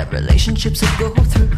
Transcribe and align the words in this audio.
that 0.00 0.12
relationships 0.14 0.80
will 0.98 1.12
go 1.14 1.22
through. 1.24 1.50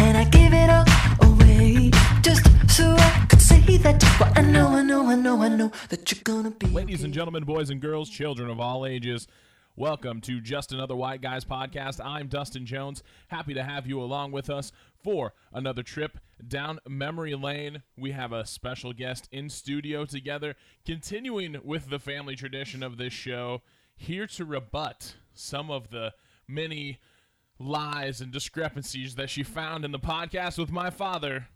And 0.00 0.16
I 0.16 0.24
give 0.24 0.52
it 0.52 0.68
all 0.68 0.84
away 1.30 1.92
just 2.22 2.44
so 2.68 2.96
I 2.98 3.26
could 3.28 3.40
say 3.40 3.76
that. 3.78 4.02
Well, 4.18 4.32
I 4.34 4.42
know, 4.42 4.68
I 4.68 4.82
know, 4.82 5.06
I 5.06 5.14
know, 5.14 5.40
I 5.40 5.48
know 5.48 5.70
that 5.90 6.10
you're 6.10 6.22
gonna 6.24 6.50
be. 6.50 6.66
Ladies 6.66 7.00
okay. 7.00 7.04
and 7.04 7.14
gentlemen, 7.14 7.44
boys 7.44 7.70
and 7.70 7.80
girls, 7.80 8.10
children 8.10 8.50
of 8.50 8.58
all 8.58 8.84
ages, 8.84 9.28
welcome 9.76 10.20
to 10.22 10.40
Just 10.40 10.72
Another 10.72 10.96
White 10.96 11.22
Guys 11.22 11.44
podcast. 11.44 12.04
I'm 12.04 12.26
Dustin 12.26 12.66
Jones. 12.66 13.04
Happy 13.28 13.54
to 13.54 13.62
have 13.62 13.86
you 13.86 14.02
along 14.02 14.32
with 14.32 14.50
us 14.50 14.72
for 15.04 15.32
another 15.52 15.84
trip 15.84 16.18
down 16.46 16.80
memory 16.88 17.36
lane. 17.36 17.84
We 17.96 18.10
have 18.10 18.32
a 18.32 18.44
special 18.44 18.92
guest 18.92 19.28
in 19.30 19.48
studio 19.48 20.04
together, 20.04 20.56
continuing 20.84 21.58
with 21.62 21.90
the 21.90 22.00
family 22.00 22.34
tradition 22.34 22.82
of 22.82 22.96
this 22.96 23.12
show, 23.12 23.62
here 23.96 24.26
to 24.26 24.44
rebut 24.44 25.14
some 25.32 25.70
of 25.70 25.90
the 25.90 26.12
many 26.48 26.98
lies 27.58 28.20
and 28.20 28.32
discrepancies 28.32 29.14
that 29.14 29.30
she 29.30 29.42
found 29.42 29.84
in 29.84 29.92
the 29.92 29.98
podcast 29.98 30.58
with 30.58 30.70
my 30.70 30.90
father. 30.90 31.48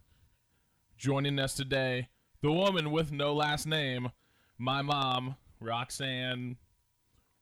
Joining 0.97 1.39
us 1.39 1.55
today, 1.55 2.09
the 2.43 2.51
woman 2.53 2.91
with 2.91 3.13
no 3.13 3.33
last 3.35 3.67
name, 3.67 4.11
my 4.59 4.83
mom, 4.83 5.37
Roxanne, 5.61 6.57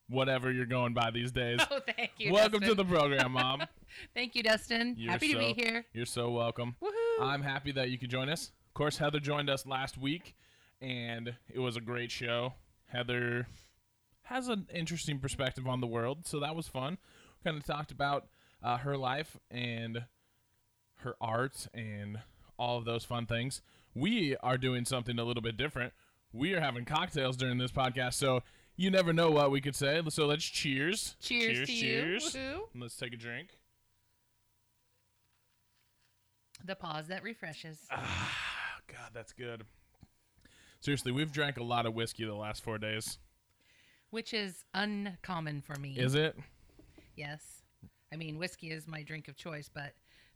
whatever 0.08 0.52
you're 0.52 0.66
going 0.66 0.94
by 0.94 1.10
these 1.10 1.32
days. 1.32 1.60
Oh, 1.70 1.80
thank 1.96 2.12
you. 2.18 2.32
Welcome 2.32 2.60
Dustin. 2.60 2.76
to 2.76 2.82
the 2.82 2.88
program, 2.88 3.32
mom. 3.32 3.62
Thank 4.14 4.34
you, 4.34 4.42
Dustin. 4.42 4.94
You're 4.98 5.12
Happy 5.12 5.32
to 5.32 5.38
be 5.38 5.52
here. 5.54 5.84
You're 5.94 6.04
so 6.06 6.30
welcome. 6.30 6.76
Woohoo! 6.82 7.22
I'm 7.22 7.42
happy 7.42 7.72
that 7.72 7.88
you 7.88 7.98
could 7.98 8.10
join 8.10 8.28
us. 8.28 8.52
Of 8.68 8.74
course, 8.74 8.98
Heather 8.98 9.20
joined 9.20 9.48
us 9.48 9.64
last 9.66 9.96
week, 9.96 10.34
and 10.82 11.34
it 11.52 11.58
was 11.58 11.76
a 11.76 11.80
great 11.80 12.10
show. 12.10 12.52
Heather 12.88 13.46
has 14.24 14.48
an 14.48 14.66
interesting 14.72 15.18
perspective 15.18 15.66
on 15.66 15.80
the 15.80 15.86
world, 15.86 16.26
so 16.26 16.40
that 16.40 16.54
was 16.54 16.68
fun. 16.68 16.98
Kind 17.42 17.56
of 17.56 17.64
talked 17.64 17.90
about 17.90 18.26
uh, 18.66 18.78
her 18.78 18.96
life 18.96 19.36
and 19.50 20.04
her 20.96 21.14
art 21.20 21.68
and 21.72 22.18
all 22.58 22.78
of 22.78 22.84
those 22.84 23.04
fun 23.04 23.26
things. 23.26 23.62
We 23.94 24.36
are 24.42 24.58
doing 24.58 24.84
something 24.84 25.18
a 25.18 25.24
little 25.24 25.42
bit 25.42 25.56
different. 25.56 25.92
We 26.32 26.52
are 26.54 26.60
having 26.60 26.84
cocktails 26.84 27.36
during 27.36 27.58
this 27.58 27.70
podcast, 27.70 28.14
so 28.14 28.42
you 28.76 28.90
never 28.90 29.12
know 29.12 29.30
what 29.30 29.50
we 29.50 29.60
could 29.60 29.76
say. 29.76 30.02
So 30.08 30.26
let's 30.26 30.44
cheers. 30.44 31.14
Cheers 31.20 31.68
to 31.68 31.72
you. 31.72 31.80
cheers. 31.80 32.34
Woohoo. 32.34 32.60
Let's 32.74 32.96
take 32.96 33.12
a 33.14 33.16
drink. 33.16 33.50
The 36.64 36.74
pause 36.74 37.06
that 37.06 37.22
refreshes. 37.22 37.78
Ah, 37.90 38.34
God, 38.88 39.10
that's 39.14 39.32
good. 39.32 39.64
Seriously, 40.80 41.12
we've 41.12 41.32
drank 41.32 41.56
a 41.58 41.62
lot 41.62 41.86
of 41.86 41.94
whiskey 41.94 42.24
the 42.24 42.34
last 42.34 42.64
four 42.64 42.78
days. 42.78 43.18
which 44.10 44.34
is 44.34 44.64
uncommon 44.74 45.60
for 45.62 45.76
me. 45.76 45.94
Is 45.96 46.14
it? 46.14 46.36
Yes. 47.14 47.55
I 48.12 48.16
mean, 48.16 48.38
whiskey 48.38 48.70
is 48.70 48.86
my 48.86 49.02
drink 49.02 49.28
of 49.28 49.36
choice, 49.36 49.68
but 49.72 49.92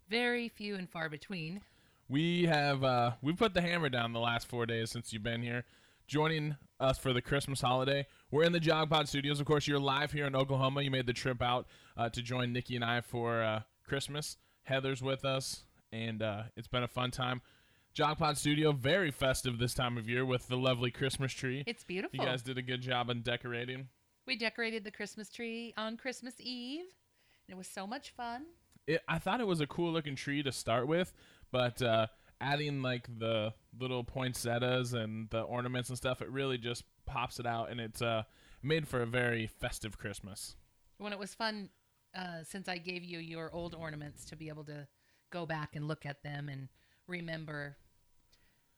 very 0.08 0.48
few 0.48 0.74
and 0.76 0.88
far 0.88 1.08
between. 1.08 1.60
We 2.08 2.44
have 2.46 2.82
uh, 2.82 3.12
we 3.22 3.32
put 3.32 3.54
the 3.54 3.60
hammer 3.62 3.88
down 3.88 4.12
the 4.12 4.18
last 4.20 4.48
four 4.48 4.66
days 4.66 4.90
since 4.90 5.12
you've 5.12 5.22
been 5.22 5.42
here, 5.42 5.64
joining 6.08 6.56
us 6.80 6.98
for 6.98 7.12
the 7.12 7.22
Christmas 7.22 7.60
holiday. 7.60 8.06
We're 8.30 8.42
in 8.44 8.52
the 8.52 8.60
Jogpod 8.60 9.06
Studios. 9.06 9.38
Of 9.38 9.46
course, 9.46 9.68
you're 9.68 9.78
live 9.78 10.10
here 10.12 10.26
in 10.26 10.34
Oklahoma. 10.34 10.82
You 10.82 10.90
made 10.90 11.06
the 11.06 11.12
trip 11.12 11.40
out 11.40 11.66
uh, 11.96 12.08
to 12.08 12.22
join 12.22 12.52
Nikki 12.52 12.74
and 12.74 12.84
I 12.84 13.00
for 13.00 13.42
uh, 13.42 13.60
Christmas. 13.86 14.36
Heather's 14.64 15.02
with 15.02 15.24
us, 15.24 15.62
and 15.92 16.22
uh, 16.22 16.42
it's 16.56 16.68
been 16.68 16.82
a 16.82 16.88
fun 16.88 17.12
time. 17.12 17.40
Jogpod 17.94 18.36
Studio, 18.36 18.72
very 18.72 19.10
festive 19.10 19.58
this 19.58 19.74
time 19.74 19.96
of 19.96 20.08
year 20.08 20.24
with 20.24 20.48
the 20.48 20.56
lovely 20.56 20.90
Christmas 20.90 21.32
tree. 21.32 21.64
It's 21.66 21.82
beautiful. 21.84 22.18
You 22.18 22.24
guys 22.24 22.42
did 22.42 22.58
a 22.58 22.62
good 22.62 22.80
job 22.82 23.10
on 23.10 23.22
decorating. 23.22 23.88
we 24.26 24.36
decorated 24.36 24.84
the 24.84 24.90
Christmas 24.92 25.28
tree 25.28 25.74
on 25.76 25.96
Christmas 25.96 26.34
Eve. 26.38 26.84
It 27.50 27.56
was 27.56 27.66
so 27.66 27.86
much 27.86 28.10
fun. 28.10 28.46
it, 28.86 29.02
I 29.08 29.18
thought 29.18 29.40
it 29.40 29.46
was 29.46 29.60
a 29.60 29.66
cool 29.66 29.92
looking 29.92 30.14
tree 30.14 30.42
to 30.42 30.52
start 30.52 30.86
with, 30.86 31.12
but 31.50 31.82
uh, 31.82 32.06
adding 32.40 32.80
like 32.80 33.08
the 33.18 33.52
little 33.78 34.04
poinsettias 34.04 34.92
and 34.92 35.28
the 35.30 35.40
ornaments 35.40 35.88
and 35.88 35.98
stuff, 35.98 36.22
it 36.22 36.30
really 36.30 36.58
just 36.58 36.84
pops 37.06 37.40
it 37.40 37.46
out, 37.46 37.70
and 37.70 37.80
it's 37.80 38.00
uh, 38.00 38.22
made 38.62 38.86
for 38.86 39.02
a 39.02 39.06
very 39.06 39.46
festive 39.48 39.98
Christmas. 39.98 40.54
When 40.98 41.12
it 41.12 41.18
was 41.18 41.34
fun, 41.34 41.70
uh, 42.16 42.44
since 42.44 42.68
I 42.68 42.78
gave 42.78 43.02
you 43.04 43.18
your 43.18 43.52
old 43.52 43.74
ornaments 43.74 44.24
to 44.26 44.36
be 44.36 44.48
able 44.48 44.64
to 44.64 44.86
go 45.30 45.44
back 45.44 45.74
and 45.74 45.88
look 45.88 46.06
at 46.06 46.22
them 46.22 46.48
and 46.48 46.68
remember 47.08 47.76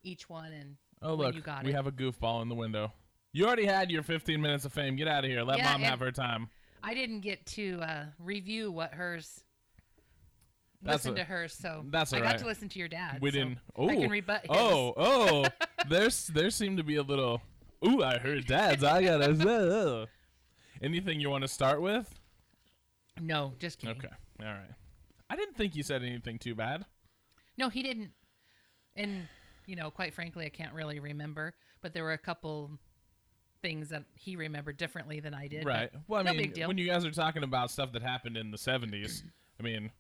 each 0.03 0.29
one 0.29 0.53
and 0.53 0.77
Oh 1.03 1.15
look, 1.15 1.35
you 1.35 1.41
got 1.41 1.65
we 1.65 1.71
it. 1.71 1.75
have 1.75 1.87
a 1.87 1.93
goofball 1.93 2.43
in 2.43 2.49
the 2.49 2.55
window. 2.55 2.93
You 3.33 3.47
already 3.47 3.67
had 3.67 3.91
your 3.91 4.03
15 4.03 4.41
minutes 4.41 4.65
of 4.65 4.73
fame. 4.73 4.95
Get 4.95 5.09
out 5.09 5.25
of 5.25 5.31
here. 5.31 5.43
Let 5.43 5.59
Yeah, 5.59 5.65
mom 5.73 5.81
have 5.83 5.99
her 6.01 6.13
time. 6.13 6.49
I 6.83 6.95
didn't 6.95 7.21
get 7.21 7.45
to 7.47 7.79
uh, 7.83 8.05
review 8.19 8.71
what 8.73 8.93
hers. 8.95 9.45
That's 10.83 11.05
listen 11.05 11.13
a- 11.13 11.21
to 11.21 11.25
hers, 11.25 11.53
so 11.55 11.85
that's 11.91 12.13
I 12.13 12.19
got 12.19 12.25
right. 12.27 12.39
to 12.39 12.47
listen 12.47 12.69
to 12.71 12.79
your 12.79 12.89
dad. 12.89 13.19
We 13.21 13.31
so 13.31 13.39
didn't. 13.39 13.59
I 13.79 13.87
can 13.95 14.05
Oh, 14.05 14.09
rebut 14.09 14.41
his. 14.43 14.51
oh, 14.51 14.95
oh. 14.97 15.47
There's 15.89 16.27
there 16.29 16.51
seemed 16.51 16.79
to 16.79 16.85
be 16.85 16.97
a 16.97 17.03
little. 17.03 17.41
Ooh, 17.87 18.03
I 18.03 18.19
heard 18.19 18.47
dad's. 18.47 18.83
I 18.85 19.03
gotta. 19.03 20.09
Anything 20.83 21.21
you 21.21 21.31
want 21.31 21.43
to 21.43 21.49
start 21.49 21.81
with? 21.81 22.13
no, 23.21 23.53
just 23.61 23.79
kidding. 23.79 23.97
Okay. 23.99 24.09
All 24.41 24.47
right. 24.47 24.71
I 25.31 25.37
didn't 25.37 25.55
think 25.57 25.77
you 25.77 25.83
said 25.85 26.03
anything 26.03 26.39
too 26.39 26.55
bad. 26.57 26.85
No, 27.57 27.69
he 27.69 27.83
didn't. 27.83 28.11
And 28.97 29.29
you 29.67 29.77
know, 29.77 29.91
quite 29.91 30.13
frankly, 30.15 30.47
I 30.47 30.49
can't 30.49 30.73
really 30.75 30.99
remember. 30.99 31.55
But 31.81 31.93
there 31.95 32.03
were 32.03 32.13
a 32.13 32.19
couple 32.19 32.71
things 33.63 33.89
that 33.91 34.05
he 34.15 34.37
remembered 34.37 34.77
differently 34.77 35.21
than 35.21 35.35
I 35.35 35.47
did. 35.47 35.65
Right. 35.65 35.91
Well, 36.09 36.21
I 36.21 36.25
no 36.25 36.35
mean, 36.35 36.53
when 36.67 36.77
you 36.79 36.87
guys 36.87 37.05
are 37.05 37.11
talking 37.11 37.43
about 37.45 37.71
stuff 37.71 37.93
that 37.93 38.03
happened 38.03 38.37
in 38.37 38.51
the 38.51 38.59
70s, 38.59 39.23
I 39.59 39.63
mean, 39.63 39.91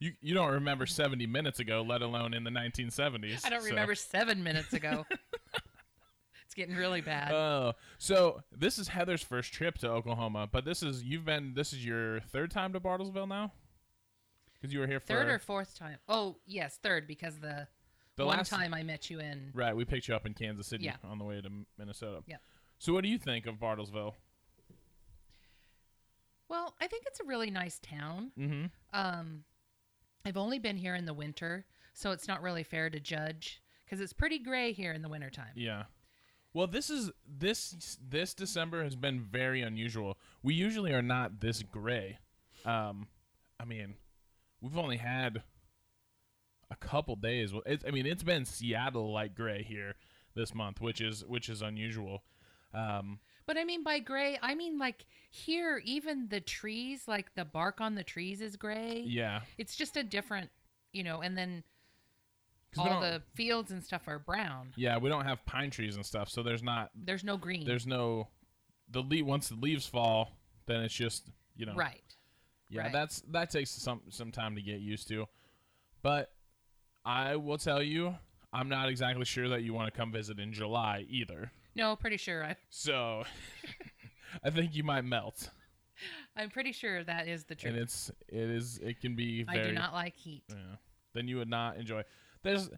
you 0.00 0.12
you 0.20 0.34
don't 0.34 0.50
remember 0.52 0.86
70 0.86 1.26
minutes 1.26 1.60
ago, 1.60 1.82
let 1.86 2.02
alone 2.02 2.34
in 2.34 2.44
the 2.44 2.50
1970s. 2.50 3.46
I 3.46 3.50
don't 3.50 3.62
so- 3.62 3.68
remember 3.68 3.94
seven 3.94 4.42
minutes 4.42 4.72
ago. 4.72 5.06
it's 6.44 6.54
getting 6.54 6.76
really 6.76 7.00
bad. 7.00 7.32
Oh, 7.32 7.72
so 7.98 8.42
this 8.52 8.78
is 8.78 8.88
Heather's 8.88 9.22
first 9.22 9.52
trip 9.52 9.78
to 9.78 9.88
Oklahoma, 9.90 10.48
but 10.50 10.64
this 10.64 10.82
is 10.82 11.02
you've 11.02 11.24
been 11.24 11.54
this 11.54 11.72
is 11.72 11.84
your 11.84 12.20
third 12.20 12.50
time 12.50 12.72
to 12.72 12.80
Bartlesville 12.80 13.28
now, 13.28 13.52
because 14.54 14.74
you 14.74 14.80
were 14.80 14.86
here 14.86 15.00
for 15.00 15.06
third 15.06 15.28
or 15.28 15.38
fourth 15.38 15.78
time? 15.78 15.98
Oh, 16.08 16.36
yes, 16.46 16.78
third 16.82 17.06
because 17.06 17.38
the, 17.38 17.66
the 18.16 18.26
one 18.26 18.38
last 18.38 18.50
time 18.50 18.74
I 18.74 18.82
met 18.82 19.10
you 19.10 19.20
in. 19.20 19.50
Right, 19.54 19.74
we 19.74 19.84
picked 19.84 20.08
you 20.08 20.14
up 20.14 20.26
in 20.26 20.34
Kansas 20.34 20.66
City 20.66 20.84
Yeah. 20.84 20.96
on 21.04 21.18
the 21.18 21.24
way 21.24 21.40
to 21.40 21.48
Minnesota. 21.78 22.22
Yeah. 22.26 22.36
So 22.84 22.92
what 22.92 23.02
do 23.02 23.08
you 23.08 23.16
think 23.16 23.46
of 23.46 23.54
Bartlesville? 23.54 24.12
Well, 26.50 26.74
I 26.82 26.86
think 26.86 27.04
it's 27.06 27.18
a 27.18 27.24
really 27.24 27.50
nice 27.50 27.78
town. 27.78 28.30
Mm-hmm. 28.38 28.64
Um, 28.92 29.44
I've 30.26 30.36
only 30.36 30.58
been 30.58 30.76
here 30.76 30.94
in 30.94 31.06
the 31.06 31.14
winter, 31.14 31.64
so 31.94 32.10
it's 32.10 32.28
not 32.28 32.42
really 32.42 32.62
fair 32.62 32.90
to 32.90 33.00
judge 33.00 33.62
because 33.86 34.02
it's 34.02 34.12
pretty 34.12 34.38
gray 34.38 34.72
here 34.72 34.92
in 34.92 35.00
the 35.00 35.08
wintertime. 35.08 35.52
Yeah. 35.54 35.84
Well, 36.52 36.66
this 36.66 36.90
is 36.90 37.10
this 37.26 37.96
this 38.06 38.34
December 38.34 38.84
has 38.84 38.96
been 38.96 39.18
very 39.18 39.62
unusual. 39.62 40.18
We 40.42 40.52
usually 40.52 40.92
are 40.92 41.00
not 41.00 41.40
this 41.40 41.62
gray. 41.62 42.18
Um, 42.66 43.08
I 43.58 43.64
mean, 43.64 43.94
we've 44.60 44.76
only 44.76 44.98
had 44.98 45.42
a 46.70 46.76
couple 46.76 47.16
days. 47.16 47.54
Well, 47.54 47.62
It's, 47.64 47.82
I 47.88 47.92
mean, 47.92 48.04
it's 48.04 48.22
been 48.22 48.44
Seattle 48.44 49.10
like 49.10 49.34
gray 49.34 49.62
here 49.62 49.94
this 50.34 50.54
month, 50.54 50.82
which 50.82 51.00
is 51.00 51.24
which 51.24 51.48
is 51.48 51.62
unusual. 51.62 52.24
Um, 52.74 53.18
But 53.46 53.56
I 53.58 53.64
mean 53.64 53.82
by 53.84 53.98
gray, 54.00 54.38
I 54.42 54.54
mean 54.54 54.78
like 54.78 55.06
here, 55.30 55.80
even 55.84 56.28
the 56.28 56.40
trees, 56.40 57.06
like 57.08 57.34
the 57.34 57.44
bark 57.44 57.80
on 57.80 57.94
the 57.94 58.04
trees 58.04 58.40
is 58.40 58.56
gray. 58.56 59.02
yeah, 59.06 59.40
It's 59.58 59.76
just 59.76 59.96
a 59.96 60.02
different, 60.02 60.50
you 60.92 61.02
know, 61.02 61.20
and 61.22 61.36
then 61.36 61.62
all 62.76 63.00
the 63.00 63.22
fields 63.34 63.70
and 63.70 63.84
stuff 63.84 64.08
are 64.08 64.18
brown. 64.18 64.72
yeah, 64.76 64.98
we 64.98 65.08
don't 65.08 65.24
have 65.24 65.44
pine 65.46 65.70
trees 65.70 65.94
and 65.96 66.04
stuff, 66.04 66.28
so 66.28 66.42
there's 66.42 66.62
not 66.62 66.90
There's 66.94 67.22
no 67.24 67.36
green. 67.36 67.64
there's 67.64 67.86
no 67.86 68.28
the 68.90 69.00
le- 69.00 69.24
once 69.24 69.48
the 69.48 69.54
leaves 69.56 69.86
fall, 69.86 70.30
then 70.66 70.80
it's 70.82 70.94
just 70.94 71.30
you 71.56 71.66
know 71.66 71.74
right. 71.74 72.00
Yeah, 72.68 72.82
Right. 72.82 72.92
that's 72.92 73.20
that 73.30 73.50
takes 73.50 73.70
some 73.70 74.00
some 74.08 74.32
time 74.32 74.56
to 74.56 74.62
get 74.62 74.80
used 74.80 75.06
to. 75.08 75.26
But 76.02 76.32
I 77.04 77.36
will 77.36 77.58
tell 77.58 77.82
you, 77.82 78.16
I'm 78.52 78.68
not 78.68 78.88
exactly 78.88 79.24
sure 79.24 79.48
that 79.50 79.62
you 79.62 79.72
want 79.74 79.92
to 79.92 79.96
come 79.96 80.10
visit 80.10 80.38
in 80.40 80.52
July 80.52 81.06
either. 81.08 81.52
No, 81.74 81.96
pretty 81.96 82.16
sure. 82.16 82.44
I, 82.44 82.56
So 82.70 83.24
I 84.42 84.50
think 84.50 84.74
you 84.74 84.84
might 84.84 85.04
melt. 85.04 85.50
I'm 86.36 86.50
pretty 86.50 86.72
sure 86.72 87.04
that 87.04 87.28
is 87.28 87.44
the 87.44 87.54
truth. 87.54 87.74
And 87.74 87.76
truth. 87.76 87.84
it's 87.84 88.10
it 88.28 88.50
is 88.50 88.78
it 88.78 89.00
can 89.00 89.14
be 89.14 89.44
I 89.48 89.54
very 89.54 89.68
do 89.68 89.72
not 89.74 89.92
like 89.92 90.16
heat. 90.16 90.42
yeah, 90.48 90.76
then 91.14 91.28
you 91.28 91.36
would 91.38 91.48
not 91.48 91.76
enjoy. 91.76 92.02
There's 92.42 92.68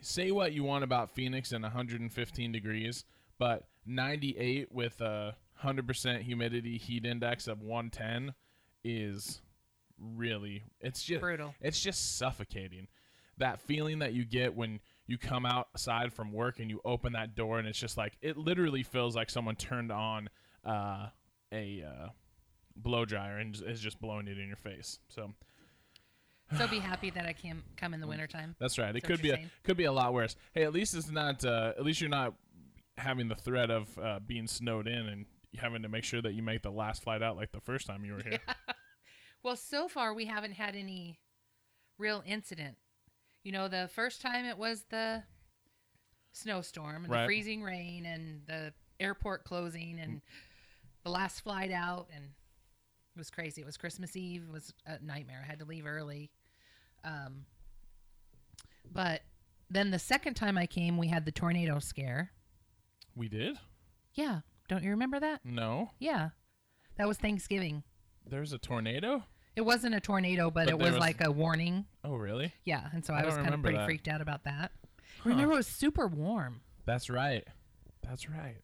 say 0.00 0.30
what 0.30 0.52
you 0.52 0.64
want 0.64 0.84
about 0.84 1.10
Phoenix 1.10 1.52
and 1.52 1.62
115 1.62 2.52
degrees, 2.52 3.04
but 3.38 3.64
98 3.86 4.72
with 4.72 5.00
a 5.00 5.36
100% 5.62 6.20
humidity 6.22 6.78
heat 6.78 7.04
index 7.04 7.48
of 7.48 7.60
110 7.62 8.34
is 8.84 9.40
really 10.00 10.62
it's 10.80 11.02
just 11.02 11.20
Brutal. 11.20 11.54
it's 11.60 11.80
just 11.80 12.16
suffocating. 12.16 12.86
That 13.38 13.60
feeling 13.60 13.98
that 14.00 14.14
you 14.14 14.24
get 14.24 14.54
when 14.56 14.80
you 15.08 15.18
come 15.18 15.44
outside 15.44 16.12
from 16.12 16.32
work 16.32 16.60
and 16.60 16.70
you 16.70 16.80
open 16.84 17.14
that 17.14 17.34
door 17.34 17.58
and 17.58 17.66
it's 17.66 17.78
just 17.78 17.96
like 17.96 18.16
it 18.22 18.36
literally 18.36 18.84
feels 18.84 19.16
like 19.16 19.30
someone 19.30 19.56
turned 19.56 19.90
on 19.90 20.28
uh, 20.64 21.08
a 21.52 21.82
uh, 21.82 22.08
blow 22.76 23.04
dryer 23.04 23.38
and 23.38 23.60
is 23.66 23.80
just 23.80 24.00
blowing 24.00 24.28
it 24.28 24.38
in 24.38 24.46
your 24.46 24.56
face. 24.56 25.00
So 25.08 25.32
So 26.56 26.68
be 26.68 26.78
happy 26.78 27.10
that 27.10 27.26
I 27.26 27.32
can't 27.32 27.62
come 27.76 27.94
in 27.94 28.00
the 28.00 28.06
wintertime. 28.06 28.54
that's 28.60 28.78
right. 28.78 28.94
It 28.94 29.02
could 29.02 29.20
be 29.20 29.30
a, 29.30 29.34
saying? 29.34 29.50
could 29.64 29.76
be 29.76 29.84
a 29.84 29.92
lot 29.92 30.12
worse. 30.12 30.36
Hey, 30.54 30.62
at 30.62 30.72
least 30.72 30.94
it's 30.94 31.10
not. 31.10 31.44
Uh, 31.44 31.72
at 31.76 31.84
least 31.84 32.00
you're 32.00 32.10
not 32.10 32.34
having 32.96 33.28
the 33.28 33.34
threat 33.34 33.70
of 33.70 33.98
uh, 33.98 34.18
being 34.24 34.46
snowed 34.46 34.86
in 34.86 35.06
and 35.08 35.26
having 35.56 35.82
to 35.82 35.88
make 35.88 36.04
sure 36.04 36.20
that 36.20 36.34
you 36.34 36.42
make 36.42 36.62
the 36.62 36.70
last 36.70 37.02
flight 37.02 37.22
out 37.22 37.36
like 37.36 37.52
the 37.52 37.60
first 37.60 37.86
time 37.86 38.04
you 38.04 38.12
were 38.14 38.22
here. 38.22 38.40
Well, 39.44 39.54
so 39.54 39.86
far 39.86 40.12
we 40.12 40.24
haven't 40.26 40.54
had 40.54 40.74
any 40.74 41.20
real 41.96 42.24
incident. 42.26 42.76
You 43.48 43.52
know, 43.52 43.66
the 43.66 43.88
first 43.94 44.20
time 44.20 44.44
it 44.44 44.58
was 44.58 44.82
the 44.90 45.22
snowstorm 46.32 47.04
and 47.04 47.08
Right. 47.10 47.22
the 47.22 47.28
freezing 47.28 47.62
rain 47.62 48.04
and 48.04 48.46
the 48.46 48.74
airport 49.00 49.44
closing 49.44 49.98
and 49.98 50.20
the 51.02 51.08
last 51.08 51.40
flight 51.40 51.70
out 51.72 52.10
and 52.14 52.24
it 52.26 53.18
was 53.18 53.30
crazy. 53.30 53.62
It 53.62 53.64
was 53.64 53.78
Christmas 53.78 54.14
Eve. 54.16 54.42
It 54.46 54.52
was 54.52 54.74
a 54.84 54.98
nightmare. 55.02 55.40
I 55.42 55.46
had 55.46 55.60
to 55.60 55.64
leave 55.64 55.86
early. 55.86 56.30
Um, 57.04 57.46
but 58.92 59.22
then 59.70 59.92
the 59.92 59.98
second 59.98 60.34
time 60.34 60.58
I 60.58 60.66
came, 60.66 60.98
we 60.98 61.08
had 61.08 61.24
the 61.24 61.32
tornado 61.32 61.78
scare. 61.78 62.32
we 63.16 63.30
did? 63.30 63.58
Yeah. 64.12 64.40
Don't 64.68 64.84
you 64.84 64.90
remember 64.90 65.18
that? 65.20 65.40
No. 65.42 65.92
Yeah. 65.98 66.30
That 66.98 67.08
was 67.08 67.16
Thanksgiving. 67.16 67.82
There's 68.26 68.52
a 68.52 68.58
tornado. 68.58 69.24
It 69.58 69.64
wasn't 69.64 69.92
a 69.96 69.98
tornado, 70.00 70.52
but, 70.52 70.66
But 70.66 70.68
it 70.68 70.78
was, 70.78 70.92
was- 70.92 71.00
like 71.00 71.20
a 71.20 71.32
warning. 71.32 71.84
Oh, 72.04 72.14
really? 72.14 72.52
Yeah, 72.64 72.86
and 72.92 73.04
so 73.04 73.12
I 73.12 73.22
I, 73.22 73.26
was 73.26 73.34
kind 73.34 73.52
of 73.52 73.60
pretty 73.60 73.76
that. 73.76 73.86
freaked 73.86 74.06
out 74.06 74.20
about 74.20 74.44
that. 74.44 74.70
Remember, 75.24 75.52
it 75.52 75.56
was 75.56 75.66
super 75.66 76.06
warm. 76.06 76.60
That's 76.86 77.10
right. 77.10 77.44
That's 78.06 78.30
right. 78.30 78.58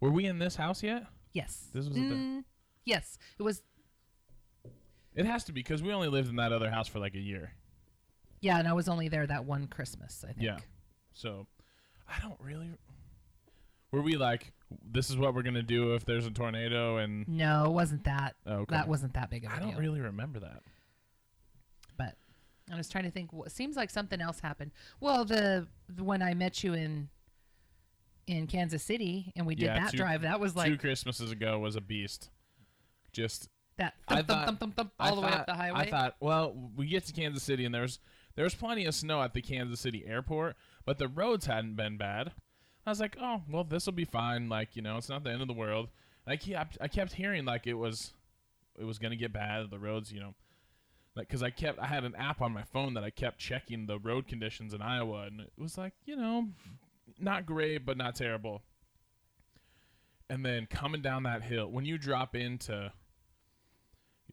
Were 0.00 0.08
we 0.10 0.24
in 0.24 0.38
this 0.38 0.56
house 0.56 0.82
yet? 0.82 1.04
Yes. 1.34 1.68
This 1.74 1.86
was 1.86 1.98
Mm, 1.98 2.44
yes, 2.86 3.18
it 3.38 3.42
was. 3.42 3.60
It 5.14 5.26
has 5.26 5.44
to 5.44 5.52
be 5.52 5.60
because 5.60 5.82
we 5.82 5.92
only 5.92 6.08
lived 6.08 6.30
in 6.30 6.36
that 6.36 6.50
other 6.50 6.70
house 6.70 6.88
for 6.88 6.98
like 6.98 7.14
a 7.14 7.20
year. 7.20 7.52
Yeah, 8.40 8.58
and 8.58 8.66
I 8.66 8.72
was 8.72 8.88
only 8.88 9.08
there 9.08 9.26
that 9.26 9.44
one 9.44 9.66
Christmas. 9.66 10.24
I 10.26 10.32
think. 10.32 10.46
Yeah. 10.46 10.60
So, 11.12 11.46
I 12.08 12.18
don't 12.22 12.40
really. 12.40 12.70
Were 13.92 14.00
we 14.00 14.16
like, 14.16 14.50
this 14.92 15.10
is 15.10 15.16
what 15.16 15.34
we're 15.34 15.42
gonna 15.42 15.62
do 15.62 15.94
if 15.94 16.04
there's 16.04 16.26
a 16.26 16.30
tornado? 16.30 16.98
And 16.98 17.26
No, 17.28 17.64
it 17.66 17.70
wasn't 17.72 18.04
that. 18.04 18.36
Oh, 18.46 18.52
okay. 18.58 18.74
That 18.76 18.88
wasn't 18.88 19.14
that 19.14 19.30
big 19.30 19.44
of 19.44 19.50
a 19.50 19.54
I 19.54 19.58
deal. 19.58 19.62
I 19.62 19.70
don't 19.70 19.80
deal. 19.82 19.88
really 19.90 20.00
remember 20.00 20.40
that. 20.40 20.62
But 21.96 22.14
I 22.72 22.76
was 22.76 22.88
trying 22.88 23.04
to 23.04 23.10
think. 23.10 23.30
It 23.46 23.52
seems 23.52 23.76
like 23.76 23.90
something 23.90 24.20
else 24.20 24.40
happened. 24.40 24.70
Well, 25.00 25.24
the, 25.24 25.66
the 25.88 26.04
when 26.04 26.22
I 26.22 26.34
met 26.34 26.62
you 26.64 26.74
in 26.74 27.08
in 28.26 28.46
Kansas 28.46 28.82
City 28.82 29.32
and 29.34 29.44
we 29.46 29.54
did 29.56 29.64
Yeah, 29.66 29.80
that 29.80 29.90
two- 29.90 29.96
drive, 29.96 30.22
that 30.22 30.38
was 30.40 30.54
like 30.54 30.66
Two 30.66 30.72
like 30.72 30.80
Christmases 30.80 31.32
ago 31.32 31.58
was 31.58 31.74
a 31.76 31.80
beast. 31.80 32.30
Just 33.12 33.48
that 33.76 33.94
I 34.06 34.16
thump, 34.16 34.28
thump, 34.28 34.28
thought- 34.28 34.46
thump, 34.46 34.60
thump, 34.60 34.76
thump, 34.76 34.92
I 35.00 35.08
all 35.08 35.16
the 35.16 35.22
way 35.22 35.30
thought- 35.30 35.40
up 35.40 35.46
the 35.46 35.54
highway. 35.54 35.80
I 35.80 35.90
thought, 35.90 36.16
well, 36.20 36.70
we 36.76 36.86
get 36.86 37.04
to 37.06 37.12
Kansas 37.12 37.42
City 37.42 37.64
and 37.64 37.74
there's 37.74 37.98
there's 38.36 38.54
plenty 38.54 38.84
of 38.84 38.94
snow 38.94 39.20
at 39.22 39.34
the 39.34 39.42
Kansas 39.42 39.80
City 39.80 40.04
airport, 40.06 40.56
but 40.84 40.98
the 40.98 41.08
roads 41.08 41.46
hadn't 41.46 41.74
been 41.74 41.96
bad. 41.96 42.32
I 42.90 42.92
was 42.92 42.98
like, 42.98 43.16
oh, 43.20 43.40
well, 43.48 43.62
this 43.62 43.86
will 43.86 43.92
be 43.92 44.04
fine. 44.04 44.48
Like, 44.48 44.74
you 44.74 44.82
know, 44.82 44.96
it's 44.96 45.08
not 45.08 45.22
the 45.22 45.30
end 45.30 45.42
of 45.42 45.46
the 45.46 45.54
world. 45.54 45.90
And 46.26 46.32
I 46.32 46.36
kept 46.36 46.76
I 46.80 46.88
kept 46.88 47.12
hearing 47.12 47.44
like 47.44 47.68
it 47.68 47.74
was 47.74 48.14
it 48.76 48.82
was 48.82 48.98
gonna 48.98 49.14
get 49.14 49.32
bad. 49.32 49.70
The 49.70 49.78
roads, 49.78 50.10
you 50.10 50.18
know, 50.18 50.34
like 51.14 51.28
because 51.28 51.40
I 51.40 51.50
kept 51.50 51.78
I 51.78 51.86
had 51.86 52.02
an 52.02 52.16
app 52.16 52.42
on 52.42 52.52
my 52.52 52.64
phone 52.64 52.94
that 52.94 53.04
I 53.04 53.10
kept 53.10 53.38
checking 53.38 53.86
the 53.86 54.00
road 54.00 54.26
conditions 54.26 54.74
in 54.74 54.82
Iowa, 54.82 55.22
and 55.28 55.40
it 55.40 55.52
was 55.56 55.78
like, 55.78 55.92
you 56.04 56.16
know, 56.16 56.48
not 57.16 57.46
great, 57.46 57.86
but 57.86 57.96
not 57.96 58.16
terrible. 58.16 58.62
And 60.28 60.44
then 60.44 60.66
coming 60.66 61.00
down 61.00 61.22
that 61.22 61.44
hill, 61.44 61.70
when 61.70 61.84
you 61.84 61.96
drop 61.96 62.34
into 62.34 62.92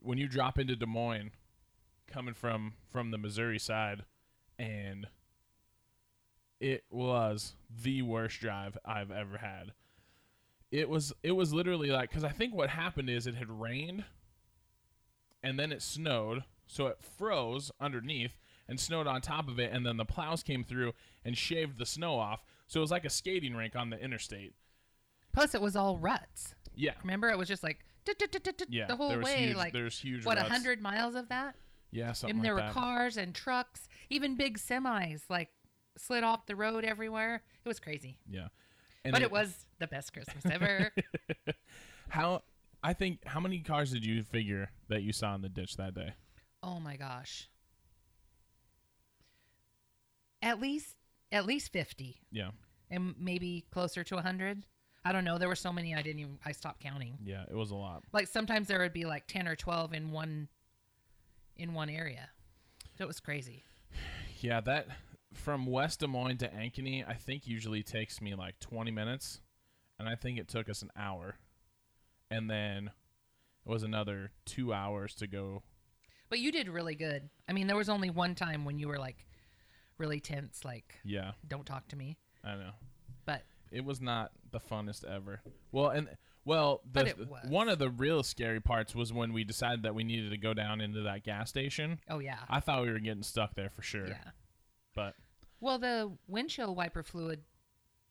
when 0.01 0.17
you 0.17 0.27
drop 0.27 0.57
into 0.57 0.75
Des 0.75 0.87
Moines, 0.87 1.29
coming 2.07 2.33
from 2.33 2.73
from 2.89 3.11
the 3.11 3.19
Missouri 3.19 3.59
side, 3.59 4.03
and 4.57 5.05
it 6.59 6.83
was 6.89 7.53
the 7.83 8.01
worst 8.01 8.39
drive 8.39 8.77
I've 8.85 9.11
ever 9.11 9.37
had. 9.37 9.73
It 10.71 10.89
was 10.89 11.13
it 11.23 11.31
was 11.31 11.53
literally 11.53 11.89
like 11.89 12.09
because 12.09 12.23
I 12.23 12.29
think 12.29 12.53
what 12.53 12.69
happened 12.69 13.09
is 13.09 13.25
it 13.25 13.35
had 13.35 13.49
rained, 13.49 14.03
and 15.41 15.57
then 15.59 15.71
it 15.71 15.81
snowed, 15.81 16.43
so 16.65 16.87
it 16.87 16.97
froze 17.01 17.71
underneath 17.79 18.37
and 18.67 18.79
snowed 18.79 19.07
on 19.07 19.21
top 19.21 19.47
of 19.47 19.59
it, 19.59 19.71
and 19.71 19.85
then 19.85 19.95
the 19.95 20.05
plows 20.05 20.43
came 20.43 20.63
through 20.63 20.93
and 21.23 21.37
shaved 21.37 21.77
the 21.77 21.85
snow 21.85 22.19
off, 22.19 22.43
so 22.67 22.79
it 22.79 22.81
was 22.81 22.91
like 22.91 23.05
a 23.05 23.09
skating 23.09 23.55
rink 23.55 23.75
on 23.75 23.89
the 23.89 23.99
interstate. 23.99 24.53
Plus, 25.31 25.55
it 25.55 25.61
was 25.61 25.75
all 25.75 25.97
ruts. 25.97 26.53
Yeah, 26.75 26.93
Remember, 27.01 27.29
it 27.29 27.37
was 27.37 27.47
just 27.47 27.63
like 27.63 27.79
yeah. 28.69 28.87
the 28.87 28.95
whole 28.95 29.17
way, 29.19 29.47
huge, 29.47 29.55
like 29.55 29.73
there's 29.73 29.99
huge. 29.99 30.25
what 30.25 30.37
a 30.37 30.43
hundred 30.43 30.81
miles 30.81 31.15
of 31.15 31.29
that. 31.29 31.55
Yeah, 31.91 32.11
something 32.11 32.37
and 32.37 32.45
there 32.45 32.53
like 32.53 32.63
were 32.63 32.67
that. 32.67 32.73
cars 32.73 33.17
and 33.17 33.33
trucks, 33.33 33.87
even 34.09 34.35
big 34.35 34.57
semis, 34.57 35.21
like 35.29 35.49
slid 35.97 36.23
off 36.23 36.45
the 36.45 36.55
road 36.55 36.83
everywhere. 36.85 37.41
It 37.63 37.67
was 37.67 37.79
crazy, 37.79 38.17
Yeah, 38.29 38.47
and 39.05 39.11
but 39.11 39.21
it 39.21 39.31
was 39.31 39.65
the 39.79 39.87
best 39.87 40.13
Christmas 40.13 40.45
ever. 40.45 40.91
How 42.09 42.43
I 42.83 42.93
think 42.93 43.25
how 43.25 43.39
many 43.39 43.59
cars 43.59 43.91
did 43.91 44.05
you 44.05 44.23
figure 44.23 44.69
that 44.87 45.01
you 45.03 45.11
saw 45.11 45.35
in 45.35 45.41
the 45.41 45.49
ditch 45.49 45.75
that 45.77 45.93
day? 45.93 46.13
oh 46.63 46.79
my 46.79 46.95
gosh, 46.95 47.49
at 50.41 50.59
least 50.59 50.95
at 51.31 51.45
least 51.45 51.71
fifty, 51.73 52.21
Yeah, 52.31 52.51
and 52.89 53.15
maybe 53.19 53.65
closer 53.71 54.03
to 54.05 54.17
hundred. 54.17 54.65
I 55.03 55.11
don't 55.13 55.23
know. 55.23 55.37
There 55.37 55.47
were 55.47 55.55
so 55.55 55.71
many 55.71 55.95
I 55.95 56.01
didn't 56.01 56.19
even. 56.19 56.39
I 56.45 56.51
stopped 56.51 56.81
counting. 56.81 57.17
yeah, 57.23 57.43
it 57.49 57.55
was 57.55 57.71
a 57.71 57.75
lot. 57.75 58.03
Like 58.13 58.27
sometimes 58.27 58.67
there 58.67 58.79
would 58.79 58.93
be 58.93 59.05
like 59.05 59.27
ten 59.27 59.47
or 59.47 59.55
twelve 59.55 59.93
in 59.93 60.11
one 60.11 60.47
in 61.57 61.73
one 61.73 61.89
area. 61.89 62.29
So 62.97 63.03
it 63.03 63.07
was 63.07 63.19
crazy. 63.19 63.63
Yeah, 64.39 64.61
that 64.61 64.87
from 65.33 65.65
West 65.65 65.99
Des 65.99 66.07
Moines 66.07 66.37
to 66.37 66.49
Ankeny, 66.49 67.07
I 67.07 67.13
think 67.13 67.47
usually 67.47 67.83
takes 67.83 68.21
me 68.21 68.35
like 68.35 68.59
20 68.59 68.91
minutes, 68.91 69.41
and 69.99 70.07
I 70.07 70.15
think 70.15 70.37
it 70.39 70.47
took 70.47 70.69
us 70.69 70.81
an 70.81 70.91
hour, 70.97 71.35
and 72.31 72.49
then 72.49 72.91
it 73.65 73.69
was 73.69 73.83
another 73.83 74.31
two 74.45 74.73
hours 74.73 75.13
to 75.15 75.27
go. 75.27 75.63
But 76.29 76.39
you 76.39 76.51
did 76.51 76.69
really 76.69 76.95
good. 76.95 77.29
I 77.47 77.53
mean, 77.53 77.67
there 77.67 77.77
was 77.77 77.89
only 77.89 78.09
one 78.09 78.35
time 78.35 78.65
when 78.65 78.79
you 78.79 78.87
were 78.87 78.99
like 78.99 79.25
really 79.97 80.19
tense, 80.19 80.63
like 80.65 80.95
Yeah, 81.03 81.31
don't 81.47 81.65
talk 81.65 81.87
to 81.89 81.95
me. 81.95 82.17
I 82.43 82.55
know. 82.55 82.71
But 83.25 83.43
It 83.71 83.83
was 83.83 84.01
not 84.01 84.31
the 84.51 84.59
funnest 84.59 85.03
ever. 85.05 85.41
Well, 85.71 85.89
and 85.89 86.09
well, 86.45 86.81
the, 86.85 86.91
But 86.99 87.07
it 87.07 87.17
was. 87.29 87.49
one 87.49 87.67
of 87.67 87.77
the 87.77 87.89
real 87.89 88.23
scary 88.23 88.61
parts 88.61 88.95
was 88.95 89.11
when 89.11 89.33
we 89.33 89.43
decided 89.43 89.83
that 89.83 89.93
we 89.95 90.03
needed 90.05 90.31
to 90.31 90.37
go 90.37 90.53
down 90.53 90.79
into 90.79 91.01
that 91.01 91.23
gas 91.23 91.49
station. 91.49 91.99
oh 92.09 92.19
yeah, 92.19 92.39
I 92.49 92.59
thought 92.61 92.83
we 92.83 92.91
were 92.91 92.99
getting 92.99 93.23
stuck 93.23 93.55
there 93.55 93.69
for 93.69 93.81
sure. 93.81 94.07
yeah. 94.07 94.31
But 94.95 95.15
Well, 95.59 95.79
the 95.79 96.11
windshield 96.27 96.75
wiper 96.75 97.03
fluid. 97.03 97.41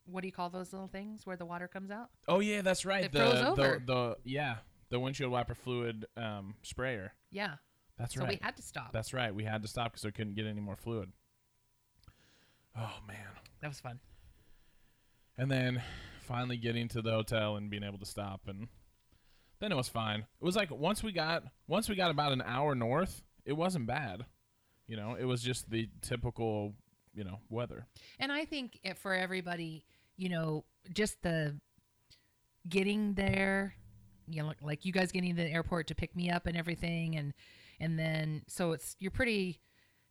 What 0.06 0.20
do 0.20 0.28
you 0.28 0.32
call 0.32 0.50
those 0.50 0.72
little 0.72 0.88
things 0.88 1.26
where 1.26 1.36
the 1.36 1.46
water 1.46 1.66
comes 1.68 1.90
out? 1.90 2.10
oh 2.28 2.40
yeah, 2.40 2.62
that's 2.62 2.84
right. 2.84 3.04
It 3.04 3.12
the, 3.12 3.18
froze 3.18 3.32
the 3.40 3.48
over. 3.48 3.82
the 3.84 4.16
yeah, 4.24 4.56
the 4.88 5.00
windshield 5.00 5.32
wiper 5.32 5.54
fluid 5.54 6.06
um, 6.16 6.54
sprayer. 6.62 7.12
Yeah. 7.30 7.54
That's 7.98 8.14
So 8.14 8.20
right. 8.20 8.28
we 8.30 8.38
had 8.42 8.56
to 8.56 8.62
stop. 8.62 8.92
That's 8.92 9.12
right. 9.14 9.34
We 9.34 9.44
had 9.44 9.62
to 9.62 9.68
stop 9.68 9.92
because 9.92 10.04
we 10.04 10.12
couldn't 10.12 10.34
get 10.34 10.46
any 10.46 10.60
more 10.60 10.76
fluid. 10.76 11.10
Oh 12.78 12.98
man! 13.08 13.16
that 13.62 13.68
was 13.68 13.80
fun. 13.80 13.98
And 15.38 15.50
then 15.50 15.82
finally 16.22 16.56
getting 16.56 16.88
to 16.88 17.02
the 17.02 17.10
hotel 17.10 17.56
and 17.56 17.70
being 17.70 17.82
able 17.82 17.98
to 17.98 18.06
stop, 18.06 18.42
and 18.46 18.68
then 19.60 19.72
it 19.72 19.76
was 19.76 19.88
fine. 19.88 20.20
It 20.20 20.44
was 20.44 20.56
like 20.56 20.70
once 20.70 21.02
we 21.02 21.12
got 21.12 21.44
once 21.66 21.88
we 21.88 21.94
got 21.96 22.10
about 22.10 22.32
an 22.32 22.42
hour 22.44 22.74
north, 22.74 23.22
it 23.44 23.54
wasn't 23.54 23.86
bad. 23.86 24.26
You 24.86 24.96
know, 24.96 25.16
it 25.18 25.24
was 25.24 25.42
just 25.42 25.70
the 25.70 25.88
typical 26.02 26.74
you 27.16 27.24
know 27.24 27.40
weather. 27.48 27.86
And 28.20 28.30
I 28.30 28.44
think 28.44 28.78
it, 28.84 28.96
for 28.98 29.14
everybody, 29.14 29.84
you 30.16 30.28
know, 30.28 30.64
just 30.92 31.22
the 31.22 31.58
getting 32.68 33.14
there, 33.14 33.74
you 34.28 34.42
know, 34.42 34.48
like, 34.48 34.62
like 34.62 34.84
you 34.84 34.92
guys 34.92 35.10
getting 35.10 35.34
to 35.34 35.42
the 35.42 35.50
airport 35.50 35.88
to 35.88 35.94
pick 35.94 36.14
me 36.14 36.30
up 36.30 36.46
and 36.46 36.56
everything, 36.56 37.16
and 37.16 37.32
and 37.80 37.98
then 37.98 38.42
so 38.46 38.72
it's 38.72 38.94
you're 39.00 39.10
pretty, 39.10 39.60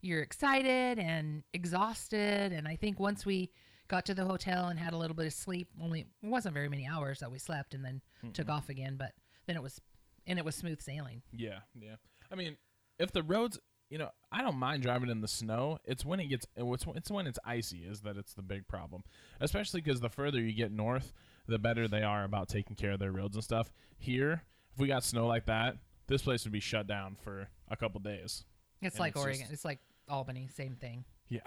you're 0.02 0.22
excited 0.22 1.00
and 1.00 1.44
exhausted, 1.54 2.52
and 2.52 2.68
I 2.68 2.76
think 2.76 3.00
once 3.00 3.26
we 3.26 3.52
got 3.88 4.06
to 4.06 4.16
the 4.16 4.26
hotel 4.26 4.68
and 4.68 4.80
had 4.80 4.94
a 4.94 4.98
little 4.98 5.16
bit 5.16 5.28
of 5.28 5.34
sleep, 5.34 5.70
only 5.82 6.02
it 6.02 6.08
wasn't 6.24 6.56
very 6.56 6.70
many 6.70 6.88
hours 6.88 7.20
that 7.20 7.32
we 7.32 7.38
slept, 7.38 7.74
and 7.76 7.86
then 7.86 8.02
took 8.34 8.50
off 8.50 8.68
again, 8.70 8.96
but 8.98 9.12
then 9.46 9.56
it 9.56 9.62
was, 9.62 9.80
and 10.26 10.40
it 10.40 10.46
was 10.46 10.56
smooth 10.56 10.82
sailing. 10.82 11.22
Yeah, 11.32 11.60
yeah. 11.80 11.98
I 12.32 12.36
mean, 12.36 12.58
if 12.98 13.12
the 13.12 13.22
roads, 13.22 13.60
you 13.90 13.98
know, 13.98 14.10
I 14.32 14.42
don't 14.42 14.58
mind 14.58 14.82
driving 14.84 15.10
in 15.10 15.22
the 15.22 15.28
snow. 15.28 15.78
It's 15.86 16.04
when 16.04 16.20
it 16.20 16.28
gets, 16.28 16.46
it's 16.56 16.86
when 16.88 16.98
it's 16.98 17.12
when 17.12 17.28
it's 17.28 17.40
icy 17.46 17.80
is 17.84 18.02
that 18.02 18.18
it's 18.18 18.34
the 18.34 18.42
big 18.42 18.68
problem. 18.68 19.04
Especially 19.40 19.82
because 19.82 20.00
the 20.02 20.10
further 20.10 20.40
you 20.42 20.54
get 20.54 20.72
north, 20.72 21.14
the 21.48 21.60
better 21.60 21.88
they 21.88 22.02
are 22.04 22.24
about 22.24 22.50
taking 22.50 22.76
care 22.76 22.92
of 22.92 23.00
their 23.00 23.12
roads 23.12 23.36
and 23.36 23.44
stuff. 23.44 23.72
Here, 23.98 24.44
if 24.74 24.80
we 24.80 24.88
got 24.88 25.04
snow 25.04 25.28
like 25.28 25.46
that, 25.46 25.78
this 26.08 26.22
place 26.24 26.44
would 26.46 26.54
be 26.54 26.60
shut 26.60 26.88
down 26.88 27.16
for 27.22 27.48
a 27.70 27.76
couple 27.78 28.00
days. 28.02 28.44
It's 28.82 28.96
And 28.96 29.00
like 29.00 29.12
it's 29.16 29.22
Oregon, 29.22 29.40
just- 29.42 29.54
it's 29.54 29.66
like 29.66 29.80
Albany, 30.10 30.48
same 30.54 30.76
thing. 30.76 31.06
Yeah. 31.30 31.40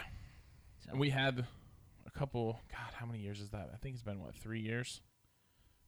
So- 0.85 0.91
And 0.93 1.01
we 1.01 1.11
had 1.11 1.45
a 2.07 2.11
couple. 2.11 2.61
God, 2.71 2.95
how 2.95 3.07
many 3.07 3.19
years 3.21 3.41
is 3.41 3.51
that? 3.51 3.71
I 3.73 3.77
think 3.77 3.95
it's 3.95 4.03
been 4.03 4.21
what 4.21 4.35
three 4.35 4.61
years. 4.61 5.01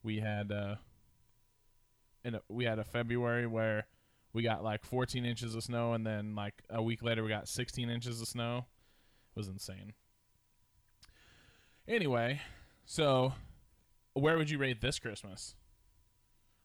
We 0.02 0.18
had 0.20 0.50
uh, 0.52 0.76
in 2.24 2.34
a, 2.36 2.42
we 2.48 2.64
had 2.64 2.78
a 2.78 2.84
February 2.84 3.46
where 3.46 3.86
we 4.32 4.42
got 4.42 4.62
like 4.62 4.84
14 4.84 5.24
inches 5.24 5.54
of 5.54 5.62
snow, 5.62 5.92
and 5.92 6.06
then 6.06 6.34
like 6.34 6.54
a 6.68 6.82
week 6.82 7.02
later 7.02 7.22
we 7.22 7.28
got 7.28 7.48
16 7.48 7.88
inches 7.90 8.20
of 8.20 8.28
snow. 8.28 8.66
It 9.34 9.38
was 9.38 9.48
insane. 9.48 9.92
Anyway, 11.88 12.40
so 12.84 13.32
where 14.14 14.36
would 14.36 14.50
you 14.50 14.58
rate 14.58 14.80
this 14.80 14.98
Christmas 14.98 15.54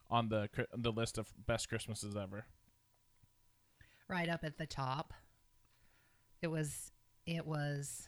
on 0.10 0.30
the 0.30 0.50
the 0.76 0.92
list 0.92 1.18
of 1.18 1.34
best 1.46 1.70
Christmases 1.70 2.16
ever? 2.16 2.46
right 4.08 4.30
up 4.30 4.44
at 4.44 4.58
the 4.58 4.66
top. 4.66 5.14
It 6.42 6.48
was 6.48 6.92
it 7.26 7.46
was 7.46 8.08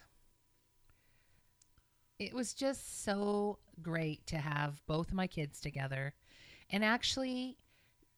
it 2.20 2.34
was 2.34 2.54
just 2.54 3.04
so 3.04 3.60
great 3.82 4.26
to 4.28 4.38
have 4.38 4.82
both 4.88 5.14
my 5.14 5.28
kids 5.28 5.60
together 5.60 6.14
and 6.70 6.84
actually 6.84 7.58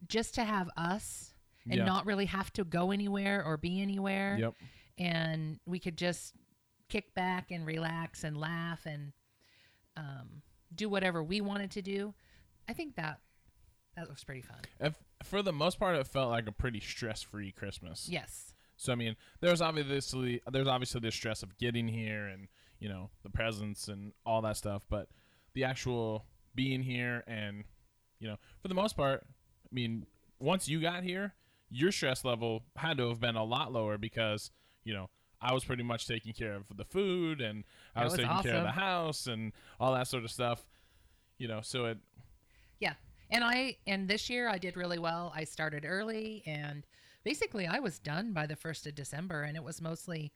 just 0.07 0.35
to 0.35 0.43
have 0.43 0.69
us 0.77 1.33
and 1.65 1.75
Yeah. 1.75 1.85
not 1.85 2.05
really 2.05 2.25
have 2.25 2.51
to 2.53 2.63
go 2.63 2.91
anywhere 2.91 3.43
or 3.43 3.57
be 3.57 3.81
anywhere 3.81 4.37
Yep. 4.39 4.53
and 4.97 5.59
we 5.65 5.79
could 5.79 5.97
just 5.97 6.33
kick 6.87 7.13
back 7.13 7.51
and 7.51 7.65
relax 7.65 8.23
and 8.23 8.37
laugh 8.37 8.85
and 8.85 9.13
um, 9.97 10.41
do 10.73 10.87
whatever 10.89 11.21
we 11.23 11.41
wanted 11.41 11.71
to 11.71 11.81
do. 11.81 12.13
I 12.67 12.73
think 12.73 12.95
that 12.95 13.19
that 13.95 14.07
was 14.09 14.23
pretty 14.23 14.41
fun. 14.41 14.59
If, 14.79 14.95
for 15.23 15.41
the 15.41 15.51
most 15.51 15.79
part, 15.79 15.95
it 15.97 16.07
felt 16.07 16.29
like 16.29 16.47
a 16.47 16.51
pretty 16.51 16.79
stress-free 16.79 17.51
Christmas. 17.51 18.07
Yes. 18.09 18.53
So 18.77 18.93
I 18.93 18.95
mean, 18.95 19.17
there's 19.41 19.59
obviously 19.61 20.41
there's 20.49 20.67
obviously 20.67 21.01
the 21.01 21.11
stress 21.11 21.43
of 21.43 21.57
getting 21.57 21.87
here 21.89 22.27
and 22.27 22.47
you 22.79 22.87
know 22.87 23.09
the 23.23 23.29
presents 23.29 23.89
and 23.89 24.13
all 24.25 24.41
that 24.43 24.55
stuff, 24.55 24.85
but 24.89 25.09
the 25.53 25.65
actual 25.65 26.25
being 26.55 26.81
here 26.81 27.23
and 27.27 27.65
you 28.19 28.27
know 28.29 28.37
for 28.61 28.69
the 28.69 28.73
most 28.73 28.95
part, 28.95 29.25
I 29.71 29.75
mean, 29.75 30.05
once 30.39 30.67
you 30.67 30.81
got 30.81 31.03
here, 31.03 31.33
your 31.69 31.91
stress 31.91 32.25
level 32.25 32.63
had 32.75 32.97
to 32.97 33.09
have 33.09 33.19
been 33.19 33.35
a 33.35 33.43
lot 33.43 33.71
lower 33.71 33.97
because 33.97 34.51
you 34.83 34.93
know 34.93 35.09
I 35.41 35.53
was 35.53 35.63
pretty 35.63 35.83
much 35.83 36.07
taking 36.07 36.33
care 36.33 36.55
of 36.55 36.65
the 36.75 36.85
food 36.85 37.41
and 37.41 37.63
I 37.95 38.03
was, 38.03 38.13
was 38.13 38.21
taking 38.21 38.41
care 38.41 38.55
of 38.55 38.63
the 38.63 38.71
house 38.71 39.27
and 39.27 39.53
all 39.79 39.93
that 39.93 40.07
sort 40.07 40.23
of 40.23 40.31
stuff. 40.31 40.65
You 41.37 41.47
know, 41.47 41.61
so 41.61 41.85
it 41.85 41.97
Yeah. 42.79 42.93
And 43.29 43.43
I 43.43 43.77
and 43.87 44.07
this 44.07 44.29
year 44.29 44.49
I 44.49 44.57
did 44.57 44.75
really 44.75 44.99
well. 44.99 45.31
I 45.35 45.43
started 45.43 45.85
early 45.85 46.43
and 46.45 46.85
basically 47.23 47.67
I 47.67 47.79
was 47.79 47.99
done 47.99 48.33
by 48.33 48.47
the 48.47 48.55
1st 48.55 48.87
of 48.87 48.95
December 48.95 49.43
and 49.43 49.55
it 49.55 49.63
was 49.63 49.81
mostly 49.81 50.33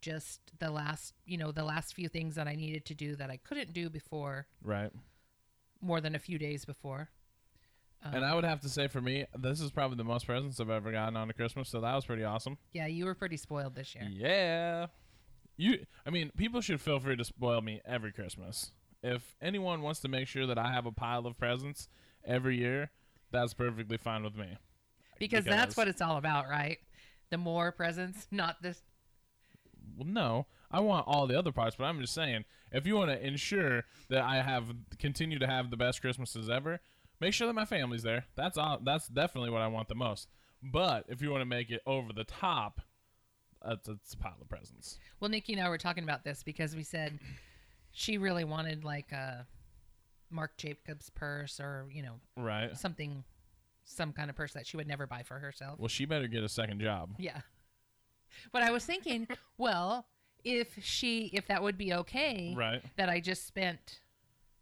just 0.00 0.40
the 0.58 0.70
last, 0.70 1.14
you 1.24 1.38
know, 1.38 1.52
the 1.52 1.64
last 1.64 1.94
few 1.94 2.08
things 2.08 2.34
that 2.34 2.48
I 2.48 2.54
needed 2.54 2.84
to 2.86 2.94
do 2.94 3.16
that 3.16 3.30
I 3.30 3.36
couldn't 3.36 3.72
do 3.72 3.88
before 3.88 4.46
right. 4.62 4.90
more 5.80 6.00
than 6.00 6.14
a 6.14 6.18
few 6.18 6.38
days 6.38 6.64
before. 6.64 7.10
And 8.04 8.24
um, 8.24 8.24
I 8.24 8.34
would 8.34 8.44
have 8.44 8.60
to 8.62 8.68
say 8.68 8.88
for 8.88 9.00
me, 9.00 9.26
this 9.38 9.60
is 9.60 9.70
probably 9.70 9.96
the 9.96 10.04
most 10.04 10.26
presents 10.26 10.58
I've 10.60 10.70
ever 10.70 10.90
gotten 10.90 11.16
on 11.16 11.30
a 11.30 11.32
Christmas, 11.32 11.68
so 11.68 11.80
that 11.80 11.94
was 11.94 12.04
pretty 12.04 12.24
awesome. 12.24 12.58
Yeah, 12.72 12.86
you 12.86 13.04
were 13.04 13.14
pretty 13.14 13.36
spoiled 13.36 13.74
this 13.74 13.94
year. 13.94 14.08
Yeah. 14.10 14.86
You 15.56 15.84
I 16.06 16.10
mean, 16.10 16.30
people 16.36 16.60
should 16.60 16.80
feel 16.80 16.98
free 16.98 17.16
to 17.16 17.24
spoil 17.24 17.60
me 17.60 17.80
every 17.84 18.12
Christmas. 18.12 18.72
If 19.02 19.36
anyone 19.40 19.82
wants 19.82 20.00
to 20.00 20.08
make 20.08 20.26
sure 20.28 20.46
that 20.46 20.58
I 20.58 20.72
have 20.72 20.86
a 20.86 20.92
pile 20.92 21.26
of 21.26 21.38
presents 21.38 21.88
every 22.24 22.56
year, 22.58 22.90
that's 23.30 23.54
perfectly 23.54 23.96
fine 23.96 24.24
with 24.24 24.36
me. 24.36 24.56
Because 25.18 25.44
Because- 25.44 25.56
that's 25.58 25.76
what 25.76 25.88
it's 25.88 26.00
all 26.00 26.16
about, 26.16 26.48
right? 26.48 26.78
The 27.30 27.38
more 27.38 27.72
presents, 27.72 28.26
not 28.30 28.62
this 28.62 28.82
Well, 29.96 30.08
no, 30.08 30.46
I 30.70 30.80
want 30.80 31.06
all 31.06 31.26
the 31.26 31.38
other 31.38 31.52
parts, 31.52 31.76
but 31.76 31.84
I'm 31.84 32.00
just 32.00 32.14
saying, 32.14 32.44
if 32.72 32.86
you 32.86 32.96
want 32.96 33.10
to 33.10 33.26
ensure 33.26 33.84
that 34.08 34.22
I 34.22 34.42
have 34.42 34.74
continue 34.98 35.38
to 35.38 35.46
have 35.46 35.70
the 35.70 35.76
best 35.76 36.00
Christmases 36.00 36.48
ever, 36.48 36.80
make 37.22 37.32
sure 37.34 37.46
that 37.46 37.54
my 37.54 37.64
family's 37.64 38.02
there. 38.02 38.24
That's 38.36 38.58
all. 38.58 38.78
That's 38.84 39.08
definitely 39.08 39.50
what 39.50 39.62
I 39.62 39.68
want 39.68 39.88
the 39.88 39.94
most. 39.94 40.28
But 40.62 41.06
if 41.08 41.22
you 41.22 41.30
want 41.30 41.40
to 41.40 41.46
make 41.46 41.70
it 41.70 41.80
over 41.86 42.12
the 42.12 42.24
top, 42.24 42.80
that's, 43.66 43.86
that's 43.88 44.14
a 44.14 44.16
pile 44.18 44.36
of 44.40 44.48
presents. 44.48 44.98
Well, 45.20 45.30
Nikki 45.30 45.54
and 45.54 45.62
I 45.62 45.68
were 45.68 45.78
talking 45.78 46.04
about 46.04 46.24
this 46.24 46.42
because 46.42 46.76
we 46.76 46.82
said 46.82 47.18
she 47.92 48.18
really 48.18 48.44
wanted 48.44 48.84
like 48.84 49.10
a 49.12 49.46
Marc 50.30 50.56
Jacobs 50.56 51.10
purse 51.10 51.58
or, 51.60 51.86
you 51.92 52.02
know, 52.02 52.14
Right. 52.36 52.76
something 52.76 53.24
some 53.84 54.12
kind 54.12 54.30
of 54.30 54.36
purse 54.36 54.52
that 54.52 54.66
she 54.66 54.76
would 54.76 54.86
never 54.86 55.06
buy 55.06 55.22
for 55.24 55.38
herself. 55.38 55.78
Well, 55.78 55.88
she 55.88 56.04
better 56.04 56.28
get 56.28 56.44
a 56.44 56.48
second 56.48 56.80
job. 56.80 57.14
Yeah. 57.18 57.40
But 58.52 58.62
I 58.62 58.70
was 58.70 58.84
thinking, 58.84 59.26
well, 59.58 60.06
if 60.44 60.76
she 60.82 61.30
if 61.32 61.46
that 61.48 61.62
would 61.62 61.76
be 61.76 61.92
okay 61.94 62.54
Right. 62.56 62.82
that 62.96 63.08
I 63.08 63.20
just 63.20 63.46
spent 63.46 64.00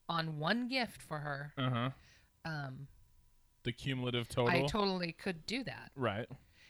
on 0.08 0.38
one 0.38 0.68
gift 0.68 1.02
for 1.02 1.18
her, 1.18 1.52
Uh 1.58 1.70
huh. 1.70 1.90
Um 2.44 2.86
The 3.64 3.72
cumulative 3.72 4.28
total. 4.28 4.48
I 4.50 4.66
totally 4.66 5.12
could 5.12 5.46
do 5.46 5.62
that. 5.64 5.90
right. 5.96 6.26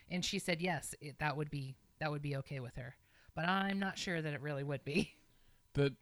And 0.09 0.25
she 0.25 0.39
said 0.39 0.61
yes, 0.61 0.93
it, 0.99 1.19
that 1.19 1.37
would 1.37 1.49
be 1.49 1.77
that 1.99 2.11
would 2.11 2.21
be 2.21 2.35
okay 2.37 2.59
with 2.59 2.75
her. 2.75 2.95
But 3.35 3.47
I'm 3.47 3.79
not 3.79 3.97
sure 3.97 4.21
that 4.21 4.33
it 4.33 4.41
really 4.41 4.63
would 4.63 4.83
be. 4.83 5.13
The 5.73 5.95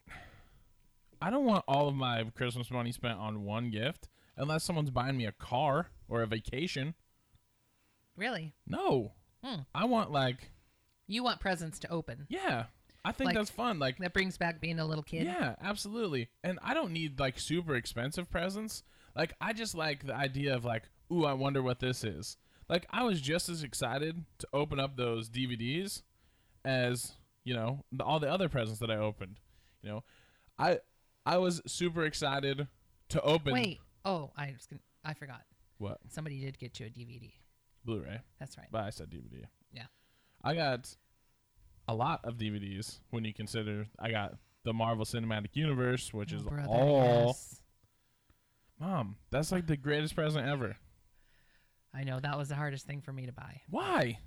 I 1.22 1.30
don't 1.30 1.46
want 1.46 1.64
all 1.68 1.88
of 1.88 1.96
my 1.96 2.24
Christmas 2.36 2.72
money 2.72 2.92
spent 2.92 3.20
on 3.20 3.44
one 3.44 3.70
gift 3.70 4.08
unless 4.38 4.64
someone's 4.64 4.90
buying 4.90 5.16
me 5.18 5.26
a 5.26 5.32
car 5.32 5.92
or 6.08 6.22
a 6.24 6.28
vacation. 6.28 6.96
Really? 8.16 8.54
No. 8.68 9.14
Hmm. 9.44 9.62
I 9.76 9.86
want 9.86 10.12
like 10.12 10.50
You 11.08 11.24
want 11.24 11.40
presents 11.40 11.78
to 11.80 11.92
open. 11.92 12.26
yeah. 12.30 12.66
I 13.06 13.12
think 13.14 13.28
Like- 13.28 13.36
that's 13.36 13.50
fun. 13.50 13.80
Like 13.80 13.98
That 14.00 14.14
brings 14.14 14.38
back 14.38 14.60
being 14.60 14.78
a 14.80 14.86
little 14.86 15.04
kid. 15.04 15.24
yeah, 15.26 15.56
absolutely. 15.62 16.30
And 16.44 16.60
I 16.62 16.74
don't 16.74 16.92
need 16.92 17.20
like 17.20 17.40
super 17.40 17.76
expensive 17.76 18.30
presents. 18.30 18.84
Like 19.20 19.34
I 19.42 19.52
just 19.52 19.76
like 19.76 20.06
the 20.08 20.16
idea 20.16 20.56
of 20.56 20.64
like, 20.64 20.84
ooh, 21.12 21.26
I 21.26 21.34
wonder 21.34 21.62
what 21.62 21.82
this 21.82 22.06
is. 22.06 22.38
Like 22.70 22.86
I 22.90 23.04
was 23.04 23.20
just 23.20 23.50
as 23.50 23.64
excited 23.64 24.24
to 24.38 24.48
open 24.54 24.80
up 24.80 24.96
those 24.96 25.30
DVDs 25.30 26.04
as, 26.64 27.12
you 27.44 27.54
know, 27.54 27.84
the, 27.92 28.06
all 28.06 28.22
the 28.22 28.32
other 28.32 28.48
presents 28.48 28.80
that 28.80 28.90
I 28.90 28.96
opened. 28.96 29.36
You 29.84 29.90
know, 29.90 30.04
I 30.58 30.80
I 31.26 31.38
was 31.38 31.62
super 31.68 32.06
excited 32.06 32.68
to 33.10 33.22
open 33.22 33.52
Wait. 33.54 33.80
Oh, 34.06 34.32
I 34.38 34.54
was 34.56 34.66
gonna, 34.68 34.80
I 35.04 35.14
forgot. 35.14 35.42
what? 35.80 35.98
Somebody 36.08 36.40
did 36.40 36.58
get 36.58 36.80
you 36.80 36.86
a 36.86 36.90
DVD. 36.90 37.34
Blu-ray. 37.84 38.20
That's 38.40 38.58
right. 38.58 38.68
But 38.72 38.84
I 38.86 38.90
said 38.90 39.10
DVD. 39.10 39.44
Yeah. 39.74 39.88
I 40.46 40.54
got 40.56 40.96
a 41.90 41.94
lot 41.94 42.22
of 42.24 42.38
DVDs 42.38 43.00
when 43.10 43.26
you 43.26 43.34
consider 43.34 43.88
I 44.00 44.12
got 44.12 44.36
the 44.64 44.72
Marvel 44.72 45.04
Cinematic 45.04 45.56
Universe, 45.56 46.14
which 46.14 46.34
Oh, 46.34 46.38
is 46.38 46.44
brother, 46.44 46.68
all 46.70 47.26
yes. 47.28 47.62
Mom, 48.80 49.18
that's 49.32 49.52
like 49.52 49.68
the 49.68 49.78
greatest 49.78 50.16
present 50.16 50.48
ever. 50.48 50.78
I 51.94 52.04
know 52.04 52.20
that 52.20 52.38
was 52.38 52.50
the 52.50 52.56
hardest 52.56 52.86
thing 52.86 53.02
for 53.02 53.12
me 53.12 53.26
to 53.26 53.32
buy. 53.34 53.62
Why? 53.70 54.20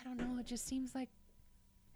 I 0.00 0.04
don't 0.04 0.16
know. 0.18 0.40
It 0.40 0.46
just 0.46 0.66
seems 0.66 0.94
like 0.94 1.10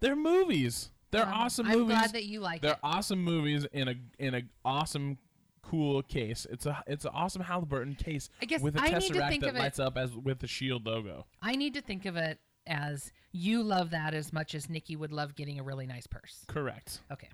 They're 0.01 0.15
movies. 0.17 0.91
They're 1.11 1.27
um, 1.27 1.33
awesome 1.33 1.67
I'm 1.67 1.79
movies. 1.81 1.97
glad 1.97 2.13
that 2.13 2.25
you 2.25 2.41
like 2.41 2.61
They're 2.63 2.73
it. 2.73 2.79
awesome 2.83 3.23
movies 3.23 3.67
in 3.73 3.89
a 3.89 3.95
in 4.19 4.35
a 4.35 4.43
awesome 4.65 5.19
cool 5.63 6.03
case. 6.03 6.47
It's 6.51 6.67
a 6.67 6.83
it's 6.87 7.05
an 7.05 7.13
awesome 7.15 7.43
Halliburton 7.43 7.95
case 7.95 8.29
I 8.41 8.45
guess 8.45 8.61
with 8.61 8.77
a 8.77 8.83
I 8.83 8.91
tesseract 8.91 9.41
that 9.41 9.49
it- 9.49 9.59
lights 9.59 9.79
up 9.81 9.97
as 9.97 10.15
with 10.15 10.39
the 10.41 10.47
shield 10.47 10.87
logo. 10.87 11.27
I 11.43 11.57
need 11.57 11.75
to 11.75 11.81
think 11.81 12.05
of 12.07 12.17
it 12.17 12.39
as 12.67 13.11
you 13.33 13.63
love 13.63 13.91
that 13.91 14.13
as 14.15 14.33
much 14.33 14.55
as 14.55 14.69
Nikki 14.69 14.97
would 14.97 15.13
love 15.13 15.35
getting 15.35 15.59
a 15.59 15.63
really 15.63 15.87
nice 15.87 16.07
purse. 16.07 16.45
Correct. 16.49 17.01
Okay. 17.13 17.29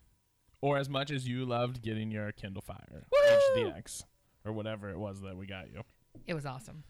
Or 0.63 0.79
as 0.79 0.89
much 0.89 1.11
as 1.11 1.29
you 1.29 1.45
loved 1.45 1.83
getting 1.83 2.11
your 2.11 2.33
Kindle 2.33 2.63
Fire 2.63 3.05
Woo! 3.13 3.63
HDX 3.63 4.05
or 4.45 4.53
whatever 4.53 4.89
it 4.89 4.99
was 4.99 5.21
that 5.21 5.37
we 5.37 5.45
got 5.45 5.67
you. 5.73 5.83
It 6.27 6.35
was 6.35 6.47
awesome. 6.47 6.85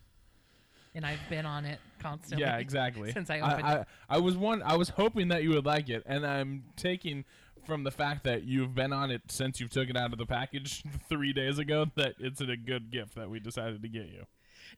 And 0.95 1.07
I've 1.07 1.21
been 1.31 1.47
on 1.47 1.64
it 1.64 1.81
constantly. 1.99 2.45
Yeah, 2.45 2.59
exactly. 2.59 3.12
Since 3.14 3.31
I 3.31 3.38
I, 3.38 3.52
opened 3.52 3.67
I, 3.67 3.75
it. 3.76 3.87
I 4.11 4.19
was 4.19 4.37
one. 4.37 4.62
I 4.62 4.76
was 4.76 4.91
hoping 4.91 5.29
that 5.29 5.43
you 5.43 5.50
would 5.50 5.64
like 5.64 5.88
it, 5.88 6.02
and 6.05 6.26
I'm 6.26 6.64
taking 6.76 7.25
from 7.64 7.85
the 7.85 7.91
fact 7.91 8.25
that 8.25 8.43
you've 8.43 8.75
been 8.75 8.93
on 8.93 9.11
it 9.11 9.23
since 9.29 9.61
you 9.61 9.69
took 9.69 9.88
it 9.88 9.97
out 9.97 10.12
of 10.12 10.19
the 10.19 10.26
package 10.26 10.83
three 11.09 11.33
days 11.33 11.59
ago 11.59 11.87
that 11.97 12.14
it's 12.19 12.41
a 12.41 12.57
good 12.57 12.91
gift 12.91 13.14
that 13.14 13.31
we 13.31 13.41
decided 13.41 13.81
to 13.83 13.88
get 13.88 14.09
you. 14.09 14.25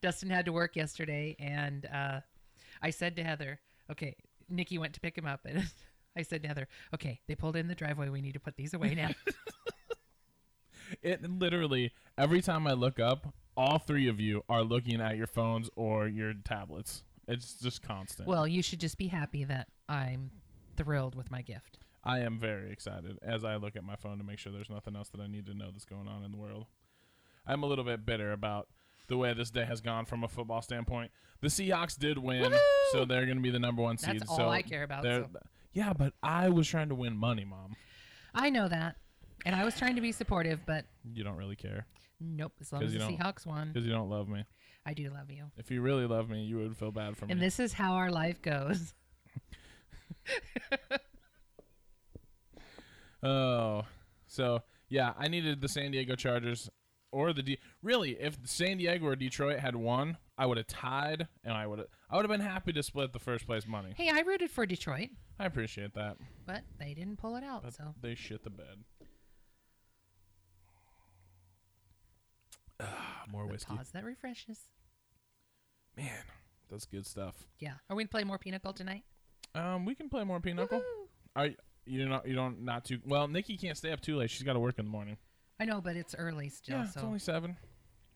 Dustin 0.02 0.30
had 0.30 0.44
to 0.44 0.52
work 0.52 0.76
yesterday, 0.76 1.34
and 1.40 1.86
uh, 1.92 2.20
I 2.80 2.90
said 2.90 3.16
to 3.16 3.24
Heather, 3.24 3.58
"Okay." 3.90 4.14
Nikki 4.48 4.76
went 4.76 4.92
to 4.92 5.00
pick 5.00 5.16
him 5.16 5.26
up, 5.26 5.40
and 5.46 5.64
I 6.16 6.23
said 6.23 6.42
to 6.42 6.49
Heather, 6.49 6.68
"Okay, 6.94 7.21
they 7.26 7.35
pulled 7.35 7.56
in 7.56 7.68
the 7.68 7.75
driveway. 7.75 8.09
We 8.09 8.21
need 8.21 8.35
to 8.35 8.40
put 8.40 8.56
these 8.56 8.75
away 8.75 8.94
now." 8.94 9.11
It 11.02 11.28
literally 11.28 11.92
every 12.16 12.40
time 12.42 12.66
I 12.66 12.73
look 12.73 13.00
up, 13.00 13.35
all 13.56 13.78
three 13.78 14.09
of 14.09 14.21
you 14.21 14.42
are 14.49 14.62
looking 14.62 15.00
at 15.00 15.16
your 15.16 15.26
phones 15.26 15.71
or 15.76 16.06
your 16.09 16.35
tablets. 16.35 17.02
It's 17.26 17.54
just 17.54 17.83
constant. 17.83 18.28
well, 18.28 18.47
you 18.47 18.62
should 18.62 18.80
just 18.80 18.99
be 18.99 19.09
happy 19.09 19.44
that 19.44 19.68
I'm 19.88 20.30
thrilled 20.76 21.14
with 21.14 21.30
my 21.30 21.40
gift. 21.40 21.78
I 22.04 22.18
am 22.18 22.38
very 22.38 22.71
excited 22.71 23.18
as 23.23 23.44
I 23.44 23.56
look 23.56 23.76
at 23.76 23.83
my 23.85 23.97
phone 23.97 24.18
to 24.18 24.25
make 24.25 24.38
sure 24.38 24.52
there's 24.52 24.68
nothing 24.68 24.94
else 24.94 25.09
that 25.11 25.21
I 25.21 25.26
need 25.26 25.47
to 25.47 25.54
know 25.54 25.71
that's 25.71 25.87
going 25.87 26.06
on 26.06 26.23
in 26.23 26.33
the 26.33 26.38
world. 26.38 26.66
I'm 27.47 27.62
a 27.62 27.66
little 27.66 27.85
bit 27.85 28.04
bitter 28.04 28.33
about 28.33 28.68
the 29.09 29.16
way 29.16 29.33
this 29.33 29.50
day 29.50 29.64
has 29.64 29.80
gone 29.80 30.04
from 30.04 30.23
a 30.23 30.28
football 30.28 30.61
standpoint. 30.61 31.11
The 31.40 31.49
Seahawks 31.49 31.99
did 31.99 32.18
win, 32.18 32.54
so 32.92 33.04
they're 33.06 33.25
going 33.25 33.38
to 33.38 33.42
be 33.42 33.50
the 33.50 33.59
number 33.59 33.83
one 33.83 33.97
seed. 33.97 34.21
That's 34.21 34.30
all 34.30 34.37
so 34.37 34.49
I 34.50 34.61
care 34.62 34.83
about, 34.83 35.02
so. 35.04 35.28
Yeah, 35.74 35.92
but 35.92 36.14
I 36.22 36.48
was 36.48 36.66
trying 36.68 36.88
to 36.88 36.94
win 36.94 37.16
money, 37.16 37.44
mom. 37.44 37.76
I 38.34 38.48
know 38.50 38.68
that. 38.68 38.96
And 39.44 39.54
I 39.54 39.64
was 39.64 39.76
trying 39.76 39.96
to 39.96 40.00
be 40.00 40.12
supportive, 40.12 40.60
but 40.64 40.86
You 41.12 41.22
don't 41.24 41.36
really 41.36 41.56
care 41.56 41.86
nope. 42.20 42.52
As 42.60 42.72
long 42.72 42.80
'Cause 42.80 42.86
as 42.86 42.92
the 42.94 42.98
you 43.00 43.18
don't- 43.18 43.18
Seahawks 43.18 43.44
won, 43.44 43.68
because 43.72 43.86
you 43.86 43.92
don't 43.92 44.08
love 44.08 44.28
me. 44.28 44.44
I 44.86 44.94
do 44.94 45.10
love 45.10 45.30
you. 45.30 45.50
If 45.58 45.70
you 45.70 45.82
really 45.82 46.06
love 46.06 46.30
me, 46.30 46.44
you 46.44 46.56
would 46.56 46.76
feel 46.76 46.90
bad 46.92 47.16
for 47.16 47.26
me. 47.26 47.32
And 47.32 47.40
this 47.42 47.58
is 47.60 47.72
how 47.74 47.94
our 47.94 48.10
life 48.10 48.40
goes. 48.40 48.94
Oh, 53.22 53.84
so 54.26 54.62
yeah, 54.90 55.14
I 55.18 55.28
needed 55.28 55.60
the 55.60 55.68
San 55.68 55.90
Diego 55.92 56.14
Chargers 56.14 56.68
or 57.14 57.33
the 57.33 57.42
D. 57.42 57.59
Really, 57.83 58.12
if 58.21 58.37
San 58.44 58.78
Diego 58.78 59.06
or 59.06 59.16
Detroit 59.16 59.61
had 59.61 59.76
won, 59.76 60.18
I 60.37 60.47
would 60.47 60.56
have 60.59 60.66
tied, 60.66 61.28
and 61.44 61.54
I 61.54 61.66
would 61.66 61.78
have 61.78 61.88
I 62.11 62.16
would 62.16 62.25
have 62.25 62.30
been 62.30 62.47
happy 62.47 62.73
to 62.73 62.83
split 62.83 63.12
the 63.12 63.18
first 63.18 63.47
place 63.47 63.66
money. 63.66 63.94
Hey, 63.97 64.11
I 64.12 64.21
rooted 64.21 64.50
for 64.50 64.66
Detroit, 64.66 65.11
I 65.38 65.47
appreciate 65.47 65.94
that, 65.94 66.16
but 66.44 66.62
they 66.78 66.92
didn't 66.94 67.16
pull 67.18 67.37
it 67.37 67.44
out. 67.44 67.62
but 67.62 67.75
so 67.75 67.94
they 68.02 68.14
shit 68.14 68.42
the 68.42 68.50
bed. 68.50 68.85
Ah, 72.80 73.23
more 73.30 73.47
the 73.47 73.52
whiskey, 73.52 73.76
pause 73.76 73.90
that 73.92 74.04
refreshes. 74.04 74.59
man. 75.97 76.11
That's 76.71 76.87
good 76.87 77.06
stuff. 77.06 77.47
Yeah. 77.61 77.75
Are 77.88 77.94
we 77.97 78.02
gonna 78.02 78.09
play 78.09 78.25
more 78.25 78.38
Pinochle 78.38 78.73
tonight? 78.73 79.04
Um, 79.54 79.85
we 79.85 79.94
can 79.94 80.09
play 80.09 80.25
more 80.25 80.40
pinochle. 80.40 80.80
Woohoo! 80.80 81.06
Are 81.37 81.50
you 81.87 82.09
not 82.09 82.26
you 82.26 82.35
don't 82.35 82.62
not 82.64 82.85
too 82.85 82.99
well? 83.06 83.28
Nikki 83.28 83.56
can't 83.56 83.76
stay 83.76 83.92
up 83.92 84.00
too 84.00 84.16
late. 84.16 84.30
She's 84.30 84.42
got 84.42 84.54
to 84.54 84.59
work 84.59 84.78
in 84.78 84.87
the 84.87 84.90
morning. 84.90 85.16
I 85.61 85.64
know, 85.64 85.80
but 85.80 85.96
it's 85.96 86.14
early 86.16 86.49
still. 86.49 86.78
yeah, 86.78 86.84
so 86.84 86.90
it's 87.00 87.04
only 87.04 87.18
seven. 87.18 87.56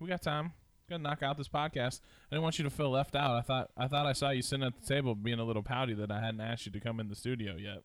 We 0.00 0.08
got 0.08 0.22
time. 0.22 0.52
Gonna 0.90 1.02
knock 1.02 1.22
out 1.22 1.36
this 1.36 1.48
podcast. 1.48 2.00
I 2.30 2.34
didn't 2.34 2.42
want 2.42 2.58
you 2.58 2.64
to 2.64 2.70
feel 2.70 2.90
left 2.90 3.14
out. 3.14 3.32
I 3.36 3.42
thought 3.42 3.70
I 3.76 3.88
thought 3.88 4.06
I 4.06 4.12
saw 4.14 4.30
you 4.30 4.42
sitting 4.42 4.64
at 4.64 4.80
the 4.80 4.86
table 4.86 5.14
being 5.14 5.38
a 5.38 5.44
little 5.44 5.62
pouty 5.62 5.92
that 5.94 6.10
I 6.10 6.20
hadn't 6.20 6.40
asked 6.40 6.64
you 6.66 6.72
to 6.72 6.80
come 6.80 6.98
in 6.98 7.08
the 7.08 7.14
studio 7.14 7.56
yet. 7.56 7.82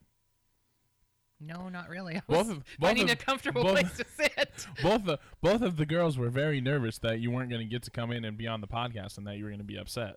no, 1.40 1.68
not 1.68 1.88
really. 1.90 2.16
I 2.16 2.22
Both 2.26 2.46
was 2.48 2.48
of- 2.50 2.64
both 2.78 2.88
finding 2.88 3.04
of- 3.10 3.10
a 3.10 3.16
comfortable 3.16 3.62
both- 3.62 3.72
place 3.80 3.96
to 3.98 4.04
sit. 4.08 4.66
Both 4.82 5.04
the 5.04 5.18
both 5.42 5.60
of 5.62 5.76
the 5.76 5.84
girls 5.84 6.16
were 6.16 6.30
very 6.30 6.60
nervous 6.60 6.98
that 7.00 7.20
you 7.20 7.30
weren't 7.30 7.50
going 7.50 7.60
to 7.60 7.68
get 7.68 7.82
to 7.82 7.90
come 7.90 8.10
in 8.12 8.24
and 8.24 8.36
be 8.38 8.46
on 8.46 8.60
the 8.62 8.66
podcast 8.68 9.18
and 9.18 9.26
that 9.26 9.36
you 9.36 9.44
were 9.44 9.50
going 9.50 9.58
to 9.58 9.64
be 9.64 9.76
upset. 9.76 10.16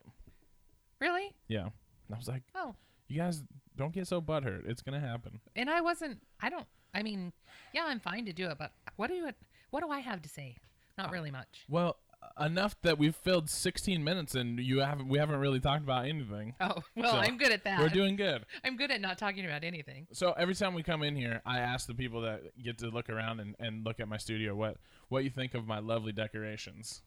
really? 1.02 1.34
Yeah, 1.50 1.64
and 1.64 2.14
I 2.14 2.18
was 2.18 2.28
like, 2.28 2.44
Oh, 2.56 2.76
you 3.10 3.18
guys 3.18 3.44
don't 3.76 3.92
get 3.94 4.08
so 4.08 4.22
butthurt. 4.22 4.70
It's 4.70 4.82
going 4.82 5.00
to 5.00 5.06
happen. 5.06 5.42
and 5.56 5.70
I 5.70 5.82
wasn't. 5.82 6.22
I 6.40 6.50
don't. 6.50 6.66
I 6.98 7.04
mean, 7.04 7.32
yeah, 7.74 7.86
I'm 7.88 8.00
fine 8.00 8.26
to 8.26 8.34
do 8.34 8.48
it, 8.50 8.58
but 8.58 8.72
what 8.96 9.08
do 9.08 9.16
you? 9.16 9.30
What 9.70 9.84
do 9.84 9.90
I 9.90 10.00
have 10.00 10.22
to 10.24 10.30
say? 10.30 10.58
Not 10.98 11.12
really 11.12 11.30
much. 11.30 11.66
Well, 11.70 11.98
enough 12.40 12.76
that 12.82 12.98
we've 12.98 13.16
filled 13.16 13.50
16 13.50 14.04
minutes 14.04 14.36
and 14.36 14.60
you 14.60 14.80
haven't 14.80 15.08
we 15.08 15.20
haven't 15.20 15.40
really 15.40 15.60
talked 15.60 15.84
about 15.84 16.06
anything. 16.08 16.56
Oh, 16.60 16.82
well, 16.96 17.14
So, 17.14 17.18
I'm 17.20 17.38
good 17.38 17.52
at 17.52 17.64
that. 17.66 17.80
We're 17.80 17.90
doing 17.90 18.16
good. 18.16 18.46
I'm 18.64 18.78
good 18.78 18.92
at 18.92 19.00
not 19.00 19.18
talking 19.18 19.46
about 19.46 19.64
anything. 19.64 20.08
So 20.12 20.34
every 20.34 20.56
time 20.56 20.74
we 20.74 20.84
come 20.84 21.04
in 21.04 21.16
here, 21.16 21.42
I 21.46 21.60
ask 21.60 21.88
the 21.88 21.94
people 21.94 22.22
that 22.22 22.42
get 22.62 22.80
to 22.80 22.90
look 22.90 23.10
around 23.10 23.40
and, 23.40 23.56
and 23.60 23.86
look 23.86 24.00
at 24.00 24.08
my 24.08 24.18
studio 24.18 24.56
what 24.56 24.78
what 25.10 25.24
you 25.24 25.30
think 25.30 25.54
of 25.54 25.68
my 25.68 25.80
lovely 25.80 26.12
decorations. 26.12 27.02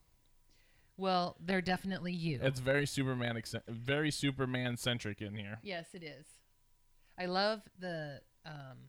Well, 0.96 1.36
they're 1.40 1.62
definitely 1.62 2.12
you. 2.12 2.38
It's 2.42 2.60
very 2.60 2.86
Superman 2.86 3.40
very 3.68 4.10
Superman 4.10 4.76
centric 4.76 5.20
in 5.20 5.34
here. 5.34 5.58
yes, 5.62 5.86
it 5.94 6.02
is. 6.02 6.26
I 7.18 7.26
love 7.26 7.62
the 7.78 8.20
um 8.46 8.88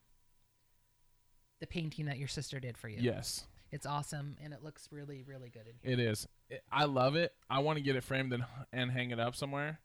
the 1.62 1.68
painting 1.68 2.08
that 2.08 2.18
your 2.18 2.28
sister 2.28 2.60
did 2.60 2.78
for 2.78 2.90
you. 2.90 2.98
Yes, 3.00 3.46
It's 3.72 3.86
awesome 3.86 4.36
and 4.44 4.52
it 4.54 4.62
looks 4.64 4.90
really 4.92 5.24
really 5.26 5.50
good 5.50 5.66
in 5.68 5.74
here. 5.82 5.94
it 5.94 6.00
is. 6.00 6.28
It- 6.50 6.64
I 6.70 6.84
love 6.86 7.16
it. 7.16 7.34
I 7.50 7.60
want 7.60 7.78
to 7.78 7.82
get 7.84 7.96
it 7.96 8.04
framed 8.04 8.34
and 8.34 8.44
and 8.74 8.92
hang 8.92 9.12
it 9.12 9.20
up 9.20 9.36
somewhere. 9.36 9.80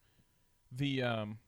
The 0.72 1.02
um 1.02 1.38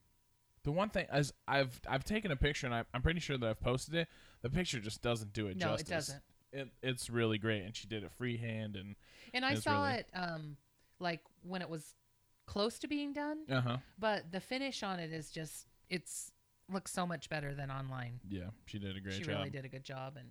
the 0.64 0.70
one 0.73 0.90
thing 0.90 1.06
is 1.12 1.32
I've 1.49 1.80
I've 1.88 2.04
taken 2.04 2.30
a 2.30 2.37
picture 2.37 2.67
and 2.67 2.75
I, 2.75 2.84
I'm 2.95 3.02
pretty 3.02 3.21
sure 3.21 3.36
that 3.38 3.49
I've 3.49 3.60
posted 3.60 3.95
it. 3.95 4.08
The 4.43 4.50
picture 4.50 4.78
just 4.78 5.02
doesn't 5.02 5.32
do 5.32 5.49
it 5.49 5.56
No, 5.56 5.69
it 5.75 5.78
justice. 5.78 5.88
doesn't. 5.88 6.23
It, 6.50 6.69
it's 6.82 7.10
really 7.10 7.36
great, 7.36 7.62
and 7.62 7.76
she 7.76 7.86
did 7.88 8.04
it 8.04 8.10
freehand 8.12 8.76
and 8.76 8.95
And 9.34 9.45
I 9.45 9.54
saw 9.54 9.84
really- 9.86 9.99
it 10.00 10.06
um 10.14 10.56
like 11.00 11.21
when 11.43 11.62
it 11.62 11.69
was 11.69 11.95
close 12.47 12.78
to 12.80 12.88
being 12.88 13.12
done, 13.12 13.38
uh 13.50 13.60
huh. 13.60 13.76
but 13.99 14.30
the 14.32 14.41
finish 14.41 14.82
on 14.82 14.99
it 15.00 15.12
is 15.12 15.30
just 15.30 15.67
it's 15.91 16.32
looks 16.71 16.93
so 16.93 17.07
much 17.07 17.28
better 17.28 17.54
than 17.54 17.71
online. 17.71 18.21
Yeah, 18.28 18.50
she 18.67 18.78
did 18.78 18.97
a 18.97 19.00
great 19.00 19.15
she 19.15 19.21
job. 19.23 19.26
She 19.31 19.37
really 19.37 19.50
did 19.50 19.65
a 19.65 19.69
good 19.69 19.85
job 19.85 20.15
and 20.19 20.28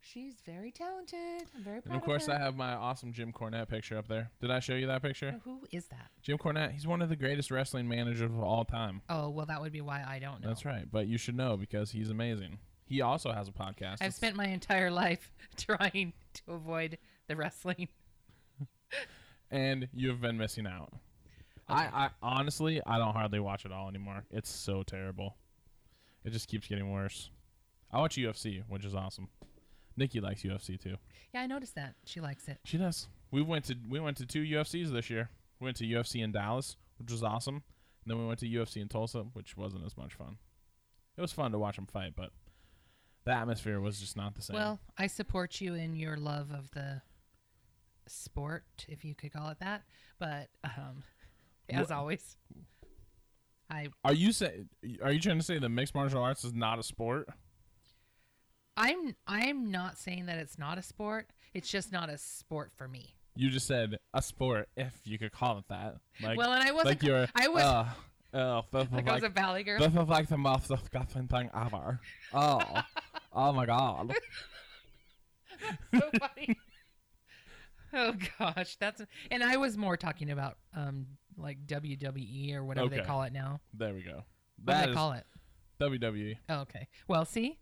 she's 0.00 0.34
very 0.44 0.70
talented. 0.70 1.44
I'm 1.56 1.62
very 1.64 1.80
proud 1.80 1.92
And 1.94 2.00
of 2.00 2.04
course. 2.04 2.28
I 2.28 2.38
have 2.38 2.56
my 2.56 2.74
awesome 2.74 3.12
Jim 3.12 3.32
Cornette 3.32 3.68
picture 3.68 3.96
up 3.98 4.08
there. 4.08 4.30
Did 4.40 4.50
I 4.50 4.60
show 4.60 4.74
you 4.74 4.86
that 4.86 5.02
picture? 5.02 5.34
Oh, 5.36 5.40
who 5.44 5.66
is 5.72 5.86
that? 5.86 6.10
Jim 6.22 6.38
Cornette, 6.38 6.72
he's 6.72 6.86
one 6.86 7.02
of 7.02 7.08
the 7.08 7.16
greatest 7.16 7.50
wrestling 7.50 7.88
managers 7.88 8.20
of 8.22 8.38
all 8.40 8.64
time. 8.64 9.02
Oh, 9.08 9.30
well 9.30 9.46
that 9.46 9.60
would 9.60 9.72
be 9.72 9.80
why 9.80 10.04
I 10.06 10.18
don't 10.18 10.40
know. 10.42 10.48
That's 10.48 10.64
right. 10.64 10.86
But 10.90 11.06
you 11.06 11.18
should 11.18 11.36
know 11.36 11.56
because 11.56 11.90
he's 11.90 12.10
amazing. 12.10 12.58
He 12.86 13.00
also 13.00 13.32
has 13.32 13.48
a 13.48 13.52
podcast. 13.52 13.94
I've 14.00 14.08
It's- 14.08 14.16
spent 14.16 14.36
my 14.36 14.46
entire 14.46 14.90
life 14.90 15.30
trying 15.56 16.12
to 16.34 16.52
avoid 16.52 16.98
the 17.28 17.36
wrestling. 17.36 17.88
and 19.50 19.88
you 19.94 20.08
have 20.10 20.20
been 20.20 20.36
missing 20.36 20.66
out. 20.66 20.92
I, 21.68 21.84
I 21.84 22.10
honestly, 22.22 22.80
I 22.86 22.98
don't 22.98 23.12
hardly 23.12 23.40
watch 23.40 23.64
it 23.64 23.72
all 23.72 23.88
anymore. 23.88 24.24
It's 24.30 24.50
so 24.50 24.82
terrible. 24.82 25.36
It 26.24 26.32
just 26.32 26.48
keeps 26.48 26.66
getting 26.66 26.90
worse. 26.90 27.30
I 27.90 28.00
watch 28.00 28.16
UFC, 28.16 28.62
which 28.68 28.84
is 28.84 28.94
awesome. 28.94 29.28
Nikki 29.96 30.20
likes 30.20 30.42
UFC 30.42 30.80
too. 30.80 30.96
Yeah, 31.32 31.42
I 31.42 31.46
noticed 31.46 31.74
that. 31.76 31.94
She 32.04 32.20
likes 32.20 32.48
it. 32.48 32.58
She 32.64 32.78
does. 32.78 33.08
We 33.30 33.42
went 33.42 33.64
to 33.66 33.76
we 33.88 34.00
went 34.00 34.16
to 34.18 34.26
two 34.26 34.42
UFCs 34.42 34.92
this 34.92 35.10
year. 35.10 35.30
We 35.60 35.66
went 35.66 35.76
to 35.78 35.84
UFC 35.84 36.22
in 36.22 36.32
Dallas, 36.32 36.76
which 36.98 37.10
was 37.10 37.22
awesome. 37.22 37.62
And 38.04 38.10
then 38.10 38.18
we 38.18 38.26
went 38.26 38.40
to 38.40 38.46
UFC 38.48 38.82
in 38.82 38.88
Tulsa, 38.88 39.20
which 39.32 39.56
wasn't 39.56 39.84
as 39.86 39.96
much 39.96 40.14
fun. 40.14 40.36
It 41.16 41.20
was 41.20 41.32
fun 41.32 41.52
to 41.52 41.58
watch 41.58 41.76
them 41.76 41.86
fight, 41.86 42.14
but 42.16 42.30
the 43.24 43.32
atmosphere 43.32 43.80
was 43.80 44.00
just 44.00 44.16
not 44.16 44.34
the 44.34 44.42
same. 44.42 44.56
Well, 44.56 44.80
I 44.98 45.06
support 45.06 45.60
you 45.60 45.74
in 45.74 45.96
your 45.96 46.16
love 46.16 46.50
of 46.50 46.70
the 46.72 47.00
sport, 48.06 48.64
if 48.88 49.04
you 49.04 49.14
could 49.14 49.32
call 49.32 49.48
it 49.50 49.58
that. 49.60 49.82
But 50.18 50.48
um, 50.64 51.02
as 51.70 51.88
Wha- 51.88 51.96
always, 51.96 52.36
I 53.70 53.88
are 54.04 54.12
you 54.12 54.32
say 54.32 54.64
are 55.02 55.12
you 55.12 55.20
trying 55.20 55.38
to 55.38 55.44
say 55.44 55.58
that 55.58 55.68
mixed 55.68 55.94
martial 55.94 56.22
arts 56.22 56.44
is 56.44 56.54
not 56.54 56.78
a 56.78 56.82
sport? 56.82 57.28
I'm 58.76 59.14
I'm 59.26 59.70
not 59.70 59.98
saying 59.98 60.26
that 60.26 60.38
it's 60.38 60.58
not 60.58 60.78
a 60.78 60.82
sport. 60.82 61.28
It's 61.52 61.68
just 61.68 61.92
not 61.92 62.10
a 62.10 62.18
sport 62.18 62.72
for 62.76 62.88
me. 62.88 63.14
You 63.36 63.50
just 63.50 63.66
said 63.66 63.98
a 64.12 64.22
sport, 64.22 64.68
if 64.76 64.92
you 65.04 65.18
could 65.18 65.32
call 65.32 65.58
it 65.58 65.64
that. 65.68 65.96
Like, 66.22 66.38
well, 66.38 66.52
and 66.52 66.62
I 66.62 66.70
wasn't. 66.72 66.86
like 66.86 67.02
you're. 67.02 67.26
I 67.34 67.48
was 67.48 67.62
Uh, 67.62 67.86
uh, 68.36 68.62
this 68.72 68.86
is 68.86 68.92
like, 68.92 69.08
I 69.08 69.14
was 69.14 69.22
a 69.22 69.26
like, 69.26 69.34
valley 69.34 69.62
girl. 69.62 69.78
this 69.78 69.92
is 69.92 70.08
like 70.08 70.28
the 70.28 70.38
most 70.38 70.68
disgusting 70.68 71.28
thing 71.28 71.50
ever. 71.54 72.00
Oh, 72.32 72.60
oh 73.32 73.52
my 73.52 73.66
god. 73.66 74.14
so 75.92 76.10
funny. 76.18 76.56
oh 77.92 78.14
gosh, 78.38 78.76
that's 78.76 79.02
and 79.30 79.42
I 79.42 79.56
was 79.56 79.76
more 79.76 79.96
talking 79.96 80.30
about 80.30 80.58
um 80.74 81.06
like 81.36 81.66
WWE 81.66 82.54
or 82.54 82.64
whatever 82.64 82.88
they 82.88 82.98
Okay. 82.98 83.06
call 83.06 83.22
it 83.24 83.32
now. 83.32 83.60
There 83.72 83.94
we 83.94 84.02
go. 84.02 84.24
What 84.64 84.80
do 84.82 84.86
they 84.88 84.94
call 84.94 85.12
it? 85.12 85.26
WWE. 85.80 86.36
Oh, 86.48 86.60
okay. 86.60 86.88
Well, 87.08 87.24
see, 87.24 87.58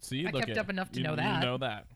See, 0.00 0.26
I 0.26 0.30
look 0.30 0.40
kept 0.42 0.50
at- 0.52 0.58
up 0.58 0.70
enough 0.70 0.90
to 0.92 0.98
you, 0.98 1.04
know 1.04 1.16
that. 1.16 1.40
You 1.42 1.46
know 1.48 1.58
that. 1.58 1.86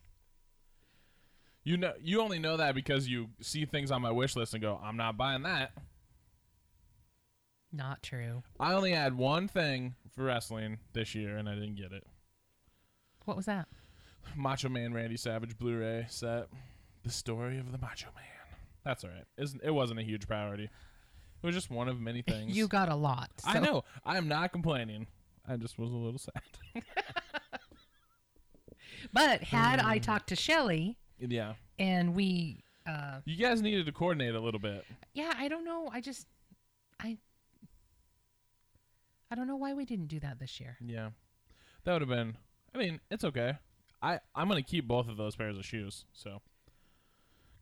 You 1.62 1.76
know, 1.76 1.92
you 2.00 2.22
only 2.22 2.38
know 2.38 2.56
that 2.56 2.74
because 2.74 3.06
you 3.06 3.28
see 3.42 3.66
things 3.66 3.90
on 3.90 4.00
my 4.00 4.10
wish 4.10 4.34
list 4.34 4.54
and 4.54 4.62
go, 4.62 4.80
"I'm 4.82 4.96
not 4.96 5.16
buying 5.16 5.42
that." 5.42 5.72
not 7.72 8.02
true. 8.02 8.42
I 8.58 8.72
only 8.72 8.90
had 8.90 9.16
one 9.16 9.46
thing 9.46 9.94
for 10.14 10.24
wrestling 10.24 10.78
this 10.92 11.14
year, 11.14 11.36
and 11.36 11.48
I 11.48 11.54
didn't 11.54 11.76
get 11.76 11.92
it. 11.92 12.04
What 13.26 13.36
was 13.36 13.46
that? 13.46 13.68
Macho 14.34 14.68
Man 14.68 14.92
Randy 14.92 15.16
Savage 15.16 15.56
Blu-ray 15.56 16.06
set, 16.08 16.48
the 17.04 17.10
story 17.10 17.58
of 17.58 17.70
the 17.70 17.78
Macho 17.78 18.08
Man. 18.16 18.24
That's 18.84 19.04
all 19.04 19.10
right. 19.10 19.24
Isn't 19.38 19.60
it 19.62 19.70
wasn't 19.70 20.00
a 20.00 20.02
huge 20.02 20.26
priority. 20.26 20.68
It 21.42 21.46
was 21.46 21.54
just 21.54 21.70
one 21.70 21.88
of 21.88 22.00
many 22.00 22.22
things. 22.26 22.56
You 22.56 22.68
got 22.68 22.88
a 22.88 22.94
lot. 22.94 23.30
I 23.44 23.60
know. 23.60 23.84
I 24.04 24.16
am 24.18 24.28
not 24.28 24.52
complaining. 24.52 25.06
I 25.48 25.56
just 25.56 25.78
was 25.78 25.90
a 25.90 25.96
little 25.96 26.18
sad. 26.18 26.42
But 29.12 29.42
had. 29.42 29.80
I 29.80 29.98
talked 29.98 30.28
to 30.28 30.36
Shelly 30.36 30.98
yeah. 31.18 31.54
and 31.78 32.14
we, 32.14 32.62
uh, 32.86 33.20
You 33.24 33.36
guys 33.36 33.62
needed 33.62 33.86
to 33.86 33.92
coordinate 33.92 34.34
a 34.34 34.40
little 34.40 34.60
bit. 34.60 34.84
yeah, 35.14 35.32
I 35.36 35.48
don't 35.48 35.64
know. 35.64 35.88
I 35.92 36.00
just, 36.00 36.26
I, 37.00 37.16
I 39.30 39.34
don't 39.34 39.46
know 39.46 39.56
why 39.56 39.72
we 39.74 39.84
didn't 39.84 40.08
do 40.08 40.20
that 40.20 40.38
this 40.38 40.60
year. 40.60 40.76
Yeah. 40.84 41.10
That 41.84 41.92
would 41.94 42.02
have 42.02 42.08
been 42.10 42.36
I 42.74 42.78
mean, 42.78 43.00
it's 43.10 43.24
okay. 43.24 43.54
I 44.02 44.20
I'm 44.34 44.48
going 44.48 44.62
to 44.62 44.68
keep 44.68 44.86
both 44.86 45.08
of 45.08 45.16
those 45.16 45.34
pairs 45.34 45.56
of 45.58 45.64
shoes, 45.64 46.04
so 46.12 46.40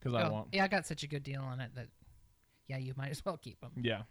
I 0.06 0.08
Oh, 0.22 0.32
want 0.32 0.48
yeah, 0.52 0.64
I 0.64 0.68
got 0.68 0.86
such 0.86 1.02
a 1.02 1.06
good 1.06 1.22
deal 1.22 1.40
on 1.40 1.60
it 1.60 1.70
that, 1.76 1.86
yeah, 2.68 2.76
you 2.78 2.92
might 2.96 3.10
as 3.10 3.24
well 3.24 3.36
keep 3.36 3.60
them. 3.60 3.72
Yeah. 3.80 4.02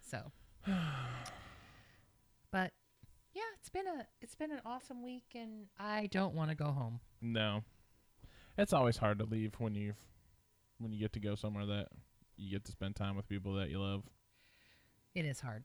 So, 0.00 0.32
but 2.50 2.72
yeah, 3.34 3.42
it's 3.58 3.68
been 3.68 3.86
a 3.86 4.06
it's 4.20 4.34
been 4.34 4.50
an 4.52 4.60
awesome 4.64 5.02
week, 5.02 5.24
and 5.34 5.66
I 5.78 6.06
don't 6.10 6.34
want 6.34 6.50
to 6.50 6.56
go 6.56 6.66
home. 6.66 7.00
No. 7.20 7.62
It's 8.58 8.72
always 8.72 8.96
hard 8.96 9.18
to 9.18 9.24
leave 9.24 9.54
when 9.58 9.74
you 9.74 9.94
when 10.78 10.92
you 10.92 10.98
get 11.00 11.12
to 11.14 11.20
go 11.20 11.34
somewhere 11.34 11.66
that 11.66 11.88
you 12.36 12.50
get 12.50 12.64
to 12.64 12.72
spend 12.72 12.96
time 12.96 13.16
with 13.16 13.28
people 13.28 13.54
that 13.54 13.70
you 13.70 13.80
love. 13.80 14.02
It 15.14 15.24
is 15.24 15.40
hard, 15.40 15.64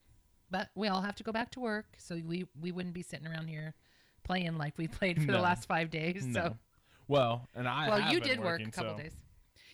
but 0.50 0.68
we 0.74 0.88
all 0.88 1.02
have 1.02 1.16
to 1.16 1.24
go 1.24 1.32
back 1.32 1.50
to 1.52 1.60
work, 1.60 1.86
so 1.98 2.20
we 2.26 2.46
we 2.60 2.72
wouldn't 2.72 2.94
be 2.94 3.02
sitting 3.02 3.26
around 3.26 3.48
here 3.48 3.74
playing 4.24 4.58
like 4.58 4.76
we 4.76 4.88
played 4.88 5.20
for 5.20 5.28
No. 5.28 5.34
the 5.34 5.42
last 5.42 5.66
five 5.66 5.90
days. 5.90 6.24
No. 6.26 6.40
So, 6.40 6.56
well, 7.08 7.46
and 7.54 7.68
I 7.68 7.88
well, 7.88 8.12
you 8.12 8.20
did 8.20 8.40
work 8.40 8.60
a 8.60 8.70
couple 8.70 8.96
so- 8.96 9.02
days. 9.02 9.12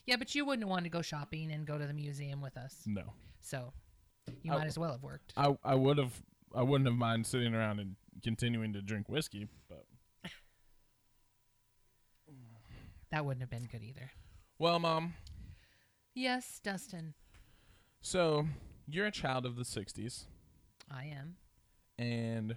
Yeah, 0.06 0.16
but 0.16 0.34
you 0.34 0.44
wouldn't 0.44 0.68
want 0.68 0.84
to 0.84 0.90
go 0.90 1.00
shopping 1.02 1.52
and 1.52 1.66
go 1.66 1.78
to 1.78 1.86
the 1.86 1.92
museum 1.92 2.40
with 2.40 2.56
us. 2.56 2.82
No, 2.86 3.14
So, 3.40 3.72
you 4.42 4.52
I- 4.52 4.58
might 4.58 4.66
as 4.66 4.78
well 4.78 4.92
have 4.92 5.02
worked. 5.02 5.32
I 5.36 5.56
I 5.64 5.74
would 5.74 5.98
have 5.98 6.22
I 6.54 6.62
wouldn't 6.62 6.88
have 6.88 6.96
mind 6.98 7.26
sitting 7.26 7.54
around 7.54 7.78
and 7.80 7.96
continuing 8.22 8.72
to 8.74 8.82
drink 8.82 9.08
whiskey, 9.08 9.48
but 9.68 9.86
That 13.10 13.24
wouldn't 13.26 13.42
have 13.42 13.50
been 13.50 13.64
good 13.70 13.82
either. 13.82 14.10
well, 14.58 14.78
mom. 14.78 15.14
Yes, 16.14 16.60
Dustin, 16.62 17.14
So 18.00 18.48
you're 18.86 19.06
a 19.06 19.10
child 19.10 19.46
of 19.46 19.56
the 19.56 19.64
'60s, 19.64 20.26
I 20.90 21.04
am. 21.06 21.36
and 21.98 22.56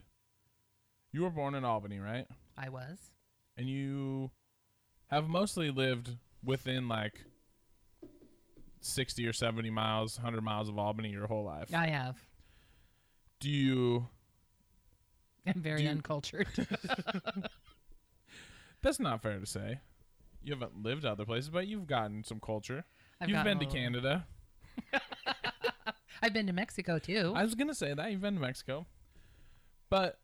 you 1.12 1.22
were 1.24 1.30
born 1.30 1.56
in 1.56 1.64
Albany, 1.66 2.00
right? 2.00 2.28
I 2.58 2.70
was. 2.70 3.12
And 3.58 3.70
you 3.70 4.32
have 5.08 5.28
mostly 5.30 5.72
lived 5.72 6.18
within 6.44 6.88
like 6.88 7.26
60 8.86 9.26
or 9.28 9.34
70 9.34 9.70
miles, 9.72 10.18
100 10.18 10.42
miles 10.42 10.70
of 10.70 10.78
Albany 10.78 11.10
your 11.10 11.28
whole 11.28 11.44
life. 11.44 11.74
I 11.74 11.88
have. 11.88 12.18
Do 13.40 13.50
you 13.50 14.08
I'm 15.48 15.62
very 15.62 15.84
you- 15.84 15.90
uncultured. 15.90 16.48
That's 18.82 19.00
not 19.00 19.22
fair 19.22 19.40
to 19.40 19.46
say. 19.46 19.80
You 20.44 20.54
haven't 20.54 20.84
lived 20.84 21.06
other 21.06 21.26
places, 21.26 21.50
but 21.50 21.66
you've 21.68 21.88
gotten 21.88 22.24
some 22.24 22.40
culture. 22.40 22.86
I've 23.20 23.30
you've 23.30 23.44
been 23.44 23.58
to 23.60 23.66
Canada. 23.66 24.28
I've 26.22 26.34
been 26.34 26.46
to 26.48 26.54
Mexico 26.54 27.00
too. 27.00 27.34
I 27.36 27.44
was 27.44 27.56
gonna 27.56 27.74
say 27.74 27.94
that 27.94 28.12
you've 28.12 28.22
been 28.22 28.36
to 28.36 28.40
Mexico, 28.42 28.86
but 29.90 30.20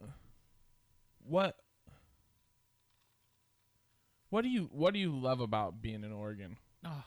what 1.25 1.55
what 4.29 4.43
do 4.43 4.49
you 4.49 4.69
what 4.71 4.93
do 4.93 4.99
you 4.99 5.17
love 5.19 5.39
about 5.39 5.81
being 5.81 6.03
in 6.03 6.11
Oregon? 6.11 6.57
Oh. 6.85 7.03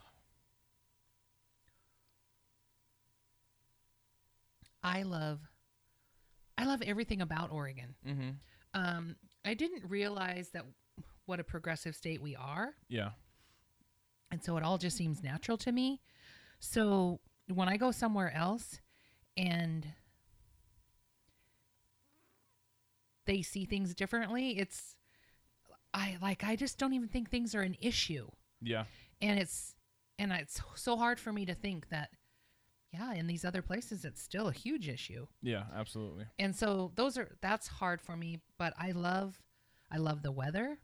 I 4.85 5.03
love 5.03 5.41
I 6.57 6.67
love 6.67 6.83
everything 6.83 7.21
about 7.21 7.51
Oregon. 7.51 7.95
Mm-hmm. 8.07 8.31
Um, 8.75 9.17
I 9.45 9.55
didn't 9.55 9.89
realize 9.89 10.51
that 10.51 10.65
what 11.27 11.41
a 11.41 11.45
progressive 11.45 11.97
state 11.97 12.21
we 12.23 12.37
are, 12.37 12.75
Yeah, 12.89 13.11
and 14.31 14.45
so 14.45 14.57
it 14.59 14.63
all 14.63 14.79
just 14.79 14.97
seems 14.97 15.23
natural 15.23 15.57
to 15.59 15.73
me. 15.73 16.01
So 16.61 17.21
when 17.53 17.69
I 17.69 17.77
go 17.77 17.91
somewhere 17.91 18.33
else 18.33 18.81
and 19.37 19.87
they 23.27 23.43
see 23.43 23.65
things 23.65 23.95
differently, 23.95 24.59
it's 24.59 24.97
I 25.93 26.17
like 26.21 26.45
I 26.45 26.57
just 26.57 26.79
don't 26.79 26.93
even 26.93 27.09
think 27.09 27.31
things 27.31 27.55
are 27.55 27.63
an 27.63 27.77
issue. 27.81 28.29
yeah, 28.61 28.85
and 29.23 29.39
it's 29.39 29.75
and 30.19 30.31
it's 30.33 30.61
so 30.75 30.97
hard 30.97 31.19
for 31.19 31.33
me 31.33 31.47
to 31.47 31.55
think 31.55 31.89
that 31.89 32.11
yeah 32.95 33.13
in 33.15 33.27
these 33.27 33.45
other 33.45 33.61
places 33.63 34.05
it's 34.05 34.23
still 34.23 34.47
a 34.49 34.53
huge 34.53 34.89
issue 34.89 35.27
yeah, 35.43 35.65
absolutely. 35.77 36.25
and 36.39 36.55
so 36.55 36.93
those 36.95 37.19
are 37.19 37.37
that's 37.41 37.67
hard 37.69 38.01
for 38.01 38.17
me 38.17 38.39
but 38.59 38.73
i 38.79 38.93
love 38.93 39.43
i 39.91 39.97
love 39.97 40.23
the 40.23 40.31
weather 40.33 40.79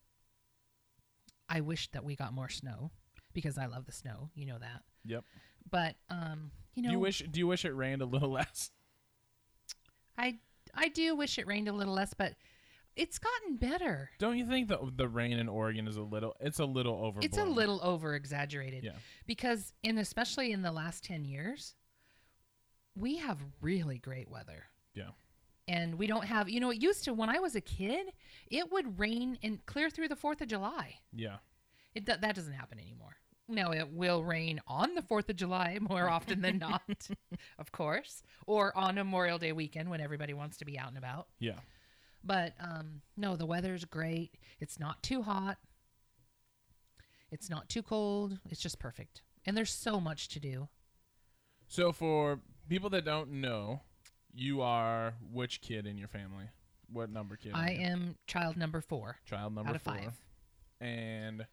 i 1.49 1.61
wish 1.61 1.91
that 1.93 2.05
we 2.05 2.17
got 2.17 2.33
more 2.33 2.49
snow 2.49 2.91
because 3.33 3.57
i 3.59 3.67
love 3.67 3.87
the 3.87 3.93
snow 3.93 4.29
you 4.35 4.45
know 4.47 4.59
that 4.59 4.83
Yep. 5.05 5.25
but 5.71 5.95
um 6.11 6.51
you 6.75 6.83
know 6.83 6.89
do 6.91 6.93
you 6.95 7.01
wish 7.01 7.23
do 7.31 7.39
you 7.39 7.47
wish 7.47 7.65
it 7.65 7.73
rained 7.75 8.03
a 8.03 8.07
little 8.07 8.31
less? 8.39 8.71
i 10.19 10.39
i 10.75 10.89
do 10.89 11.15
wish 11.15 11.39
it 11.39 11.47
rained 11.47 11.69
a 11.69 11.73
little 11.73 11.95
less 11.95 12.13
but 12.15 12.35
it's 12.97 13.19
gotten 13.21 13.57
better 13.57 14.11
Don't 14.19 14.37
you 14.37 14.45
think 14.47 14.69
that 14.69 14.81
the 14.97 15.09
rain 15.09 15.39
in 15.39 15.49
Oregon 15.49 15.87
is 15.87 15.97
a 15.97 16.03
little 16.03 16.35
it's 16.41 16.59
a 16.59 16.65
little 16.65 16.97
over 17.05 17.21
it's 17.23 17.39
a 17.39 17.45
little 17.45 17.79
over 17.85 18.15
exaggerated 18.17 18.83
Yeah. 18.83 18.97
because 19.27 19.73
in 19.85 19.97
especially 19.97 20.51
in 20.53 20.63
the 20.63 20.73
last 20.73 21.05
10 21.05 21.25
years 21.25 21.77
we 23.01 23.17
have 23.17 23.39
really 23.61 23.99
great 23.99 24.29
weather. 24.31 24.65
Yeah. 24.95 25.11
and 25.69 25.97
we 25.99 26.07
don't 26.07 26.25
have 26.25 26.49
you 26.49 26.59
know 26.61 26.71
it 26.71 26.83
used 26.83 27.05
to 27.05 27.15
when 27.15 27.29
i 27.29 27.39
was 27.39 27.55
a 27.55 27.61
kid 27.61 28.07
it 28.51 28.73
would 28.73 28.99
rain 28.99 29.39
and 29.43 29.65
clear 29.67 29.89
through 29.89 30.09
the 30.09 30.17
4th 30.17 30.41
of 30.41 30.49
july. 30.49 30.99
Yeah. 31.13 31.37
it 31.95 32.05
do- 32.05 32.17
that 32.21 32.35
doesn't 32.35 32.53
happen 32.53 32.79
anymore. 32.79 33.17
Now 33.49 33.71
it 33.73 33.89
will 33.93 34.23
rain 34.25 34.61
on 34.67 34.95
the 34.95 35.03
4th 35.03 35.29
of 35.29 35.37
july 35.37 35.79
more 35.81 36.09
often 36.17 36.41
than 36.43 36.59
not 36.59 36.83
of 37.59 37.71
course 37.73 38.23
or 38.47 38.77
on 38.77 38.97
memorial 38.97 39.39
day 39.39 39.53
weekend 39.53 39.89
when 39.91 40.01
everybody 40.01 40.35
wants 40.35 40.57
to 40.59 40.65
be 40.65 40.77
out 40.79 40.89
and 40.89 40.99
about. 40.99 41.29
Yeah. 41.39 41.61
but 42.25 42.55
um, 42.61 43.01
no 43.17 43.37
the 43.37 43.47
weather's 43.47 43.85
great. 43.85 44.35
It's 44.61 44.79
not 44.81 45.03
too 45.03 45.23
hot. 45.23 45.57
It's 47.31 47.49
not 47.49 47.69
too 47.69 47.83
cold. 47.83 48.39
It's 48.51 48.61
just 48.61 48.79
perfect. 48.81 49.23
And 49.47 49.57
there's 49.57 49.71
so 49.73 50.01
much 50.01 50.29
to 50.31 50.41
do. 50.41 50.69
So 51.69 51.93
for 51.93 52.41
people 52.71 52.89
that 52.91 53.05
don't 53.05 53.31
know, 53.33 53.81
you 54.33 54.63
are 54.63 55.13
which 55.33 55.61
kid 55.61 55.87
in 55.87 55.99
your 55.99 56.09
family? 56.09 56.45
What 56.93 57.11
number 57.11 57.37
kid? 57.37 57.53
i 57.55 57.71
am 57.71 58.17
child 58.27 58.57
number 58.57 58.81
four 58.81 59.17
child 59.25 59.55
number 59.55 59.71
out 59.71 59.77
of 59.77 59.83
four. 59.83 59.95
five 59.95 60.13
And 60.81 61.47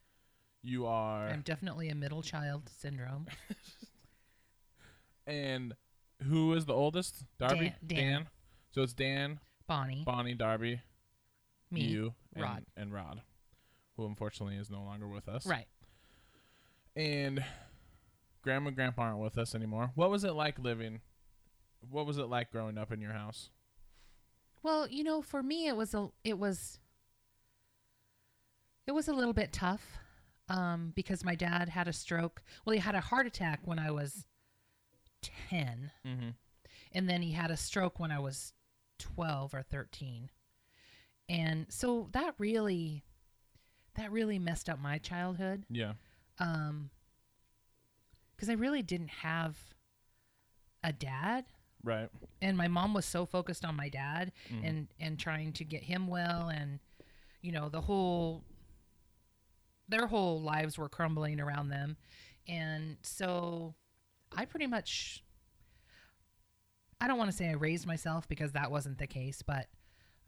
you 0.64 0.88
are 0.88 1.28
i'm 1.28 1.42
definitely 1.42 1.90
a 1.90 1.96
middle 1.96 2.24
child 2.24 2.70
syndrome 2.76 3.28
and 5.28 5.76
who 6.28 6.54
is 6.54 6.66
the 6.66 6.74
oldest? 6.74 7.24
Darby? 7.38 7.74
Dan- 7.86 7.98
Dan. 7.98 8.28
So 8.72 8.82
it's 8.82 8.94
Dan, 8.94 9.40
bonnie 9.68 10.04
Bonnie, 10.06 10.34
Darby, 10.34 10.82
me 11.72 11.82
you, 11.82 12.14
and 12.36 12.44
Rod. 12.44 12.66
and 12.76 12.92
Rod, 12.94 13.22
who 13.96 14.06
unfortunately 14.08 14.56
is 14.56 14.70
no 14.72 14.82
longer 14.84 15.08
with 15.08 15.28
us. 15.28 15.46
right 15.46 15.68
And 16.96 17.44
grandma 18.42 18.68
and 18.70 18.76
grandpa 18.76 19.04
aren't 19.04 19.20
with 19.20 19.38
us 19.38 19.54
anymore. 19.54 19.92
What 19.96 20.10
was 20.10 20.24
it 20.24 20.34
like 20.34 20.58
living? 20.58 21.02
What 21.90 22.06
was 22.06 22.18
it 22.18 22.28
like 22.30 22.52
growing 22.52 22.78
up 22.78 22.92
in 22.92 23.02
your 23.02 23.14
house? 23.14 23.50
Well, 24.64 24.88
you 24.88 25.04
know, 25.04 25.22
for 25.22 25.42
me, 25.44 25.68
it 25.68 25.76
was 25.76 25.94
a 25.94 26.10
it 26.24 26.38
was 26.38 26.80
it 28.86 28.92
was 28.92 29.08
a 29.08 29.14
little 29.14 29.34
bit 29.34 29.52
tough 29.54 29.98
um, 30.50 30.92
because 30.96 31.24
my 31.24 31.36
dad 31.36 31.70
had 31.70 31.88
a 31.88 31.94
stroke. 31.94 32.42
Well, 32.66 32.74
he 32.74 32.80
had 32.80 32.96
a 32.96 33.02
heart 33.02 33.28
attack 33.28 33.60
when 33.66 33.80
I 33.80 33.92
was 33.92 34.26
ten, 35.22 35.92
Mm-hmm. 36.06 36.30
and 36.94 37.10
then 37.10 37.22
he 37.22 37.32
had 37.32 37.52
a 37.52 37.58
stroke 37.58 38.00
when 38.00 38.12
I 38.12 38.20
was 38.20 38.54
twelve 39.00 39.54
or 39.54 39.62
thirteen, 39.62 40.30
and 41.30 41.66
so 41.70 42.10
that 42.14 42.34
really 42.38 43.04
that 43.96 44.12
really 44.12 44.38
messed 44.40 44.70
up 44.70 44.80
my 44.80 44.98
childhood 45.00 45.66
Yeah. 45.72 45.94
um, 46.40 46.92
because 48.36 48.48
I 48.50 48.54
really 48.54 48.84
didn't 48.84 49.10
have 49.10 49.58
a 50.84 50.94
dad 50.94 51.46
Right. 51.88 52.10
and 52.42 52.58
my 52.58 52.68
mom 52.68 52.94
was 52.94 53.06
so 53.06 53.26
focused 53.26 53.64
on 53.66 53.76
my 53.76 53.90
dad 53.90 54.32
Mhm. 54.52 54.68
and 54.68 54.88
and 55.00 55.18
trying 55.20 55.54
to 55.54 55.64
get 55.64 55.84
him 55.84 56.08
well 56.08 56.50
and 56.50 56.80
you 57.42 57.52
know 57.52 57.70
the 57.70 57.82
whole 57.82 58.44
their 59.90 60.08
whole 60.08 60.42
lives 60.42 60.78
were 60.78 60.90
crumbling 60.90 61.40
around 61.40 61.70
them 61.70 61.96
and 62.48 62.98
so 63.02 63.74
i 64.36 64.44
pretty 64.46 64.68
much 64.68 65.24
i 67.00 67.08
don't 67.08 67.18
want 67.18 67.30
to 67.32 67.36
say 67.38 67.48
i 67.50 67.54
raised 67.54 67.86
myself 67.88 68.28
because 68.28 68.52
that 68.52 68.70
wasn't 68.70 68.98
the 68.98 69.08
case 69.08 69.42
but 69.42 69.68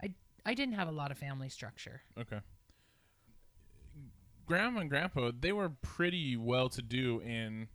i 0.01 0.13
i 0.45 0.53
didn't 0.53 0.75
have 0.75 0.87
a 0.87 0.91
lot 0.91 1.11
of 1.11 1.17
family 1.17 1.49
structure 1.49 2.01
Okay. 2.17 2.39
Grandma 4.45 4.79
and 4.81 4.89
grandpa, 4.89 5.31
they 5.39 5.51
were 5.51 5.69
pretty 5.69 6.35
well 6.35 6.69
to 6.69 6.81
do 6.81 7.19
in 7.19 7.67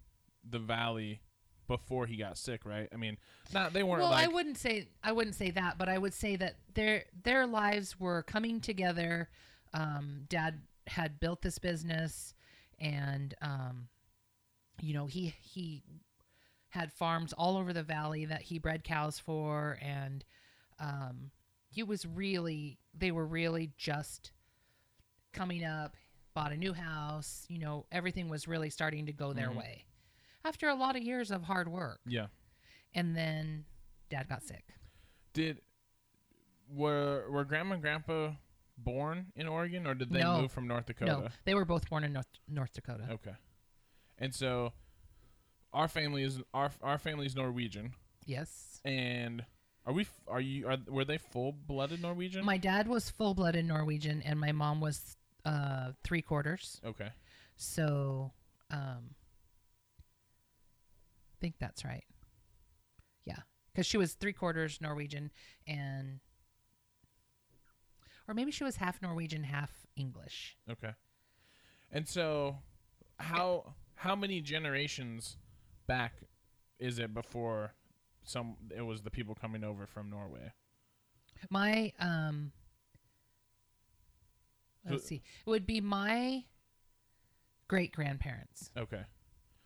the 0.48 0.58
valley 0.58 1.20
before 1.66 2.06
he 2.06 2.16
got 2.16 2.36
sick, 2.38 2.64
right? 2.64 2.88
I 2.92 2.96
mean, 2.96 3.16
not 3.52 3.72
they 3.72 3.82
weren't 3.82 4.02
well 4.02 4.10
like 4.10 4.24
i 4.24 4.32
wouldn't 4.32 4.56
say 4.58 4.88
i 5.02 5.12
wouldn't 5.12 5.34
say 5.36 5.50
that 5.50 5.76
but 5.78 5.88
i 5.88 5.98
would 5.98 6.14
say 6.14 6.34
that 6.36 6.56
their 6.74 7.04
their 7.22 7.46
lives 7.46 8.00
were 8.00 8.22
coming 8.22 8.58
together 8.60 9.28
um, 9.74 10.22
dad 10.28 10.60
had 10.86 11.20
built 11.20 11.42
this 11.42 11.58
business 11.58 12.34
and 12.80 13.34
um, 13.42 13.88
you 14.80 14.94
know 14.94 15.06
he 15.06 15.34
he 15.40 15.82
had 16.70 16.90
farms 16.92 17.32
all 17.34 17.56
over 17.58 17.72
the 17.72 17.82
valley 17.82 18.24
that 18.24 18.42
he 18.42 18.58
bred 18.58 18.82
cows 18.82 19.18
for 19.18 19.78
and 19.82 20.24
um, 20.80 21.30
he 21.70 21.82
was 21.82 22.06
really 22.06 22.78
they 22.96 23.10
were 23.12 23.26
really 23.26 23.70
just 23.76 24.32
coming 25.32 25.64
up 25.64 25.94
bought 26.34 26.50
a 26.52 26.56
new 26.56 26.72
house 26.72 27.44
you 27.48 27.58
know 27.58 27.84
everything 27.92 28.28
was 28.28 28.48
really 28.48 28.70
starting 28.70 29.06
to 29.06 29.12
go 29.12 29.32
their 29.32 29.50
Mhm. 29.50 29.56
way 29.58 29.84
after 30.44 30.68
a 30.68 30.74
lot 30.74 30.96
of 30.96 31.02
years 31.02 31.30
of 31.30 31.42
hard 31.44 31.68
work 31.68 32.00
yeah. 32.06 32.26
and 32.94 33.16
then 33.16 33.64
dad 34.10 34.28
got 34.28 34.42
sick 34.42 34.64
Did 35.32 35.60
were 36.72 37.24
were 37.30 37.44
grandma 37.44 37.74
and 37.74 37.82
grandpa 37.82 38.32
born 38.76 39.26
in 39.36 39.46
Oregon 39.46 39.86
or 39.86 39.94
did 39.94 40.10
they 40.10 40.20
No. 40.20 40.42
move 40.42 40.52
from 40.52 40.66
North 40.66 40.86
Dakota? 40.86 41.10
no 41.12 41.28
they 41.44 41.54
were 41.54 41.64
both 41.64 41.88
born 41.88 42.04
in 42.04 42.12
north, 42.12 42.26
north 42.48 42.72
dakota 42.72 43.04
Okay. 43.12 43.34
And 44.18 44.34
so 44.34 44.72
our 45.72 45.88
family 45.88 46.22
is 46.22 46.40
our 46.52 46.70
our 46.82 46.98
family's 46.98 47.34
Norwegian 47.34 47.94
yes 48.26 48.80
and 48.84 49.44
Are 49.86 49.92
we? 49.92 50.06
Are 50.28 50.40
you? 50.40 50.66
Are 50.68 50.78
were 50.88 51.04
they 51.04 51.18
full 51.18 51.52
blooded 51.52 52.00
Norwegian? 52.00 52.44
My 52.44 52.56
dad 52.56 52.86
was 52.88 53.10
full 53.10 53.34
blooded 53.34 53.66
Norwegian, 53.66 54.22
and 54.22 54.40
my 54.40 54.50
mom 54.52 54.80
was 54.80 55.16
uh, 55.44 55.92
three 56.02 56.22
quarters. 56.22 56.80
okay. 56.86 57.10
So, 57.56 58.32
um, 58.70 59.14
think 61.44 61.56
that's 61.60 61.84
right. 61.84 62.04
Yeah, 63.26 63.40
because 63.70 63.84
she 63.84 63.98
was 63.98 64.14
three 64.14 64.32
quarters 64.32 64.80
Norwegian, 64.80 65.30
and 65.66 66.20
or 68.26 68.32
maybe 68.32 68.50
she 68.50 68.64
was 68.64 68.76
half 68.76 69.02
Norwegian, 69.02 69.44
half 69.44 69.70
English. 69.94 70.56
Okay. 70.70 70.92
And 71.92 72.08
so, 72.08 72.56
how 73.18 73.74
how 73.96 74.16
many 74.16 74.40
generations 74.40 75.36
back 75.86 76.14
is 76.78 76.98
it 76.98 77.12
before 77.12 77.74
some 78.22 78.56
it 78.74 78.80
was 78.80 79.02
the 79.02 79.10
people 79.10 79.34
coming 79.34 79.64
over 79.64 79.86
from 79.86 80.08
Norway? 80.08 80.50
My 81.50 81.92
um, 81.98 82.52
let's 84.88 85.04
see, 85.04 85.22
it 85.46 85.50
would 85.50 85.66
be 85.66 85.82
my 85.82 86.44
great 87.68 87.92
grandparents 87.92 88.70
Okay. 88.78 89.02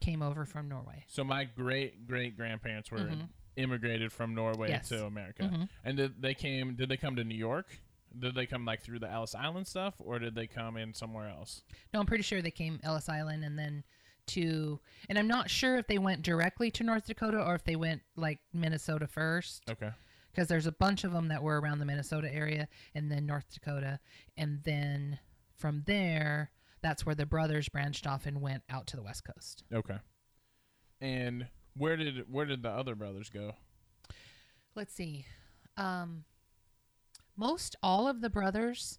Came 0.09 0.23
over 0.23 0.45
from 0.47 0.69
Norway. 0.69 1.05
So 1.07 1.23
my 1.25 1.45
great 1.45 2.07
great 2.07 2.37
grandparents 2.37 2.91
were 2.91 2.99
Mhm. 3.01 3.29
immigrated 3.57 4.13
from 4.13 4.35
Norway 4.35 4.71
Yes. 4.71 4.89
to 4.89 5.05
America. 5.05 5.43
Mhm. 5.45 5.69
And 5.85 5.97
did 5.97 6.23
they 6.23 6.35
came 6.35 6.75
did 6.77 6.89
they 6.89 6.97
come 6.97 7.17
to 7.17 7.25
New 7.25 7.35
York? 7.37 7.79
Did 8.19 8.35
they 8.35 8.47
come 8.47 8.65
like 8.65 8.81
through 8.81 9.01
the 9.01 9.11
Ellis 9.11 9.35
Island 9.35 9.67
stuff 9.67 9.95
or 9.99 10.19
did 10.19 10.35
they 10.35 10.47
come 10.47 10.77
in 10.79 10.95
somewhere 10.95 11.29
else? 11.29 11.63
No, 11.93 12.01
I'm 12.01 12.07
pretty 12.07 12.23
sure 12.23 12.41
they 12.41 12.51
came 12.51 12.81
Ellis 12.83 13.09
Island 13.09 13.45
and 13.45 13.59
then 13.59 13.85
to, 14.29 14.81
and 15.09 15.19
I'm 15.19 15.29
not 15.29 15.49
sure 15.51 15.77
if 15.79 15.87
they 15.87 15.99
went 15.99 16.23
directly 16.23 16.71
to 16.73 16.85
North 16.85 17.07
Dakota 17.07 17.43
or 17.43 17.55
if 17.55 17.65
they 17.65 17.77
went 17.77 18.03
like 18.17 18.41
Minnesota 18.53 19.07
first. 19.07 19.63
Okay. 19.69 19.93
because 20.31 20.47
there's 20.49 20.67
a 20.67 20.73
bunch 20.73 21.03
of 21.03 21.11
them 21.13 21.27
that 21.29 21.43
were 21.43 21.61
around 21.61 21.81
the 21.81 21.85
Minnesota 21.85 22.33
area 22.33 22.69
and 22.95 23.11
then 23.11 23.27
North 23.27 23.53
Dakota. 23.53 23.99
And 24.37 24.63
then 24.63 25.19
from 25.57 25.83
there, 25.83 26.53
that's 26.83 27.05
where 27.05 27.15
the 27.15 27.27
brothers 27.27 27.69
branched 27.69 28.07
off 28.07 28.27
and 28.27 28.41
went 28.41 28.63
out 28.71 28.87
to 28.89 28.97
the 28.97 29.03
West 29.03 29.23
Coast. 29.25 29.65
Okay. 29.73 29.99
And 31.01 31.47
where 31.77 31.97
did 31.97 32.31
where 32.31 32.47
did 32.47 32.63
the 32.63 32.71
other 32.71 32.95
brothers 32.95 33.31
go? 33.31 33.53
Let's 34.75 34.95
see. 34.95 35.27
Um, 35.77 36.25
most 37.37 37.77
all 37.83 38.09
of 38.09 38.21
the 38.21 38.31
brothers 38.31 38.99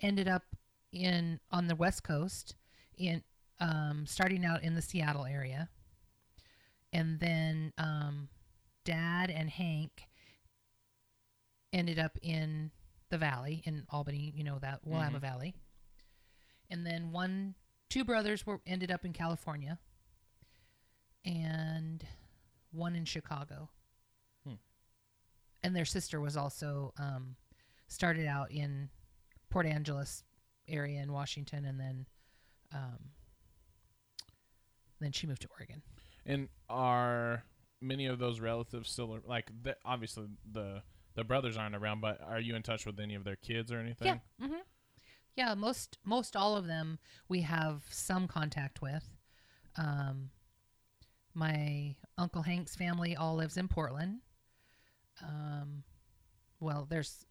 ended 0.00 0.28
up 0.28 0.44
in 0.92 1.40
on 1.50 1.66
the 1.66 1.74
West 1.74 2.04
Coast 2.04 2.56
in 2.96 3.22
um, 3.60 4.04
starting 4.06 4.44
out 4.44 4.62
in 4.62 4.74
the 4.74 4.82
Seattle 4.82 5.26
area. 5.26 5.68
And 6.92 7.20
then 7.20 7.72
um, 7.78 8.28
Dad 8.84 9.30
and 9.30 9.48
Hank 9.48 10.08
ended 11.72 11.98
up 11.98 12.18
in 12.22 12.70
the 13.10 13.18
valley 13.18 13.62
in 13.64 13.84
Albany, 13.90 14.32
you 14.34 14.44
know 14.44 14.58
that 14.60 14.80
Willamette 14.84 15.20
Valley. 15.20 15.54
And 16.70 16.86
then 16.86 17.12
one 17.12 17.54
two 17.88 18.04
brothers 18.04 18.46
were 18.46 18.60
ended 18.66 18.90
up 18.90 19.04
in 19.04 19.12
California 19.12 19.78
and 21.24 22.04
one 22.72 22.94
in 22.94 23.04
Chicago. 23.04 23.68
Hmm. 24.46 24.54
And 25.62 25.74
their 25.74 25.84
sister 25.84 26.20
was 26.20 26.36
also 26.36 26.94
um, 26.98 27.36
started 27.88 28.26
out 28.26 28.52
in 28.52 28.88
Port 29.50 29.66
Angeles 29.66 30.22
area 30.68 31.02
in 31.02 31.12
Washington 31.12 31.64
and 31.64 31.80
then 31.80 32.06
um, 32.72 33.10
then 35.00 35.12
she 35.12 35.26
moved 35.26 35.42
to 35.42 35.48
Oregon. 35.58 35.82
And 36.24 36.48
are 36.68 37.42
many 37.80 38.06
of 38.06 38.18
those 38.18 38.38
relatives 38.38 38.90
still 38.90 39.12
ar- 39.12 39.22
like 39.26 39.50
the, 39.62 39.76
obviously 39.84 40.26
the 40.52 40.82
the 41.16 41.24
brothers 41.24 41.56
aren't 41.56 41.74
around, 41.74 42.00
but 42.00 42.20
are 42.24 42.38
you 42.38 42.54
in 42.54 42.62
touch 42.62 42.86
with 42.86 43.00
any 43.00 43.16
of 43.16 43.24
their 43.24 43.34
kids 43.36 43.72
or 43.72 43.78
anything? 43.78 44.06
Yeah. 44.06 44.46
hmm 44.46 44.54
Yeah, 45.36 45.54
most 45.54 45.98
most 46.04 46.36
all 46.36 46.56
of 46.56 46.66
them 46.66 46.98
we 47.28 47.40
have 47.42 47.82
some 47.90 48.26
contact 48.28 48.82
with. 48.82 49.08
Um, 49.76 50.30
my 51.34 51.94
uncle 52.18 52.42
Hank's 52.42 52.76
family 52.76 53.16
all 53.16 53.36
lives 53.36 53.56
in 53.56 53.68
Portland. 53.68 54.20
Um, 55.22 55.84
well, 56.58 56.86
there's 56.88 57.24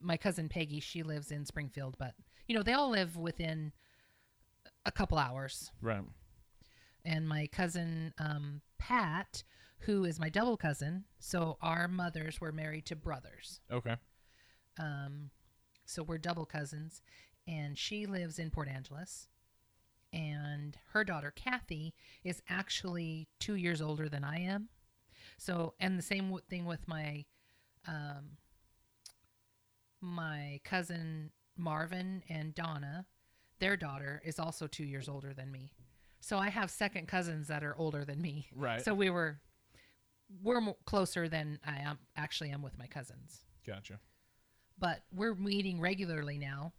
my 0.00 0.16
cousin 0.16 0.48
Peggy. 0.48 0.80
She 0.80 1.02
lives 1.02 1.30
in 1.30 1.46
Springfield, 1.46 1.96
but 1.98 2.14
you 2.46 2.54
know 2.54 2.62
they 2.62 2.72
all 2.72 2.90
live 2.90 3.16
within 3.16 3.72
a 4.84 4.92
couple 4.92 5.18
hours. 5.18 5.70
Right. 5.80 6.02
And 7.04 7.28
my 7.28 7.46
cousin 7.46 8.12
um, 8.18 8.60
Pat, 8.78 9.42
who 9.80 10.04
is 10.04 10.18
my 10.18 10.28
double 10.28 10.56
cousin, 10.56 11.04
so 11.18 11.56
our 11.62 11.88
mothers 11.88 12.40
were 12.40 12.52
married 12.52 12.86
to 12.86 12.96
brothers. 12.96 13.60
Okay. 13.70 13.96
Um, 14.78 15.30
so 15.84 16.02
we're 16.02 16.18
double 16.18 16.44
cousins, 16.44 17.00
and 17.48 17.76
she 17.76 18.06
lives 18.06 18.38
in 18.38 18.50
Port 18.50 18.68
Angeles. 18.68 19.26
And 20.12 20.76
her 20.92 21.02
daughter 21.04 21.32
Kathy 21.34 21.94
is 22.24 22.40
actually 22.48 23.28
two 23.40 23.56
years 23.56 23.82
older 23.82 24.08
than 24.08 24.22
I 24.24 24.38
am. 24.40 24.68
So, 25.36 25.74
and 25.80 25.98
the 25.98 26.02
same 26.02 26.38
thing 26.48 26.64
with 26.64 26.86
my 26.86 27.24
um, 27.86 28.36
my 30.00 30.60
cousin 30.64 31.30
Marvin 31.56 32.22
and 32.28 32.54
Donna. 32.54 33.06
Their 33.58 33.76
daughter 33.76 34.22
is 34.24 34.38
also 34.38 34.66
two 34.66 34.84
years 34.84 35.08
older 35.08 35.34
than 35.34 35.50
me. 35.50 35.72
So 36.20 36.38
I 36.38 36.48
have 36.48 36.70
second 36.70 37.08
cousins 37.08 37.48
that 37.48 37.64
are 37.64 37.76
older 37.76 38.04
than 38.04 38.20
me. 38.22 38.48
Right. 38.54 38.84
So 38.84 38.94
we 38.94 39.10
were 39.10 39.40
we're 40.42 40.60
mo- 40.60 40.76
closer 40.84 41.28
than 41.28 41.58
I 41.66 41.78
am 41.78 41.98
actually 42.16 42.50
am 42.50 42.62
with 42.62 42.76
my 42.78 42.86
cousins 42.86 43.40
Gotcha. 43.66 43.98
but 44.78 45.00
we're 45.10 45.34
meeting 45.34 45.80
regularly 45.80 46.36
now. 46.38 46.74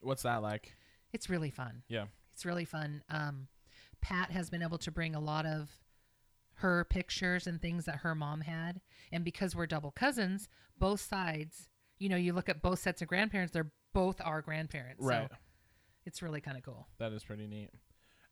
What's 0.00 0.22
that 0.22 0.42
like? 0.42 0.74
It's 1.12 1.28
really 1.28 1.50
fun. 1.50 1.82
Yeah. 1.88 2.06
It's 2.32 2.44
really 2.44 2.64
fun. 2.64 3.02
Um, 3.08 3.48
Pat 4.00 4.30
has 4.30 4.50
been 4.50 4.62
able 4.62 4.78
to 4.78 4.90
bring 4.90 5.14
a 5.14 5.20
lot 5.20 5.46
of 5.46 5.70
her 6.54 6.84
pictures 6.84 7.46
and 7.46 7.60
things 7.60 7.84
that 7.86 7.96
her 7.96 8.14
mom 8.14 8.42
had, 8.42 8.80
and 9.12 9.24
because 9.24 9.56
we're 9.56 9.66
double 9.66 9.90
cousins, 9.90 10.48
both 10.78 11.00
sides, 11.00 11.68
you 11.98 12.08
know, 12.08 12.16
you 12.16 12.32
look 12.32 12.48
at 12.48 12.62
both 12.62 12.78
sets 12.78 13.02
of 13.02 13.08
grandparents; 13.08 13.52
they're 13.52 13.72
both 13.92 14.20
our 14.22 14.40
grandparents. 14.42 15.04
Right. 15.04 15.28
So 15.30 15.36
it's 16.06 16.22
really 16.22 16.40
kind 16.40 16.56
of 16.56 16.62
cool. 16.62 16.86
That 16.98 17.12
is 17.12 17.24
pretty 17.24 17.46
neat. 17.46 17.70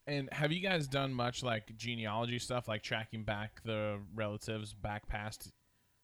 And 0.07 0.27
have 0.31 0.51
you 0.51 0.59
guys 0.59 0.87
done 0.87 1.13
much 1.13 1.43
like 1.43 1.75
genealogy 1.77 2.39
stuff, 2.39 2.67
like 2.67 2.81
tracking 2.81 3.23
back 3.23 3.61
the 3.63 3.99
relatives 4.15 4.73
back 4.73 5.07
past, 5.07 5.51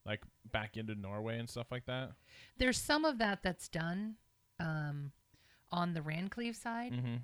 like 0.06 0.21
back 0.51 0.78
into 0.78 0.93
Norway 0.93 1.39
and 1.39 1.49
stuff 1.49 1.67
like 1.71 1.86
that? 1.88 2.12
There's 2.58 2.78
some 2.78 3.04
of 3.04 3.17
that 3.17 3.41
that's 3.41 3.67
done 3.67 4.15
um, 4.60 5.12
on 5.71 5.93
the 5.93 6.01
Rancleve 6.01 6.56
side, 6.56 6.93
Mm-hmm. 6.93 7.15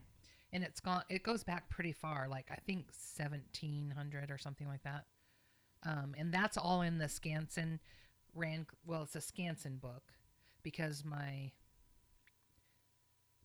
and 0.54 0.64
it's 0.64 0.80
gone. 0.80 1.04
It 1.10 1.24
goes 1.24 1.44
back 1.44 1.70
pretty 1.70 1.92
far, 1.94 2.28
like 2.30 2.48
I 2.52 2.58
think 2.66 2.88
1700 3.18 4.30
or 4.32 4.38
something 4.38 4.68
like 4.68 4.84
that. 4.84 5.06
Um, 5.84 6.14
and 6.18 6.34
that's 6.34 6.58
all 6.58 6.82
in 6.82 6.98
the 7.00 7.06
Skansen 7.06 7.80
Ran. 8.36 8.66
Well, 8.86 9.04
it's 9.04 9.16
a 9.16 9.20
Skansen 9.20 9.80
book 9.80 10.04
because 10.64 11.04
my 11.06 11.52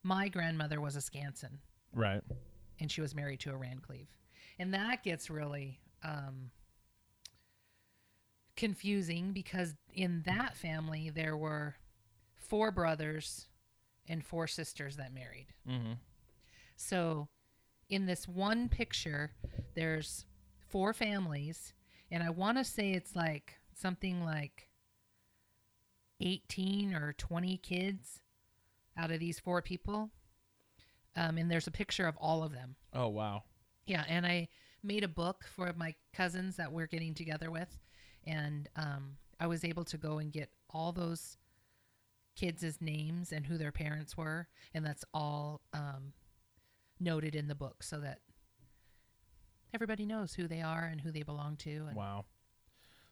my 0.02 0.28
grandmother 0.28 0.80
was 0.80 0.96
a 0.96 1.00
Skansen, 1.00 1.59
Right. 1.92 2.22
and 2.78 2.90
she 2.92 3.00
was 3.00 3.14
married 3.14 3.40
to 3.40 3.50
a 3.50 3.59
Rancleve, 3.59 4.09
and 4.59 4.72
that 4.74 5.02
gets 5.02 5.28
really 5.30 5.80
um, 6.04 6.50
confusing 8.56 9.32
because 9.32 9.74
in 9.92 10.22
that 10.26 10.56
family 10.56 11.11
there 11.11 11.37
were 11.37 11.76
four 12.37 12.70
brothers 12.70 13.46
and 14.08 14.24
four 14.24 14.46
sisters 14.46 14.96
that 14.96 15.14
married. 15.14 15.46
Mm-hmm. 15.68 15.92
So, 16.76 17.28
in 17.88 18.06
this 18.06 18.26
one 18.26 18.68
picture, 18.68 19.32
there's 19.74 20.24
four 20.68 20.92
families, 20.92 21.72
and 22.10 22.22
I 22.22 22.30
want 22.30 22.58
to 22.58 22.64
say 22.64 22.92
it's 22.92 23.14
like 23.14 23.54
something 23.74 24.24
like 24.24 24.68
18 26.20 26.94
or 26.94 27.14
20 27.16 27.56
kids 27.58 28.20
out 28.96 29.10
of 29.10 29.20
these 29.20 29.38
four 29.38 29.62
people. 29.62 30.10
Um, 31.14 31.38
and 31.38 31.50
there's 31.50 31.66
a 31.66 31.72
picture 31.72 32.06
of 32.06 32.16
all 32.18 32.42
of 32.42 32.52
them. 32.52 32.76
Oh 32.92 33.08
wow. 33.08 33.44
Yeah, 33.86 34.04
and 34.08 34.26
I 34.26 34.48
made 34.82 35.04
a 35.04 35.08
book 35.08 35.44
for 35.54 35.72
my 35.76 35.94
cousins 36.12 36.56
that 36.56 36.72
we're 36.72 36.86
getting 36.86 37.14
together 37.14 37.50
with, 37.50 37.78
and 38.26 38.68
um, 38.76 39.16
I 39.40 39.46
was 39.46 39.64
able 39.64 39.84
to 39.84 39.96
go 39.96 40.18
and 40.18 40.32
get 40.32 40.50
all 40.70 40.92
those 40.92 41.36
kids' 42.37 42.79
names 42.81 43.33
and 43.33 43.46
who 43.46 43.59
their 43.59 43.72
parents 43.72 44.16
were, 44.16 44.46
and 44.72 44.85
that's 44.85 45.05
all 45.12 45.62
um, 45.72 46.12
noted 47.01 47.35
in 47.35 47.49
the 47.49 47.55
book 47.55 47.83
so 47.83 47.99
that 48.01 48.20
everybody 49.75 50.07
knows 50.07 50.35
who 50.35 50.46
they 50.46 50.62
are 50.62 50.85
and 50.85 51.01
who 51.01 51.11
they 51.11 51.22
belong 51.22 51.57
to. 51.57 51.88
Wow. 51.94 52.25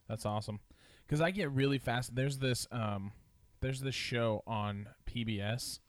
That's 0.08 0.26
awesome. 0.26 0.60
Cuz 1.08 1.20
I 1.20 1.30
get 1.30 1.50
really 1.50 1.78
fast 1.78 2.14
there's 2.14 2.38
this 2.38 2.66
um 2.70 3.12
there's 3.60 3.80
this 3.80 3.94
show 3.94 4.42
on 4.46 4.88
PBS 5.06 5.80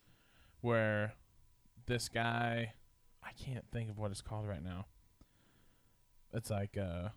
where 0.62 1.14
this 1.86 2.10
guy 2.10 2.74
I 3.24 3.32
can't 3.34 3.66
think 3.72 3.90
of 3.90 3.98
what 3.98 4.12
it's 4.12 4.22
called 4.22 4.48
right 4.48 4.64
now. 4.64 4.88
It's 6.34 6.50
like 6.50 6.78
uh 6.78 7.10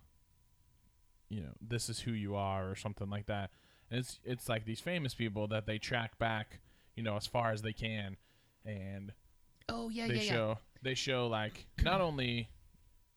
you 1.29 1.41
know, 1.41 1.53
this 1.61 1.89
is 1.89 1.99
who 1.99 2.11
you 2.11 2.35
are 2.35 2.69
or 2.69 2.75
something 2.75 3.09
like 3.09 3.27
that. 3.27 3.51
And 3.89 3.99
it's 3.99 4.19
it's 4.23 4.47
like 4.49 4.65
these 4.65 4.79
famous 4.79 5.13
people 5.13 5.47
that 5.47 5.65
they 5.65 5.77
track 5.77 6.17
back, 6.19 6.59
you 6.95 7.03
know, 7.03 7.15
as 7.15 7.25
far 7.27 7.51
as 7.51 7.61
they 7.61 7.73
can, 7.73 8.17
and 8.65 9.13
Oh 9.67 9.89
yeah, 9.89 10.05
they 10.07 10.15
yeah, 10.15 10.21
yeah. 10.21 10.21
show 10.21 10.57
they 10.81 10.93
show 10.93 11.27
like 11.27 11.65
not 11.81 12.01
only 12.01 12.49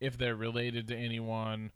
if 0.00 0.18
they're 0.18 0.37
related 0.37 0.88
to 0.88 0.96
anyone, 0.96 1.70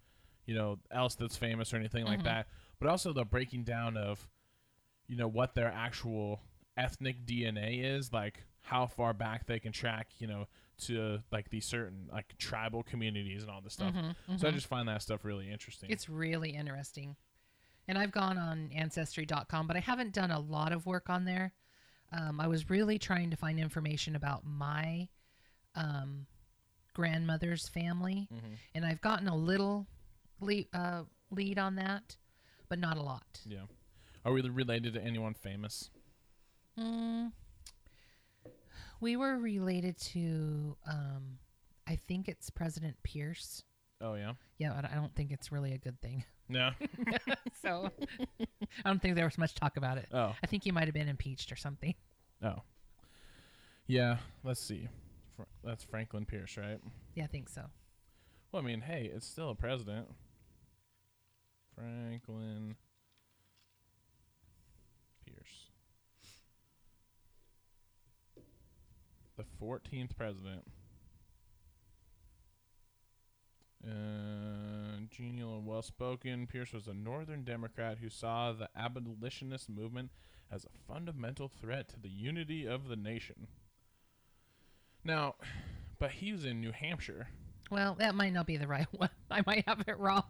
you 0.46 0.54
know, 0.54 0.78
else 0.90 1.14
that's 1.14 1.36
famous 1.36 1.72
or 1.72 1.76
anything 1.76 2.04
like 2.04 2.20
Mhm. 2.20 2.24
that, 2.24 2.48
but 2.80 2.88
also 2.88 3.12
the 3.12 3.24
breaking 3.24 3.62
down 3.62 3.96
of, 3.96 4.26
you 5.06 5.16
know, 5.16 5.28
what 5.28 5.54
their 5.54 5.70
actual 5.70 6.40
ethnic 6.76 7.24
DNA 7.26 7.80
is, 7.84 8.12
like 8.12 8.42
how 8.62 8.86
far 8.86 9.12
back 9.12 9.46
they 9.46 9.60
can 9.60 9.70
track, 9.72 10.08
you 10.18 10.26
know, 10.26 10.46
to 10.78 11.20
like 11.30 11.50
these 11.50 11.64
certain 11.64 12.08
like 12.12 12.36
tribal 12.38 12.82
communities 12.82 13.42
and 13.42 13.50
all 13.50 13.60
this 13.60 13.74
stuff. 13.74 13.94
Mhm, 13.94 14.14
So 14.36 14.48
I 14.48 14.50
mhm. 14.50 14.54
just 14.54 14.66
find 14.66 14.88
that 14.88 15.02
stuff 15.02 15.24
really 15.24 15.50
interesting. 15.50 15.90
It's 15.90 16.08
really 16.08 16.50
interesting. 16.50 17.16
And 17.88 17.96
I've 17.98 18.10
gone 18.12 18.36
on 18.38 18.70
ancestry.com, 18.74 19.66
but 19.66 19.76
I 19.76 19.80
haven't 19.80 20.12
done 20.12 20.30
a 20.30 20.40
lot 20.40 20.72
of 20.72 20.86
work 20.86 21.08
on 21.08 21.24
there. 21.24 21.52
Um, 22.12 22.40
I 22.40 22.46
was 22.48 22.68
really 22.70 22.98
trying 22.98 23.30
to 23.30 23.36
find 23.36 23.58
information 23.60 24.16
about 24.16 24.44
my 24.44 25.08
um, 25.74 26.26
grandmother's 26.94 27.68
family, 27.68 28.28
Mhm. 28.32 28.56
and 28.74 28.86
I've 28.86 29.00
gotten 29.02 29.28
a 29.28 29.36
little 29.36 29.86
lead, 30.40 30.68
uh, 30.72 31.04
lead 31.30 31.58
on 31.58 31.74
that, 31.76 32.16
but 32.68 32.78
not 32.78 32.96
a 32.96 33.02
lot. 33.02 33.42
yeah. 33.44 33.66
Are 34.24 34.32
we 34.32 34.40
related 34.42 34.94
to 34.94 35.02
anyone 35.04 35.34
famous? 35.34 35.90
Mm, 36.78 37.32
we 39.00 39.16
were 39.16 39.36
related 39.38 39.98
to, 39.98 40.76
um, 40.86 41.38
I 41.86 41.96
think 41.96 42.26
it's 42.28 42.50
President 42.50 42.96
Pierce. 43.02 43.62
Oh 44.00 44.14
yeah. 44.14 44.32
Yeah, 44.58 44.72
but 44.74 44.90
I 44.90 44.94
don't 44.94 45.14
think 45.14 45.30
it's 45.30 45.52
really 45.52 45.72
a 45.74 45.78
good 45.78 46.00
thing. 46.00 46.24
No. 46.48 46.70
so 47.62 47.90
I 48.40 48.88
don't 48.88 49.02
think 49.02 49.16
there 49.16 49.24
was 49.24 49.38
much 49.38 49.54
talk 49.54 49.76
about 49.76 49.98
it. 49.98 50.06
Oh. 50.12 50.34
I 50.42 50.46
think 50.46 50.64
he 50.64 50.70
might 50.70 50.84
have 50.84 50.94
been 50.94 51.08
impeached 51.08 51.50
or 51.50 51.56
something. 51.56 51.94
Oh. 52.42 52.62
Yeah. 53.86 54.18
Let's 54.44 54.60
see. 54.60 54.88
Fr- 55.36 55.42
that's 55.64 55.84
Franklin 55.84 56.24
Pierce, 56.24 56.56
right? 56.56 56.78
Yeah, 57.14 57.24
I 57.24 57.28
think 57.28 57.48
so. 57.48 57.62
Well, 58.52 58.62
I 58.62 58.66
mean, 58.66 58.80
hey, 58.80 59.10
it's 59.12 59.26
still 59.26 59.50
a 59.50 59.54
president. 59.54 60.06
Franklin 61.74 62.76
Pierce. 65.26 65.70
The 69.36 69.44
14th 69.60 70.16
president. 70.16 70.62
Uh, 73.86 74.98
genial 75.10 75.56
and 75.56 75.66
well 75.66 75.82
spoken, 75.82 76.46
Pierce 76.46 76.72
was 76.72 76.88
a 76.88 76.94
Northern 76.94 77.44
Democrat 77.44 77.98
who 77.98 78.08
saw 78.08 78.52
the 78.52 78.68
abolitionist 78.76 79.68
movement 79.68 80.10
as 80.50 80.64
a 80.64 80.92
fundamental 80.92 81.48
threat 81.48 81.88
to 81.90 82.00
the 82.00 82.08
unity 82.08 82.66
of 82.66 82.88
the 82.88 82.96
nation. 82.96 83.46
Now, 85.04 85.36
but 85.98 86.10
he 86.10 86.32
was 86.32 86.44
in 86.44 86.60
New 86.60 86.72
Hampshire. 86.72 87.28
Well, 87.70 87.94
that 87.98 88.14
might 88.14 88.32
not 88.32 88.46
be 88.46 88.56
the 88.56 88.66
right 88.66 88.86
one. 88.96 89.10
I 89.30 89.42
might 89.46 89.64
have 89.68 89.84
it 89.86 89.98
wrong. 89.98 90.24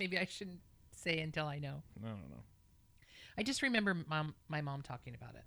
Maybe 0.00 0.18
I 0.18 0.24
shouldn't 0.24 0.60
say 0.96 1.18
until 1.20 1.46
I 1.46 1.58
know. 1.58 1.82
I 2.02 2.08
don't 2.08 2.30
know. 2.30 2.42
I 3.36 3.42
just 3.42 3.62
remember 3.62 3.96
mom, 4.08 4.34
my 4.48 4.60
mom 4.60 4.82
talking 4.82 5.14
about 5.14 5.34
it. 5.34 5.44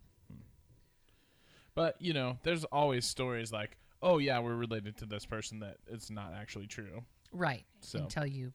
But 1.74 2.02
you 2.02 2.14
know, 2.14 2.38
there's 2.44 2.64
always 2.66 3.06
stories 3.06 3.52
like, 3.52 3.78
"Oh 4.02 4.18
yeah, 4.18 4.40
we're 4.40 4.56
related 4.56 4.98
to 4.98 5.06
this 5.06 5.26
person 5.26 5.60
that 5.60 5.78
it's 5.88 6.10
not 6.10 6.34
actually 6.34 6.68
true." 6.68 7.04
Right. 7.32 7.66
So- 7.82 8.00
Until 8.00 8.26
you. 8.26 8.54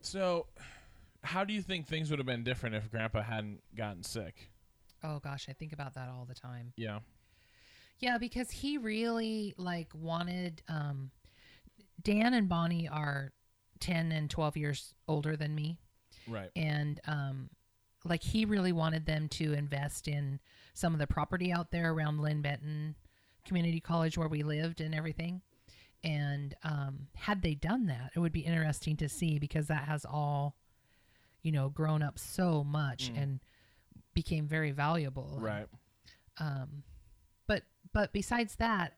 So, 0.00 0.46
how 1.24 1.44
do 1.44 1.52
you 1.52 1.62
think 1.62 1.86
things 1.86 2.10
would 2.10 2.18
have 2.18 2.26
been 2.26 2.44
different 2.44 2.76
if 2.76 2.90
Grandpa 2.90 3.22
hadn't 3.22 3.62
gotten 3.74 4.02
sick? 4.02 4.50
Oh 5.02 5.18
gosh, 5.18 5.46
I 5.48 5.52
think 5.52 5.72
about 5.72 5.94
that 5.94 6.08
all 6.08 6.24
the 6.24 6.34
time. 6.34 6.72
Yeah, 6.76 7.00
Yeah, 8.00 8.18
because 8.18 8.50
he 8.50 8.78
really 8.78 9.54
like 9.56 9.88
wanted 9.94 10.62
um 10.68 11.10
Dan 12.02 12.32
and 12.34 12.48
Bonnie 12.48 12.88
are 12.88 13.32
10 13.80 14.12
and 14.12 14.30
12 14.30 14.56
years 14.56 14.94
older 15.06 15.36
than 15.36 15.54
me 15.54 15.78
right. 16.28 16.50
and 16.56 17.00
um 17.06 17.48
like 18.04 18.22
he 18.22 18.44
really 18.44 18.72
wanted 18.72 19.06
them 19.06 19.28
to 19.28 19.52
invest 19.52 20.08
in 20.08 20.40
some 20.74 20.92
of 20.94 20.98
the 21.00 21.06
property 21.06 21.52
out 21.52 21.70
there 21.70 21.92
around 21.92 22.20
Linn 22.20 22.40
Benton 22.42 22.94
Community 23.48 23.80
College 23.80 24.16
where 24.18 24.28
we 24.28 24.42
lived 24.42 24.80
and 24.80 24.94
everything. 24.94 25.42
And 26.04 26.54
um 26.62 27.08
had 27.16 27.42
they 27.42 27.54
done 27.54 27.86
that, 27.86 28.12
it 28.14 28.20
would 28.20 28.32
be 28.32 28.40
interesting 28.40 28.96
to 28.98 29.08
see 29.08 29.38
because 29.40 29.66
that 29.66 29.84
has 29.88 30.04
all 30.04 30.54
you 31.42 31.50
know 31.52 31.68
grown 31.70 32.02
up 32.02 32.18
so 32.18 32.62
much 32.62 33.10
Mm. 33.12 33.22
and 33.22 33.40
became 34.14 34.46
very 34.46 34.70
valuable. 34.72 35.32
and- 35.34 35.42
Right. 35.42 35.68
um, 36.38 36.82
but 37.46 37.62
but 37.92 38.12
besides 38.12 38.56
that, 38.56 38.94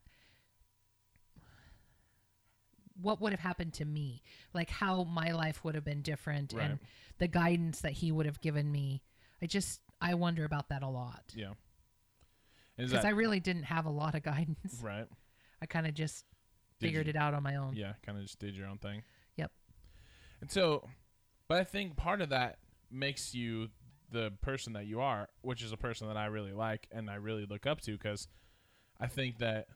what 3.01 3.21
would 3.21 3.33
have 3.33 3.41
happened 3.41 3.73
to 3.75 3.85
me? 3.85 4.23
Like 4.53 4.71
how 4.71 5.05
my 5.05 5.31
life 5.33 5.65
would 5.65 5.75
have 5.75 5.85
been 5.85 6.03
different, 6.03 6.53
Right. 6.53 6.71
and 6.71 6.79
the 7.19 7.29
guidance 7.29 7.81
that 7.81 7.93
he 7.93 8.13
would 8.13 8.27
have 8.27 8.41
given 8.41 8.71
me. 8.71 9.03
I 9.43 9.47
just 9.47 9.81
I 10.03 10.15
wonder 10.15 10.45
about 10.45 10.69
that 10.71 10.83
a 10.83 10.89
lot 10.89 11.33
Yeah. 11.37 11.53
Because 12.89 13.03
that 13.03 13.05
I 13.09 13.11
really 13.11 13.41
didn't 13.41 13.65
have 13.65 13.87
a 13.87 13.91
lot 13.91 14.15
of 14.15 14.23
guidance. 14.25 14.81
right? 14.83 15.07
I 15.63 15.67
kind 15.67 15.87
of 15.87 15.95
just 15.95 16.25
Did 16.79 16.87
figured 16.87 17.07
you- 17.07 17.11
it 17.11 17.17
out 17.17 17.35
on 17.35 17.43
my 17.43 17.57
own. 17.57 17.75
Yeah, 17.75 17.93
kind 18.05 18.17
of 18.19 18.25
just 18.25 18.39
did 18.39 18.55
your 18.57 18.67
own 18.67 18.79
thing. 18.79 19.03
Yep. 19.37 19.51
And 20.41 20.51
so, 20.51 20.89
but 21.49 21.59
I 21.59 21.65
think 21.65 21.97
part 21.97 22.21
of 22.21 22.31
that 22.31 22.59
makes 22.91 23.35
you 23.35 23.69
the 24.11 24.33
person 24.43 24.73
that 24.73 24.87
you 24.87 25.01
are, 25.01 25.29
which 25.43 25.63
is 25.63 25.73
a 25.73 25.77
person 25.77 26.09
that 26.09 26.17
I 26.17 26.27
really 26.27 26.53
like 26.53 26.89
and 26.91 27.09
I 27.09 27.15
really 27.17 27.47
look 27.49 27.67
up 27.67 27.81
to 27.83 27.93
because 27.93 28.27
I 28.99 29.07
think 29.07 29.39
that 29.39 29.67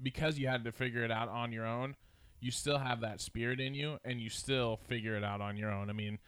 because 0.00 0.38
you 0.38 0.46
had 0.48 0.64
to 0.64 0.72
figure 0.72 1.04
it 1.04 1.10
out 1.10 1.28
on 1.28 1.50
your 1.52 1.66
own, 1.66 1.96
you 2.40 2.50
still 2.50 2.78
have 2.78 3.00
that 3.00 3.20
spirit 3.20 3.60
in 3.60 3.74
you 3.74 3.98
and 4.04 4.20
you 4.20 4.28
still 4.30 4.76
figure 4.88 5.16
it 5.16 5.24
out 5.24 5.40
on 5.40 5.56
your 5.56 5.70
own. 5.72 5.90
I 5.90 5.92
mean, 5.92 6.18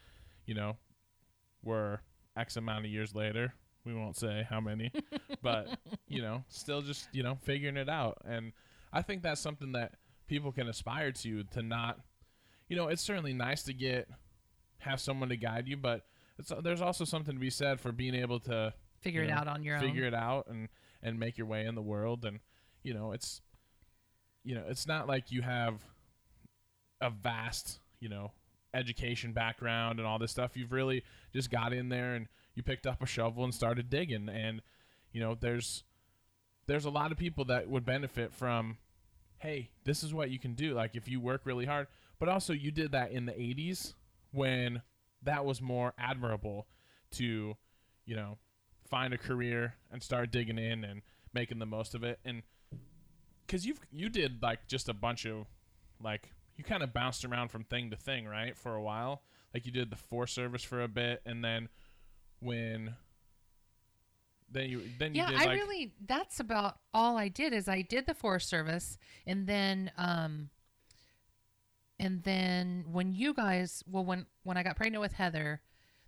you 0.45 0.53
know, 0.53 0.77
we're 1.63 1.99
X 2.37 2.57
amount 2.57 2.85
of 2.85 2.91
years 2.91 3.13
later. 3.15 3.53
We 3.85 3.93
won't 3.93 4.17
say 4.17 4.45
how 4.49 4.59
many, 4.59 4.91
but 5.41 5.77
you 6.07 6.21
know, 6.21 6.43
still 6.49 6.81
just, 6.81 7.07
you 7.13 7.23
know, 7.23 7.37
figuring 7.43 7.77
it 7.77 7.89
out. 7.89 8.17
And 8.25 8.51
I 8.91 9.01
think 9.01 9.21
that's 9.21 9.41
something 9.41 9.73
that 9.73 9.93
people 10.27 10.51
can 10.51 10.67
aspire 10.67 11.11
to 11.11 11.43
to 11.43 11.61
not 11.61 11.99
you 12.67 12.75
know, 12.75 12.87
it's 12.87 13.01
certainly 13.01 13.33
nice 13.33 13.63
to 13.63 13.73
get 13.73 14.09
have 14.79 14.99
someone 14.99 15.29
to 15.29 15.37
guide 15.37 15.67
you, 15.67 15.77
but 15.77 16.05
it's, 16.37 16.51
there's 16.63 16.81
also 16.81 17.05
something 17.05 17.35
to 17.35 17.39
be 17.39 17.49
said 17.49 17.79
for 17.79 17.91
being 17.91 18.15
able 18.15 18.39
to 18.41 18.73
Figure 19.01 19.23
it 19.23 19.29
know, 19.29 19.35
out 19.35 19.47
on 19.47 19.63
your 19.63 19.77
figure 19.77 19.87
own. 19.87 19.93
Figure 19.93 20.07
it 20.07 20.13
out 20.13 20.47
and 20.47 20.69
and 21.03 21.19
make 21.19 21.37
your 21.37 21.45
way 21.45 21.65
in 21.65 21.75
the 21.75 21.81
world 21.81 22.25
and 22.25 22.39
you 22.81 22.93
know 22.93 23.11
it's 23.11 23.41
you 24.43 24.55
know 24.55 24.63
it's 24.67 24.87
not 24.87 25.07
like 25.07 25.31
you 25.31 25.43
have 25.43 25.75
a 27.01 27.11
vast 27.11 27.79
you 27.99 28.09
know 28.09 28.31
education 28.73 29.31
background 29.31 29.99
and 29.99 30.07
all 30.07 30.17
this 30.17 30.31
stuff 30.31 30.57
you've 30.57 30.71
really 30.71 31.03
just 31.33 31.51
got 31.51 31.71
in 31.71 31.89
there 31.89 32.15
and 32.15 32.27
you 32.55 32.63
picked 32.63 32.87
up 32.87 33.03
a 33.03 33.05
shovel 33.05 33.43
and 33.43 33.53
started 33.53 33.89
digging. 33.89 34.29
And 34.29 34.61
you 35.11 35.21
know 35.21 35.35
there's 35.39 35.83
there's 36.67 36.85
a 36.85 36.89
lot 36.89 37.11
of 37.11 37.17
people 37.17 37.45
that 37.45 37.69
would 37.69 37.85
benefit 37.85 38.33
from 38.33 38.77
hey 39.37 39.69
this 39.83 40.03
is 40.03 40.13
what 40.13 40.31
you 40.31 40.39
can 40.39 40.53
do. 40.53 40.73
Like 40.73 40.95
if 40.95 41.07
you 41.07 41.19
work 41.19 41.41
really 41.45 41.65
hard. 41.65 41.87
But 42.19 42.29
also 42.29 42.53
you 42.53 42.71
did 42.71 42.91
that 42.93 43.11
in 43.11 43.25
the 43.25 43.33
80s 43.33 43.93
when 44.31 44.81
that 45.23 45.45
was 45.45 45.61
more 45.61 45.93
admirable 45.97 46.67
to 47.11 47.55
you 48.05 48.15
know 48.15 48.37
find 48.89 49.13
a 49.13 49.17
career 49.17 49.75
and 49.91 50.01
start 50.01 50.31
digging 50.31 50.57
in 50.57 50.83
and 50.83 51.01
making 51.33 51.59
the 51.59 51.65
most 51.65 51.95
of 51.95 52.03
it. 52.03 52.19
And 52.23 52.43
because 53.45 53.65
you've 53.65 53.79
you 53.91 54.09
did 54.09 54.41
like 54.41 54.67
just 54.67 54.89
a 54.89 54.93
bunch 54.93 55.25
of 55.25 55.45
like 56.01 56.31
you 56.57 56.63
kind 56.63 56.83
of 56.83 56.93
bounced 56.93 57.25
around 57.25 57.49
from 57.49 57.63
thing 57.63 57.89
to 57.89 57.97
thing 57.97 58.25
right 58.25 58.57
for 58.57 58.75
a 58.75 58.81
while. 58.81 59.21
Like 59.53 59.65
you 59.65 59.71
did 59.71 59.89
the 59.89 59.95
forest 59.95 60.33
service 60.33 60.63
for 60.63 60.81
a 60.81 60.87
bit 60.87 61.21
and 61.25 61.43
then 61.43 61.69
when 62.39 62.95
then 64.51 64.69
you 64.69 64.81
then 64.99 65.13
you 65.13 65.21
yeah 65.21 65.29
did 65.29 65.39
i 65.39 65.45
like 65.45 65.59
really 65.59 65.93
that's 66.05 66.39
about 66.39 66.77
all 66.93 67.17
i 67.17 67.27
did 67.27 67.53
is 67.53 67.67
i 67.67 67.81
did 67.81 68.05
the 68.05 68.13
forest 68.13 68.47
service 68.47 68.97
and 69.25 69.47
then 69.47 69.91
um 69.97 70.49
and 71.99 72.23
then 72.23 72.85
when 72.91 73.13
you 73.13 73.33
guys 73.33 73.83
well 73.87 74.05
when 74.05 74.25
when 74.43 74.57
i 74.57 74.63
got 74.63 74.75
pregnant 74.75 75.01
with 75.01 75.13
heather 75.13 75.61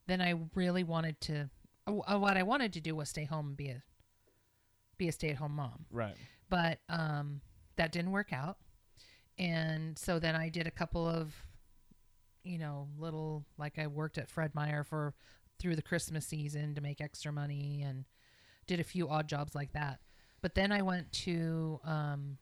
then 0.05 0.21
i 0.21 0.33
really 0.53 0.83
wanted 0.83 1.19
to 1.19 1.49
uh, 1.87 2.17
what 2.17 2.37
i 2.37 2.43
wanted 2.43 2.71
to 2.73 2.79
do 2.79 2.95
was 2.95 3.09
stay 3.09 3.25
home 3.25 3.47
and 3.47 3.57
be 3.57 3.69
a 3.69 3.81
be 4.97 5.07
a 5.07 5.11
stay-at-home 5.11 5.55
mom. 5.55 5.85
Right. 5.91 6.15
But 6.49 6.79
um 6.89 7.41
that 7.75 7.91
didn't 7.91 8.11
work 8.11 8.33
out. 8.33 8.57
And 9.37 9.97
so 9.97 10.19
then 10.19 10.35
i 10.35 10.49
did 10.49 10.67
a 10.67 10.71
couple 10.71 11.07
of 11.07 11.33
you 12.43 12.57
know 12.57 12.87
little 12.97 13.45
like 13.57 13.77
i 13.77 13.87
worked 13.87 14.17
at 14.17 14.29
fred 14.29 14.55
meyer 14.55 14.83
for 14.83 15.13
through 15.59 15.75
the 15.75 15.81
christmas 15.81 16.25
season 16.25 16.75
to 16.75 16.81
make 16.81 17.01
extra 17.01 17.31
money 17.31 17.81
and 17.85 18.05
did 18.67 18.79
a 18.79 18.83
few 18.83 19.09
odd 19.09 19.27
jobs 19.27 19.55
like 19.55 19.73
that 19.73 19.99
but 20.41 20.55
then 20.55 20.71
i 20.71 20.81
went 20.81 21.11
to 21.11 21.79
um 21.83 22.37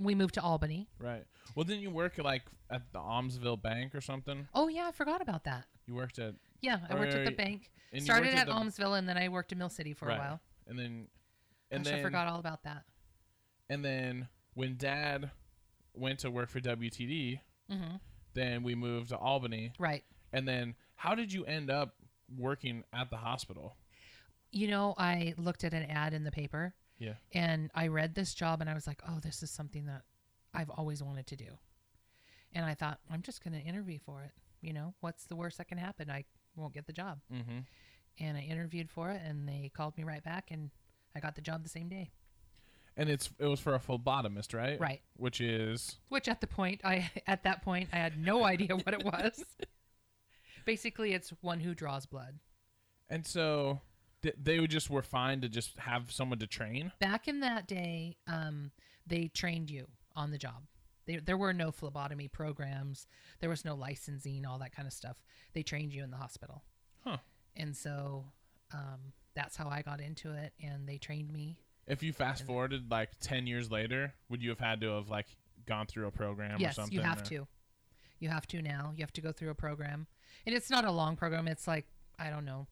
We 0.00 0.14
moved 0.14 0.34
to 0.34 0.40
Albany. 0.42 0.88
Right. 0.98 1.24
Well, 1.54 1.64
didn't 1.64 1.82
you 1.82 1.90
work 1.90 2.16
like 2.16 2.44
at 2.70 2.90
the 2.94 2.98
Aumsville 2.98 3.60
Bank 3.60 3.94
or 3.94 4.00
something? 4.00 4.48
Oh 4.54 4.68
yeah, 4.68 4.86
I 4.88 4.92
forgot 4.92 5.20
about 5.20 5.44
that. 5.44 5.66
You 5.86 5.94
worked 5.94 6.18
at 6.18 6.32
Yeah, 6.62 6.78
I 6.88 6.94
worked 6.94 7.12
at 7.12 7.26
the 7.26 7.30
bank. 7.44 7.70
Started 7.98 8.32
at 8.34 8.46
the- 8.46 8.54
Aumsville 8.54 8.96
and 8.98 9.06
then 9.06 9.18
I 9.18 9.28
worked 9.28 9.52
in 9.52 9.58
Mill 9.58 9.68
City 9.68 9.92
for 9.92 10.06
right. 10.06 10.16
a 10.16 10.18
while. 10.18 10.40
and 10.66 10.78
then 10.78 11.08
and 11.70 11.84
Gosh, 11.84 11.90
then 11.92 12.00
I 12.00 12.02
forgot 12.02 12.26
all 12.26 12.38
about 12.40 12.62
that. 12.62 12.84
and 13.68 13.84
then 13.84 14.28
when 14.54 14.78
Dad 14.78 15.30
went 15.92 16.20
to 16.20 16.30
work 16.30 16.48
for 16.48 16.60
WTD, 16.60 17.40
hmm 17.70 17.96
then 18.32 18.62
we 18.62 18.74
moved 18.74 19.10
to 19.10 19.16
Albany, 19.18 19.72
Right. 19.78 20.04
and 20.32 20.48
then 20.48 20.74
how 20.94 21.14
did 21.14 21.30
you 21.34 21.44
end 21.44 21.68
up 21.70 21.96
working 22.36 22.84
at 22.92 23.10
the 23.10 23.16
hospital? 23.16 23.76
You 24.50 24.68
know, 24.68 24.94
I 24.98 25.34
looked 25.38 25.64
at 25.64 25.72
an 25.74 25.84
ad 25.84 26.12
in 26.14 26.24
the 26.24 26.30
paper 26.30 26.74
Yeah. 26.98 27.14
and 27.32 27.70
I 27.74 27.86
read 27.88 28.14
this 28.14 28.34
job 28.34 28.60
and 28.60 28.68
I 28.68 28.74
was 28.74 28.86
like, 28.86 29.00
oh, 29.08 29.18
this 29.20 29.42
is 29.42 29.50
something 29.50 29.86
that 29.86 30.02
I've 30.54 30.70
always 30.70 31.02
wanted 31.02 31.26
to 31.28 31.36
do. 31.36 31.58
And 32.54 32.66
I 32.66 32.74
thought, 32.74 32.98
I'm 33.10 33.22
just 33.22 33.42
going 33.42 33.54
to 33.54 33.60
interview 33.66 33.98
for 34.04 34.22
it. 34.22 34.32
You 34.60 34.72
know, 34.74 34.94
what's 35.00 35.24
the 35.24 35.36
worst 35.36 35.56
that 35.58 35.68
can 35.68 35.78
happen? 35.78 36.10
I 36.10 36.24
won't 36.54 36.74
get 36.74 36.86
the 36.86 36.92
job. 36.92 37.20
Mm-hmm. 37.32 37.60
And 38.20 38.36
I 38.36 38.42
interviewed 38.42 38.90
for 38.90 39.10
it 39.10 39.22
and 39.24 39.48
they 39.48 39.70
called 39.74 39.96
me 39.96 40.04
right 40.04 40.22
back 40.22 40.50
and 40.50 40.70
I 41.16 41.20
got 41.20 41.34
the 41.34 41.40
job 41.40 41.62
the 41.62 41.70
same 41.70 41.88
day. 41.88 42.10
And 42.94 43.08
it's 43.08 43.30
it 43.38 43.46
was 43.46 43.58
for 43.58 43.74
a 43.74 43.78
phlebotomist, 43.78 44.52
right? 44.54 44.78
Right. 44.78 45.00
Which 45.16 45.40
is 45.40 45.96
Which 46.10 46.28
at 46.28 46.42
the 46.42 46.46
point, 46.46 46.82
I 46.84 47.10
at 47.26 47.42
that 47.44 47.62
point, 47.62 47.88
I 47.90 47.96
had 47.96 48.18
no 48.18 48.44
idea 48.44 48.76
what 48.76 48.92
it 48.92 49.02
was. 49.02 49.42
Basically, 50.64 51.12
it's 51.14 51.30
one 51.40 51.60
who 51.60 51.74
draws 51.74 52.06
blood. 52.06 52.38
and 53.10 53.26
so 53.26 53.80
th- 54.22 54.36
they 54.42 54.58
would 54.60 54.70
just 54.70 54.88
were 54.90 55.02
fine 55.02 55.40
to 55.42 55.48
just 55.48 55.78
have 55.78 56.10
someone 56.10 56.38
to 56.38 56.46
train. 56.46 56.92
Back 57.00 57.28
in 57.28 57.40
that 57.40 57.66
day, 57.66 58.16
um, 58.26 58.70
they 59.06 59.28
trained 59.28 59.70
you 59.70 59.86
on 60.16 60.30
the 60.30 60.38
job. 60.38 60.62
They, 61.06 61.16
there 61.16 61.36
were 61.36 61.52
no 61.52 61.72
phlebotomy 61.72 62.28
programs. 62.28 63.06
There 63.40 63.50
was 63.50 63.64
no 63.64 63.74
licensing, 63.74 64.46
all 64.46 64.58
that 64.60 64.74
kind 64.74 64.86
of 64.86 64.94
stuff. 64.94 65.16
They 65.52 65.62
trained 65.62 65.92
you 65.92 66.04
in 66.04 66.10
the 66.10 66.16
hospital. 66.16 66.62
Huh. 67.04 67.16
And 67.56 67.76
so 67.76 68.26
um, 68.72 69.12
that's 69.34 69.56
how 69.56 69.68
I 69.68 69.82
got 69.82 70.00
into 70.00 70.32
it, 70.32 70.52
and 70.62 70.88
they 70.88 70.98
trained 70.98 71.32
me. 71.32 71.58
If 71.88 72.02
you 72.04 72.12
fast 72.12 72.46
forwarded 72.46 72.90
like 72.90 73.10
ten 73.20 73.46
years 73.48 73.70
later, 73.70 74.14
would 74.28 74.40
you 74.42 74.50
have 74.50 74.60
had 74.60 74.80
to 74.82 74.92
have 74.94 75.08
like 75.08 75.26
gone 75.66 75.86
through 75.86 76.06
a 76.06 76.12
program 76.12 76.56
or 76.56 76.60
yes, 76.60 76.76
something? 76.76 76.94
you 76.94 77.00
have 77.02 77.20
or- 77.22 77.24
to. 77.24 77.48
You 78.20 78.28
have 78.28 78.46
to 78.46 78.62
now. 78.62 78.92
You 78.94 79.02
have 79.02 79.12
to 79.14 79.20
go 79.20 79.32
through 79.32 79.50
a 79.50 79.54
program, 79.56 80.06
and 80.46 80.54
it's 80.54 80.70
not 80.70 80.84
a 80.84 80.90
long 80.90 81.16
program. 81.16 81.48
It's 81.48 81.66
like 81.66 81.86
I 82.18 82.30
don't 82.30 82.44
know, 82.44 82.66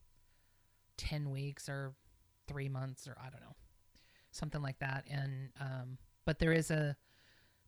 ten 0.97 1.31
weeks 1.31 1.69
or 1.69 1.95
three 2.47 2.69
months 2.69 3.07
or 3.07 3.17
I 3.21 3.31
don't 3.31 3.41
know, 3.41 3.57
something 4.31 4.63
like 4.63 4.79
that. 4.81 5.05
And 5.11 5.51
um, 5.61 5.99
but 6.25 6.39
there 6.39 6.53
is 6.53 6.71
a 6.71 6.97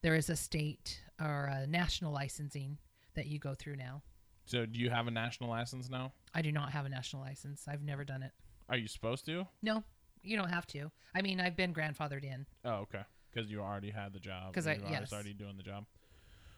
there 0.02 0.14
is 0.14 0.28
a 0.30 0.36
state 0.36 1.00
or 1.20 1.44
a 1.52 1.66
national 1.66 2.12
licensing 2.12 2.78
that 3.14 3.26
you 3.26 3.38
go 3.38 3.54
through 3.54 3.76
now. 3.76 4.02
So 4.44 4.66
do 4.66 4.80
you 4.80 4.90
have 4.90 5.06
a 5.06 5.10
national 5.10 5.50
license 5.50 5.88
now? 5.88 6.12
I 6.34 6.42
do 6.42 6.50
not 6.50 6.72
have 6.72 6.84
a 6.84 6.88
national 6.88 7.22
license. 7.22 7.66
I've 7.68 7.82
never 7.82 8.04
done 8.04 8.22
it. 8.22 8.32
Are 8.68 8.76
you 8.76 8.88
supposed 8.88 9.24
to? 9.26 9.46
No, 9.62 9.84
you 10.22 10.36
don't 10.36 10.48
have 10.48 10.66
to. 10.68 10.90
I 11.14 11.22
mean, 11.22 11.40
I've 11.40 11.56
been 11.56 11.72
grandfathered 11.72 12.24
in. 12.24 12.46
Oh, 12.64 12.76
okay. 12.86 13.02
Because 13.32 13.50
you 13.50 13.60
already 13.60 13.90
had 13.90 14.12
the 14.12 14.18
job. 14.18 14.52
'Cause 14.52 14.66
and 14.66 14.84
I- 14.84 14.90
yes. 14.90 15.12
already 15.12 15.32
doing 15.34 15.56
the 15.56 15.62
job. 15.62 15.84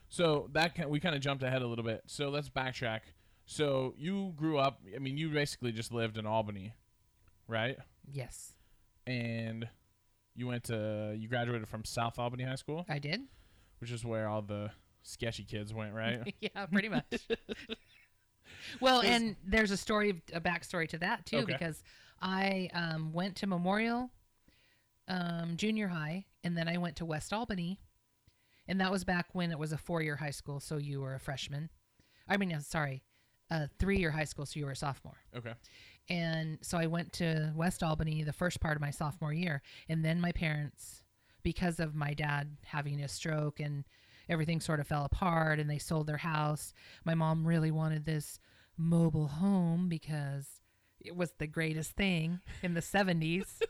So 0.09 0.49
that 0.53 0.75
can, 0.75 0.89
we 0.89 1.01
kind 1.01 1.15
of 1.15 1.21
jumped 1.21 1.43
ahead 1.43 1.61
a 1.63 1.67
little 1.67 1.85
bit. 1.85 2.03
So 2.07 2.29
let's 2.31 2.49
backtrack. 2.49 3.01
So 3.47 3.95
you 3.99 4.33
grew 4.37 4.59
up. 4.59 4.81
I 4.95 4.99
mean, 4.99 5.17
you 5.19 5.29
basically 5.31 5.73
just 5.73 5.93
lived 5.93 6.17
in 6.17 6.27
Albany, 6.27 6.73
right? 7.49 7.77
Yes, 8.11 8.53
And 9.07 9.69
you 10.35 10.47
went 10.47 10.65
to 10.65 11.15
you 11.19 11.29
graduated 11.29 11.69
from 11.69 11.85
South 11.85 12.19
Albany 12.19 12.45
High 12.45 12.55
School, 12.57 12.85
I 12.89 12.99
did. 12.99 13.23
which 13.79 13.91
is 13.91 14.05
where 14.05 14.29
all 14.29 14.43
the 14.43 14.71
sketchy 15.03 15.45
kids 15.45 15.73
went, 15.73 15.95
right? 15.95 16.35
yeah, 16.41 16.67
pretty 16.67 16.89
much. 16.89 17.05
well, 18.81 19.01
and 19.03 19.37
there's 19.47 19.71
a 19.71 19.77
story, 19.77 20.23
a 20.33 20.41
backstory 20.41 20.89
to 20.89 20.99
that 20.99 21.27
too, 21.27 21.39
Okay. 21.39 21.53
because 21.53 21.83
I 22.21 22.69
um, 22.75 23.13
went 23.13 23.37
to 23.37 23.47
Memorial 23.47 24.11
um, 25.09 25.57
Junior 25.57 25.89
High, 25.89 26.25
and 26.43 26.57
then 26.57 26.69
I 26.69 26.79
went 26.79 26.97
to 26.97 27.05
West 27.05 27.33
Albany, 27.33 27.79
and 28.67 28.81
that 28.81 28.91
was 28.91 29.05
back 29.05 29.27
when 29.35 29.51
it 29.51 29.59
was 29.59 29.73
a 29.73 29.79
four-year 29.79 30.17
high 30.17 30.31
school, 30.31 30.61
so 30.61 30.77
you 30.79 31.01
were 31.01 31.15
a 31.15 31.21
freshman. 31.21 31.69
I 32.29 32.39
mean, 32.39 32.53
uh, 32.53 32.61
sorry, 32.61 33.03
a 33.51 33.69
three-year 33.79 34.11
high 34.11 34.25
school, 34.25 34.47
so 34.47 34.59
you 34.59 34.67
were 34.67 34.73
a 34.73 34.77
sophomore. 34.77 35.19
okay. 35.37 35.55
And 36.11 36.59
so 36.61 36.77
I 36.77 36.87
went 36.87 37.15
to 37.15 37.53
West 37.57 37.83
Albany 37.83 38.23
the 38.25 38.33
first 38.33 38.61
part 38.61 38.77
of 38.77 38.83
my 38.83 38.91
sophomore 38.91 39.33
year. 39.33 39.63
And 39.89 40.05
then 40.05 40.21
my 40.21 40.33
parents, 40.33 41.03
because 41.43 41.81
of 41.81 41.95
my 41.95 42.13
dad 42.13 42.59
having 42.67 43.01
a 43.01 43.09
stroke 43.09 43.59
and 43.59 43.85
everything 44.29 44.61
sort 44.61 44.81
of 44.81 44.87
fell 44.87 45.07
apart 45.07 45.59
and 45.61 45.71
they 45.71 45.79
sold 45.79 46.07
their 46.07 46.19
house, 46.19 46.75
my 47.07 47.15
mom 47.15 47.47
really 47.47 47.71
wanted 47.71 48.05
this 48.05 48.39
mobile 48.77 49.29
home 49.29 49.89
because 49.89 50.47
it 51.01 51.17
was 51.17 51.33
the 51.39 51.47
greatest 51.47 51.93
thing 51.93 52.41
in 52.63 52.75
the 52.75 52.81
70s. 52.83 53.63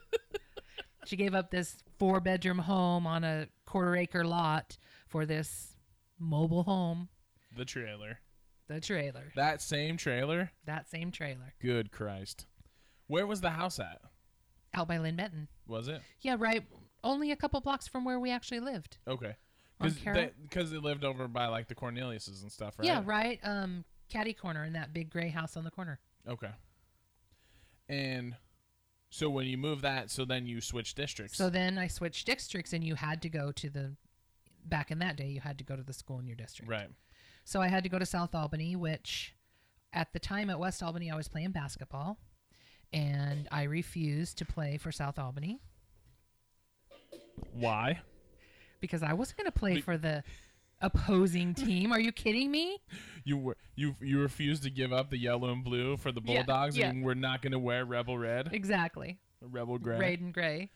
she 1.05 1.15
gave 1.15 1.33
up 1.35 1.51
this 1.51 1.77
four 1.97 2.19
bedroom 2.19 2.59
home 2.59 3.07
on 3.07 3.23
a 3.23 3.47
quarter 3.65 3.95
acre 3.95 4.25
lot 4.25 4.77
for 5.07 5.25
this 5.25 5.77
mobile 6.19 6.63
home, 6.63 7.07
The 7.55 7.65
trailer. 7.65 8.19
The 8.67 8.81
trailer, 8.81 9.31
That 9.35 9.61
same 9.61 9.95
trailer. 9.97 10.51
that 10.65 10.89
same 10.89 11.11
trailer 11.11 11.53
Good 11.61 11.91
Christ. 11.91 12.47
Where 13.07 13.27
was 13.27 13.41
the 13.41 13.51
house 13.51 13.79
at? 13.79 14.01
out 14.73 14.87
by 14.89 14.97
Linn 14.97 15.15
Benton. 15.15 15.47
Was 15.67 15.87
it? 15.87 16.01
Yeah, 16.21 16.35
right. 16.37 16.63
Only 17.03 17.31
a 17.31 17.35
couple 17.35 17.61
blocks 17.61 17.87
from 17.87 18.03
where 18.03 18.19
we 18.19 18.29
actually 18.31 18.59
lived. 18.59 18.97
Okay. 19.07 19.35
Because 19.79 19.95
they, 20.03 20.31
they 20.77 20.77
lived 20.77 21.03
over 21.05 21.27
by 21.27 21.47
like 21.47 21.67
the 21.67 21.75
Corneliuses 21.75 22.41
and 22.41 22.51
stuff, 22.51 22.77
right? 22.77 22.85
Yeah, 22.85 23.01
right. 23.05 23.39
Um, 23.43 23.85
Caddy 24.09 24.33
Corner 24.33 24.65
in 24.65 24.73
that 24.73 24.93
big 24.93 25.09
gray 25.09 25.29
house 25.29 25.55
on 25.55 25.63
the 25.63 25.71
corner. 25.71 25.99
Okay. 26.27 26.49
And 27.87 28.35
so 29.09 29.29
when 29.29 29.47
you 29.47 29.57
move 29.57 29.81
that, 29.81 30.09
so 30.09 30.25
then 30.25 30.45
you 30.45 30.59
switch 30.61 30.95
districts. 30.95 31.37
So 31.37 31.49
then 31.49 31.77
I 31.77 31.87
switched 31.87 32.25
districts, 32.25 32.73
and 32.73 32.83
you 32.83 32.95
had 32.95 33.21
to 33.21 33.29
go 33.29 33.51
to 33.53 33.69
the. 33.69 33.95
Back 34.67 34.89
in 34.89 34.97
that 34.99 35.15
day, 35.15 35.27
you 35.27 35.41
had 35.41 35.59
to 35.59 35.63
go 35.63 35.75
to 35.75 35.83
the 35.83 35.93
school 35.93 36.17
in 36.19 36.25
your 36.25 36.35
district. 36.35 36.69
right. 36.71 36.89
So 37.45 37.61
I 37.61 37.67
had 37.67 37.83
to 37.83 37.89
go 37.89 37.99
to 37.99 38.05
South 38.05 38.33
Albany, 38.35 38.75
which 38.75 39.33
at 39.93 40.11
the 40.13 40.19
time 40.19 40.49
at 40.49 40.59
West 40.59 40.81
Albany, 40.83 41.09
I 41.11 41.15
was 41.15 41.27
playing 41.27 41.51
basketball, 41.51 42.17
and 42.91 43.47
I 43.51 43.63
refused 43.63 44.37
to 44.39 44.45
play 44.45 44.77
for 44.77 44.91
South 44.91 45.17
Albany 45.19 45.59
Why? 47.53 47.99
because 48.81 49.03
I 49.03 49.13
wasn't 49.13 49.37
going 49.37 49.45
to 49.45 49.51
play 49.51 49.75
Be- 49.75 49.81
for 49.81 49.97
the 49.97 50.23
opposing 50.81 51.53
team. 51.53 51.91
Are 51.91 51.99
you 51.99 52.11
kidding 52.11 52.51
me? 52.51 52.79
You 53.23 53.37
were 53.37 53.57
you 53.75 53.95
you 54.01 54.19
refused 54.21 54.63
to 54.63 54.69
give 54.69 54.91
up 54.91 55.09
the 55.09 55.17
yellow 55.17 55.51
and 55.51 55.63
blue 55.63 55.97
for 55.97 56.11
the 56.11 56.21
Bulldogs, 56.21 56.77
yeah. 56.77 56.89
and 56.89 57.03
we're 57.03 57.13
not 57.13 57.41
going 57.41 57.53
to 57.53 57.59
wear 57.59 57.85
rebel 57.85 58.17
red, 58.17 58.49
Exactly. 58.51 59.19
rebel 59.41 59.77
gray. 59.77 59.97
Red 59.99 60.19
and 60.19 60.33
gray. 60.33 60.69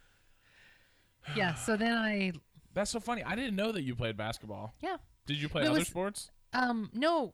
Yeah. 1.35 1.55
So 1.55 1.75
then 1.75 1.93
I, 1.97 2.31
That's 2.73 2.89
so 2.91 2.99
funny. 2.99 3.23
I 3.23 3.35
didn't 3.35 3.55
know 3.55 3.71
that 3.71 3.81
you 3.83 3.95
played 3.95 4.17
basketball. 4.17 4.73
yeah, 4.81 4.97
Did 5.25 5.37
you 5.41 5.49
play 5.49 5.63
It 5.63 5.67
other 5.69 5.79
was- 5.79 5.87
sports? 5.87 6.29
Um, 6.53 6.89
no, 6.93 7.33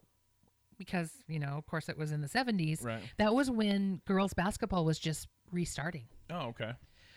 because 0.78 1.12
you 1.28 1.40
know, 1.40 1.50
of 1.58 1.66
course, 1.66 1.90
it 1.90 1.98
was 1.98 2.12
in 2.12 2.22
the 2.22 2.28
seventies. 2.28 2.82
Right. 2.84 3.02
That 3.18 3.34
was 3.34 3.50
when 3.50 4.02
girls 4.06 4.34
basketball 4.34 4.86
was 4.86 5.00
just 5.00 5.28
restarting. 5.52 6.06
Oh, 6.30 6.48
okay. 6.48 6.74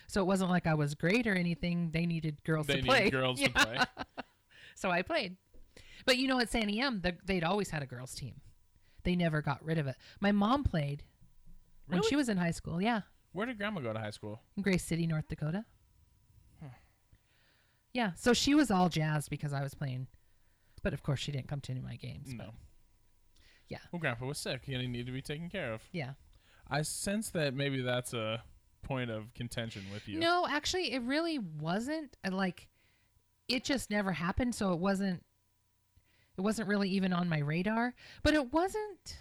So 0.07 0.21
it 0.21 0.25
wasn't 0.25 0.49
like 0.49 0.65
I 0.65 0.73
was 0.73 0.95
great 0.95 1.27
or 1.27 1.35
anything. 1.35 1.91
They 1.91 2.05
needed 2.05 2.43
girls 2.43 2.67
They 2.67 2.77
to 2.81 2.83
play. 2.83 3.09
girls 3.09 3.39
Yeah. 3.39 3.47
to 3.49 3.53
play. 3.65 3.77
So 4.75 4.89
I 4.89 5.01
played. 5.01 5.35
But 6.05 6.17
you 6.17 6.27
know, 6.29 6.39
at 6.39 6.49
San 6.49 6.69
EM, 6.69 7.01
the, 7.01 7.17
they'd 7.25 7.43
always 7.43 7.69
had 7.69 7.83
a 7.83 7.85
girls 7.85 8.15
team. 8.15 8.35
They 9.03 9.13
never 9.17 9.41
got 9.41 9.61
rid 9.63 9.77
of 9.77 9.87
it. 9.87 9.95
My 10.21 10.31
mom 10.31 10.63
played 10.63 11.03
when 11.87 12.01
she 12.03 12.15
was 12.15 12.29
in 12.29 12.37
high 12.37 12.51
school. 12.51 12.81
Yeah, 12.81 13.01
Where 13.33 13.45
did 13.45 13.57
Grandma 13.57 13.81
go 13.81 13.91
to 13.91 13.99
high 13.99 14.11
school? 14.11 14.39
in 14.55 14.63
Grace 14.63 14.83
City, 14.83 15.05
North 15.05 15.27
Dakota. 15.27 15.65
Yeah, 17.91 18.11
so 18.15 18.33
she 18.33 18.53
was 18.55 18.69
all 18.71 18.87
jazzed 18.87 19.29
because 19.29 19.51
I 19.51 19.61
was 19.63 19.73
playing. 19.73 20.07
But 20.83 20.93
of 20.93 21.03
course, 21.03 21.19
she 21.19 21.31
didn't 21.31 21.47
come 21.47 21.61
to 21.61 21.71
any 21.71 21.79
of 21.79 21.85
my 21.85 21.95
games. 21.95 22.33
No. 22.33 22.45
But 22.45 22.53
Yeah. 23.67 23.77
Well, 23.91 23.99
Grandpa 23.99 24.25
was 24.25 24.37
sick. 24.37 24.63
And 24.67 24.81
he 24.81 24.87
needed 24.87 25.07
to 25.07 25.11
be 25.13 25.21
taken 25.21 25.49
care 25.49 25.73
of. 25.73 25.81
yeah. 25.91 26.13
I 26.71 26.83
sense 26.83 27.31
that 27.31 27.55
maybe 27.55 27.81
that's 27.81 28.13
a 28.13 28.43
point 28.83 29.09
of 29.09 29.33
contention 29.33 29.83
with 29.91 30.07
you. 30.07 30.19
No, 30.19 30.45
actually, 30.47 30.93
it 30.93 31.01
really 31.01 31.39
wasn't. 31.39 32.15
uh, 32.23 32.29
Like, 32.31 32.67
it 33.47 33.63
just 33.63 33.89
never 33.89 34.11
happened. 34.11 34.53
So 34.53 34.73
it 34.73 34.79
wasn't. 34.79 35.23
It 36.37 36.41
wasn't 36.41 36.67
really 36.69 36.89
even 36.91 37.11
on 37.11 37.27
my 37.27 37.39
radar. 37.39 37.95
But 38.23 38.33
it 38.35 38.53
wasn't. 38.53 39.17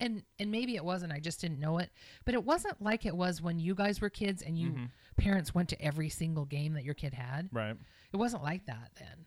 And 0.00 0.24
and 0.38 0.50
maybe 0.50 0.74
it 0.76 0.84
wasn't. 0.84 1.12
I 1.12 1.20
just 1.20 1.40
didn't 1.40 1.60
know 1.60 1.78
it. 1.78 1.90
But 2.24 2.34
it 2.34 2.44
wasn't 2.44 2.82
like 2.82 3.06
it 3.06 3.16
was 3.16 3.40
when 3.40 3.58
you 3.60 3.74
guys 3.76 4.00
were 4.00 4.10
kids 4.10 4.42
and 4.42 4.58
you 4.58 4.70
Mhm. 4.72 4.90
parents 5.16 5.54
went 5.54 5.68
to 5.70 5.80
every 5.80 6.08
single 6.10 6.44
game 6.44 6.74
that 6.74 6.84
your 6.84 6.94
kid 6.94 7.14
had. 7.14 7.48
Right. 7.52 7.76
It 8.12 8.16
wasn't 8.16 8.42
like 8.42 8.66
that 8.66 8.90
then. 8.98 9.26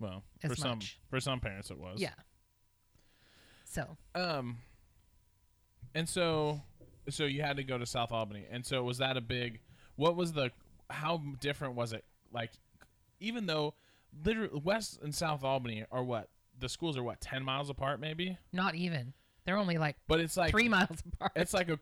Well, 0.00 0.22
As 0.42 0.50
for 0.50 0.56
some 0.56 0.70
much. 0.78 0.98
for 1.08 1.20
some 1.20 1.40
parents 1.40 1.70
it 1.70 1.78
was. 1.78 2.00
Yeah. 2.00 2.14
So 3.64 3.96
Um. 4.14 4.58
And 5.96 6.08
so, 6.08 6.60
so 7.08 7.24
you 7.24 7.42
had 7.42 7.56
to 7.58 7.62
go 7.62 7.78
to 7.78 7.86
South 7.86 8.10
Albany, 8.10 8.44
and 8.50 8.66
so 8.66 8.82
was 8.82 8.98
that 8.98 9.16
a 9.16 9.20
big? 9.20 9.60
What 9.94 10.16
was 10.16 10.32
the? 10.32 10.50
How 10.90 11.22
different 11.40 11.76
was 11.76 11.92
it? 11.92 12.04
Like 12.32 12.50
even 13.20 13.46
though 13.46 13.74
literally 14.24 14.60
West 14.62 15.00
and 15.02 15.14
South 15.14 15.44
Albany 15.44 15.84
are 15.90 16.02
what 16.02 16.28
the 16.58 16.68
schools 16.68 16.96
are 16.96 17.02
what 17.02 17.20
ten 17.20 17.42
miles 17.44 17.70
apart 17.70 18.00
maybe, 18.00 18.38
Not 18.52 18.74
even. 18.74 19.12
They're 19.44 19.56
only 19.56 19.78
like 19.78 19.96
but 20.08 20.20
it's 20.20 20.36
like 20.36 20.50
three 20.50 20.68
miles 20.68 21.02
apart. 21.12 21.32
it's 21.36 21.54
like 21.54 21.68
a 21.68 21.78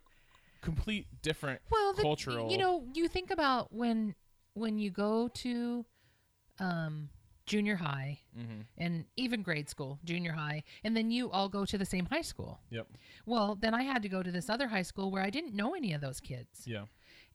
complete 0.61 1.07
different 1.23 1.61
well, 1.71 1.93
the, 1.93 2.03
cultural. 2.03 2.51
You 2.51 2.59
know, 2.59 2.85
you 2.95 3.09
think 3.09 3.31
about 3.31 3.73
when 3.73 4.15
when 4.55 4.79
you 4.79 4.91
go 4.91 5.29
to 5.29 5.85
um, 6.59 7.09
junior 7.47 7.77
high 7.77 8.21
Mhm. 8.37 8.67
and 8.79 9.05
even 9.17 9.43
grade 9.43 9.69
school, 9.69 9.99
junior 10.05 10.33
high, 10.33 10.63
and 10.85 10.97
then 10.97 11.11
you 11.11 11.31
all 11.31 11.49
go 11.49 11.65
to 11.65 11.77
the 11.77 11.85
same 11.85 12.07
high 12.07 12.23
school. 12.23 12.61
Yep. 12.71 12.87
Well, 13.27 13.57
then 13.57 13.75
I 13.75 13.83
had 13.83 14.03
to 14.03 14.09
go 14.09 14.23
to 14.23 14.31
this 14.31 14.49
other 14.49 14.69
high 14.69 14.83
school 14.83 15.11
where 15.11 15.23
I 15.23 15.31
didn't 15.31 15.55
know 15.55 15.75
any 15.75 15.93
of 15.93 16.01
those 16.01 16.21
kids. 16.21 16.67
Yeah. 16.67 16.87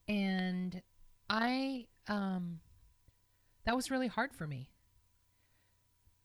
and 0.09 0.81
I 1.29 1.87
um 2.07 2.61
that 3.65 3.75
was 3.75 3.91
really 3.91 4.07
hard 4.07 4.33
for 4.33 4.47
me. 4.47 4.69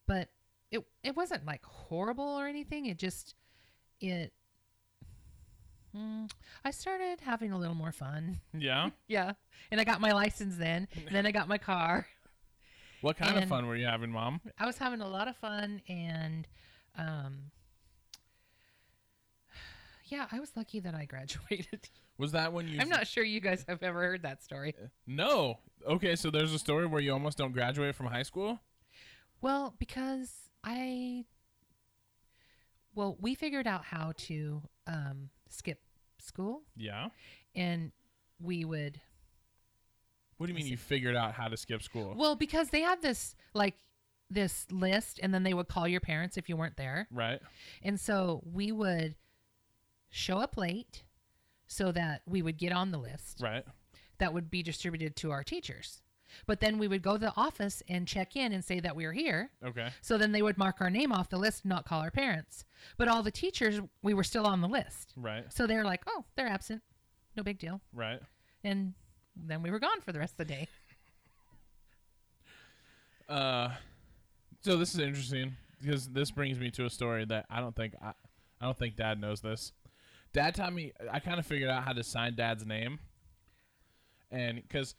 But 0.05 0.29
it 0.71 0.85
it 1.03 1.15
wasn't 1.17 1.45
like 1.45 1.65
horrible 1.65 2.23
or 2.39 2.47
anything. 2.47 2.85
It 2.85 2.97
just 2.97 3.35
it 3.99 4.31
mm, 5.95 6.31
I 6.63 6.71
started 6.71 7.19
having 7.21 7.51
a 7.51 7.57
little 7.57 7.75
more 7.75 7.91
fun. 7.91 8.39
Yeah. 8.53 8.91
Yeah. 9.07 9.33
And 9.71 9.79
I 9.81 9.83
got 9.83 9.99
my 10.01 10.11
license 10.13 10.55
then. 10.57 10.87
and 10.95 11.07
then 11.11 11.25
I 11.25 11.31
got 11.31 11.47
my 11.47 11.57
car. 11.57 12.07
What 13.03 13.17
kind 13.17 13.37
of 13.37 13.49
fun 13.49 13.67
were 13.67 13.75
you 13.75 13.85
having, 13.85 14.11
Mom? 14.11 14.39
I 14.57 14.65
was 14.65 14.77
having 14.77 15.01
a 15.01 15.07
lot 15.09 15.27
of 15.27 15.35
fun 15.35 15.81
and 15.89 16.47
um 16.97 17.51
yeah, 20.05 20.27
I 20.31 20.39
was 20.39 20.51
lucky 20.55 20.79
that 20.79 20.95
I 20.95 21.03
graduated. 21.13 21.89
Was 22.17 22.31
that 22.31 22.53
when 22.53 22.67
you? 22.69 22.79
I'm 22.79 22.87
not 22.87 23.05
sure 23.05 23.23
you 23.25 23.41
guys 23.41 23.65
have 23.67 23.83
ever 23.83 23.99
heard 24.01 24.23
that 24.23 24.41
story. 24.41 24.73
No. 25.05 25.59
Okay, 25.85 26.15
so 26.15 26.29
there's 26.29 26.53
a 26.53 26.59
story 26.59 26.85
where 26.85 27.01
you 27.01 27.11
almost 27.11 27.37
don't 27.37 27.51
graduate 27.51 27.93
from 27.93 28.05
high 28.05 28.23
school. 28.23 28.59
Well, 29.41 29.75
because 29.79 30.31
I 30.63 31.25
well, 32.95 33.17
we 33.19 33.35
figured 33.35 33.67
out 33.67 33.83
how 33.83 34.13
to 34.15 34.61
um, 34.87 35.29
skip 35.49 35.79
school, 36.19 36.61
Yeah. 36.77 37.07
and 37.55 37.91
we 38.39 38.63
would 38.63 39.01
What 40.43 40.47
do 40.47 40.53
you 40.53 40.57
mean 40.59 40.67
you 40.67 40.75
figured 40.75 41.15
out 41.15 41.33
how 41.33 41.47
to 41.47 41.55
skip 41.55 41.81
school? 41.81 42.13
well 42.17 42.35
because 42.35 42.69
they 42.69 42.81
had 42.81 43.01
this 43.01 43.33
like 43.53 43.75
this 44.29 44.65
list, 44.71 45.19
and 45.23 45.33
then 45.33 45.43
they 45.43 45.53
would 45.53 45.69
call 45.69 45.87
your 45.87 46.01
parents 46.01 46.35
if 46.35 46.49
you 46.49 46.57
weren't 46.57 46.75
there, 46.75 47.07
right. 47.11 47.39
and 47.81 47.97
so 47.97 48.41
we 48.51 48.73
would 48.73 49.15
show 50.09 50.39
up 50.39 50.57
late 50.57 51.03
so 51.67 51.93
that 51.93 52.23
we 52.25 52.41
would 52.41 52.57
get 52.57 52.73
on 52.73 52.91
the 52.91 52.97
list 52.97 53.39
Right. 53.41 53.63
that 54.17 54.33
would 54.33 54.49
be 54.51 54.61
distributed 54.63 55.15
to 55.17 55.31
our 55.31 55.43
teachers. 55.43 56.01
But 56.45 56.59
then 56.59 56.77
we 56.77 56.87
would 56.89 57.01
go 57.03 57.13
to 57.13 57.19
the 57.19 57.33
office 57.37 57.81
and 57.87 58.05
check 58.07 58.35
in 58.35 58.51
and 58.53 58.65
say 58.65 58.79
that 58.81 58.95
we 58.95 59.05
were 59.05 59.13
here. 59.13 59.51
Okay. 59.63 59.89
So 60.01 60.17
then 60.17 60.31
they 60.31 60.41
would 60.41 60.57
mark 60.57 60.81
our 60.81 60.89
name 60.89 61.11
off 61.13 61.29
the 61.29 61.37
list, 61.37 61.63
not 61.63 61.85
call 61.85 62.01
our 62.01 62.11
parents. 62.11 62.65
But 62.97 63.07
all 63.07 63.21
the 63.23 63.31
teachers, 63.31 63.79
we 64.01 64.13
were 64.15 64.23
still 64.23 64.45
on 64.47 64.59
the 64.61 64.67
list. 64.67 65.13
Right. 65.15 65.45
So 65.53 65.67
they're 65.67 65.85
like, 65.85 66.01
oh, 66.07 66.25
they're 66.35 66.47
absent. 66.47 66.81
No 67.37 67.43
big 67.43 67.59
deal. 67.59 67.81
Right. 67.93 68.19
And 68.63 68.93
then 69.35 69.61
we 69.61 69.71
were 69.71 69.79
gone 69.79 70.01
for 70.01 70.11
the 70.11 70.19
rest 70.19 70.33
of 70.33 70.37
the 70.47 70.53
day. 70.53 70.67
Uh, 73.29 73.69
so 74.61 74.77
this 74.77 74.93
is 74.93 74.99
interesting 74.99 75.53
because 75.81 76.07
this 76.09 76.31
brings 76.31 76.59
me 76.59 76.69
to 76.71 76.85
a 76.85 76.89
story 76.89 77.25
that 77.25 77.45
I 77.49 77.59
don't 77.59 77.75
think 77.75 77.95
I, 78.01 78.09
I 78.61 78.65
don't 78.65 78.77
think 78.77 78.95
Dad 78.95 79.19
knows 79.19 79.41
this. 79.41 79.71
Dad 80.33 80.55
taught 80.55 80.73
me. 80.73 80.91
I 81.11 81.19
kind 81.19 81.39
of 81.39 81.45
figured 81.45 81.69
out 81.69 81.83
how 81.83 81.93
to 81.93 82.03
sign 82.03 82.35
Dad's 82.35 82.65
name, 82.65 82.99
and 84.31 84.61
because 84.61 84.95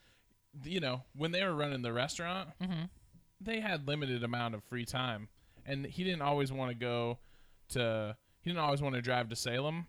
you 0.64 0.80
know 0.80 1.02
when 1.16 1.32
they 1.32 1.42
were 1.42 1.54
running 1.54 1.82
the 1.82 1.92
restaurant, 1.92 2.50
Mhm. 2.62 2.88
they 3.40 3.60
had 3.60 3.86
limited 3.88 4.22
amount 4.22 4.54
of 4.54 4.62
free 4.64 4.84
time, 4.84 5.28
and 5.66 5.84
he 5.86 6.04
didn't 6.04 6.22
always 6.22 6.52
want 6.52 6.70
to 6.70 6.74
go 6.76 7.18
to. 7.70 8.16
He 8.40 8.50
didn't 8.50 8.62
always 8.62 8.80
want 8.82 8.94
to 8.94 9.02
drive 9.02 9.28
to 9.30 9.36
Salem 9.36 9.86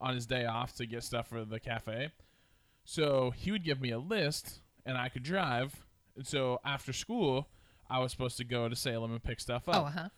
on 0.00 0.14
his 0.14 0.26
day 0.26 0.46
off 0.46 0.74
to 0.76 0.86
get 0.86 1.02
stuff 1.04 1.28
for 1.28 1.44
the 1.44 1.60
cafe. 1.60 2.10
So 2.84 3.30
he 3.30 3.50
would 3.50 3.64
give 3.64 3.80
me 3.80 3.90
a 3.90 3.98
list, 3.98 4.60
and 4.84 4.96
I 4.98 5.08
could 5.08 5.22
drive. 5.22 5.86
And 6.16 6.26
so 6.26 6.60
after 6.64 6.92
school, 6.92 7.48
I 7.88 7.98
was 8.00 8.10
supposed 8.12 8.36
to 8.38 8.44
go 8.44 8.68
to 8.68 8.76
Salem 8.76 9.12
and 9.12 9.22
pick 9.22 9.40
stuff 9.40 9.64
Oh, 9.68 9.72
up. 9.72 9.86
uh 9.86 9.90
huh. 9.90 10.08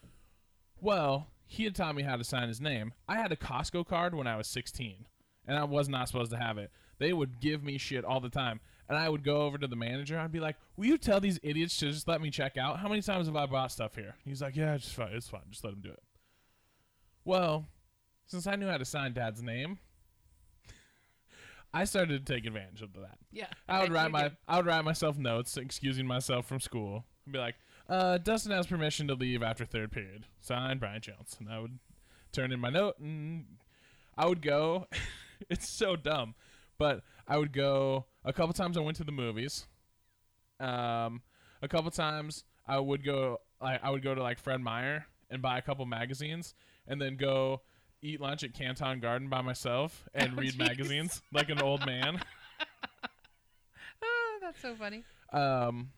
Well, 0.81 1.29
he 1.47 1.65
had 1.65 1.75
taught 1.75 1.95
me 1.95 2.03
how 2.03 2.17
to 2.17 2.25
sign 2.25 2.49
his 2.49 2.61
name. 2.61 2.93
I 3.09 3.17
had 3.17 3.31
a 3.33 3.37
Costco 3.37 3.87
card 3.87 4.15
when 4.15 4.27
I 4.27 4.37
was 4.37 4.47
16, 4.49 5.05
and 5.47 5.59
I 5.59 5.65
was 5.65 5.89
not 5.89 6.09
supposed 6.09 6.31
to 6.33 6.39
have 6.39 6.59
it. 6.59 6.71
They 6.99 7.13
would 7.13 7.41
give 7.41 7.63
me 7.63 7.79
shit 7.79 8.05
all 8.05 8.21
the 8.21 8.29
time. 8.31 8.61
And 8.89 8.99
I 8.99 9.09
would 9.09 9.23
go 9.25 9.43
over 9.43 9.57
to 9.59 9.67
the 9.67 9.77
manager. 9.77 10.19
I'd 10.19 10.33
be 10.33 10.41
like, 10.41 10.57
"Will 10.77 10.87
you 10.87 10.99
tell 10.99 11.19
these 11.21 11.39
idiots 11.43 11.79
to 11.79 11.91
just 11.93 12.07
let 12.09 12.21
me 12.21 12.31
check 12.31 12.57
out? 12.59 12.79
How 12.79 12.89
many 12.89 13.01
times 13.01 13.27
have 13.27 13.37
I 13.37 13.47
bought 13.47 13.71
stuff 13.73 13.95
here?" 13.95 14.17
He's 14.25 14.43
like, 14.43 14.55
"Yeah, 14.57 14.75
it's 14.75 14.93
fine. 14.93 15.13
It's 15.13 15.29
fine. 15.29 15.43
Just 15.51 15.65
let 15.65 15.71
them 15.73 15.81
do 15.83 15.91
it." 15.91 16.03
Well, 17.25 17.67
since 18.27 18.47
I 18.47 18.57
knew 18.57 18.69
how 18.69 18.77
to 18.77 18.85
sign 18.85 19.13
Dad's 19.15 19.43
name, 19.43 19.79
I 21.75 21.85
started 21.85 22.25
to 22.27 22.33
take 22.33 22.45
advantage 22.45 22.83
of 22.83 22.93
that. 22.95 23.19
Yeah. 23.31 23.47
I 23.69 23.81
would 23.81 23.93
write 23.93 24.11
my. 24.11 24.33
I 24.47 24.57
would 24.57 24.67
write 24.67 24.85
myself 24.85 25.17
notes 25.17 25.57
excusing 25.57 26.07
myself 26.07 26.47
from 26.47 26.61
school. 26.61 27.05
I'd 27.27 27.33
be 27.33 27.39
like, 27.39 27.55
uh, 27.89 28.19
Dustin 28.19 28.53
has 28.53 28.67
permission 28.67 29.09
to 29.09 29.15
leave 29.15 29.43
after 29.43 29.65
third 29.65 29.93
period. 29.93 30.27
Signed 30.41 30.81
Brian 30.81 31.01
Jones. 31.01 31.37
And 31.39 31.49
I 31.49 31.59
would 31.61 31.79
turn 32.33 32.53
in 32.53 32.61
my 32.61 32.71
note 32.71 32.99
and 32.99 33.45
I 34.17 34.27
would 34.27 34.43
go 34.43 34.87
it's 35.51 35.69
so 35.69 35.97
dumb. 35.97 36.35
But 36.79 37.03
I 37.29 37.37
would 37.37 37.53
go 37.53 38.07
a 38.25 38.33
couple 38.33 38.53
times 38.53 38.77
I 38.77 38.81
went 38.81 38.97
to 38.99 39.05
the 39.05 39.13
movies. 39.13 39.67
Um 40.61 41.23
a 41.61 41.69
couple 41.69 41.91
times 41.91 42.45
I 42.67 42.79
would 42.79 43.05
go 43.05 43.39
I, 43.61 43.79
I 43.83 43.91
would 43.91 44.03
go 44.03 44.15
to 44.15 44.23
like 44.23 44.39
Fred 44.39 44.61
Meyer 44.61 45.07
and 45.31 45.41
buy 45.41 45.59
a 45.59 45.63
couple 45.63 45.85
magazines 45.87 46.55
and 46.87 47.01
then 47.01 47.17
go 47.17 47.63
eat 48.03 48.21
lunch 48.21 48.43
at 48.45 48.53
Canton 48.53 49.01
Garden 49.01 49.29
by 49.29 49.41
myself 49.43 50.05
and 50.15 50.33
Oh, 50.35 50.41
read 50.41 50.55
jeez. 50.55 50.59
magazines 50.59 51.23
like 51.33 51.49
an 51.51 51.61
old 51.63 51.87
man. 51.87 52.21
Oh, 54.05 54.39
that's 54.41 54.61
so 54.61 54.75
funny. 54.75 55.05
um 55.33 55.91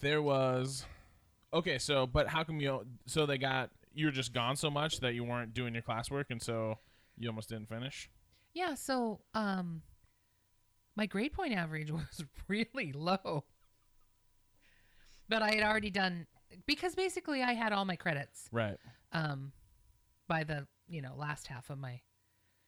there 0.00 0.20
was 0.22 0.84
okay 1.52 1.78
so 1.78 2.06
but 2.06 2.26
how 2.28 2.42
come 2.42 2.60
you 2.60 2.84
so 3.06 3.24
they 3.26 3.38
got 3.38 3.70
you 3.94 4.06
were 4.06 4.12
just 4.12 4.32
gone 4.32 4.56
so 4.56 4.70
much 4.70 4.98
that 5.00 5.14
you 5.14 5.22
weren't 5.24 5.54
doing 5.54 5.72
your 5.74 5.82
classwork 5.82 6.24
and 6.30 6.42
so 6.42 6.76
you 7.18 7.28
almost 7.28 7.48
didn't 7.48 7.68
finish 7.68 8.10
Yeah. 8.54 8.74
So, 8.74 9.20
um, 9.34 9.82
my 10.96 11.06
grade 11.06 11.32
point 11.32 11.54
average 11.54 11.90
was 11.92 12.24
really 12.48 12.92
low. 12.92 13.44
But 15.28 15.42
I 15.42 15.54
had 15.54 15.62
already 15.62 15.90
done 15.90 16.26
because 16.66 16.94
basically 16.96 17.42
I 17.42 17.52
had 17.52 17.72
all 17.72 17.84
my 17.84 17.96
credits 17.96 18.48
right 18.50 18.78
um, 19.12 19.52
by 20.30 20.44
the 20.44 20.64
you 20.88 21.02
know 21.02 21.12
last 21.16 21.48
half 21.48 21.68
of 21.68 21.78
my 21.78 22.00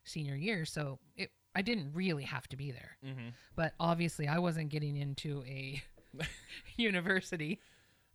senior 0.05 0.35
year, 0.35 0.67
so 0.67 0.99
it 1.17 1.31
I 1.55 1.63
didn't 1.63 1.93
really 1.95 2.25
have 2.25 2.49
to 2.49 2.57
be 2.57 2.73
there. 2.73 2.99
mm-hmm. 3.07 3.29
But 3.55 3.73
obviously, 3.79 4.27
I 4.27 4.41
wasn't 4.41 4.69
getting 4.69 4.97
into 4.97 5.45
a 5.47 5.81
university, 6.77 7.61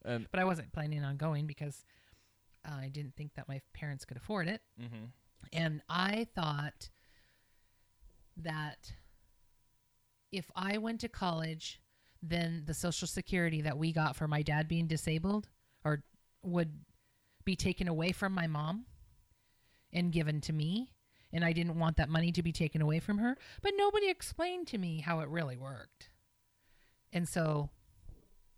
and 0.05 0.27
but 0.29 0.39
I 0.39 0.43
wasn't 0.43 0.71
planning 0.73 1.03
on 1.03 1.15
going 1.15 1.47
because 1.47 1.85
I 2.65 2.89
didn't 2.89 3.15
think 3.15 3.35
that 3.35 3.47
my 3.47 3.61
parents 3.73 4.03
could 4.03 4.17
afford 4.17 4.49
it, 4.49 4.61
mm-hmm. 4.79 5.05
and 5.53 5.81
I 5.89 6.27
thought 6.35 6.89
that 8.35 8.91
if 10.33 10.51
I 10.55 10.77
went 10.77 10.99
to 11.01 11.07
college, 11.07 11.79
then 12.21 12.63
the 12.67 12.73
social 12.73 13.07
security 13.07 13.61
that 13.61 13.77
we 13.77 13.93
got 13.93 14.17
for 14.17 14.27
my 14.27 14.41
dad 14.41 14.67
being 14.67 14.87
disabled 14.87 15.47
or 15.85 16.03
would 16.43 16.71
be 17.45 17.55
taken 17.55 17.87
away 17.87 18.11
from 18.11 18.33
my 18.33 18.45
mom 18.45 18.85
and 19.97 20.11
given 20.11 20.39
to 20.41 20.53
me. 20.53 20.93
And 21.33 21.43
I 21.43 21.51
didn't 21.51 21.77
want 21.77 21.97
that 21.97 22.07
money 22.07 22.31
to 22.31 22.41
be 22.41 22.53
taken 22.53 22.81
away 22.81 22.99
from 23.01 23.17
her. 23.17 23.35
But 23.61 23.73
nobody 23.75 24.09
explained 24.09 24.67
to 24.67 24.77
me 24.77 25.01
how 25.01 25.19
it 25.19 25.27
really 25.27 25.57
worked. 25.57 26.09
And 27.11 27.27
so, 27.27 27.69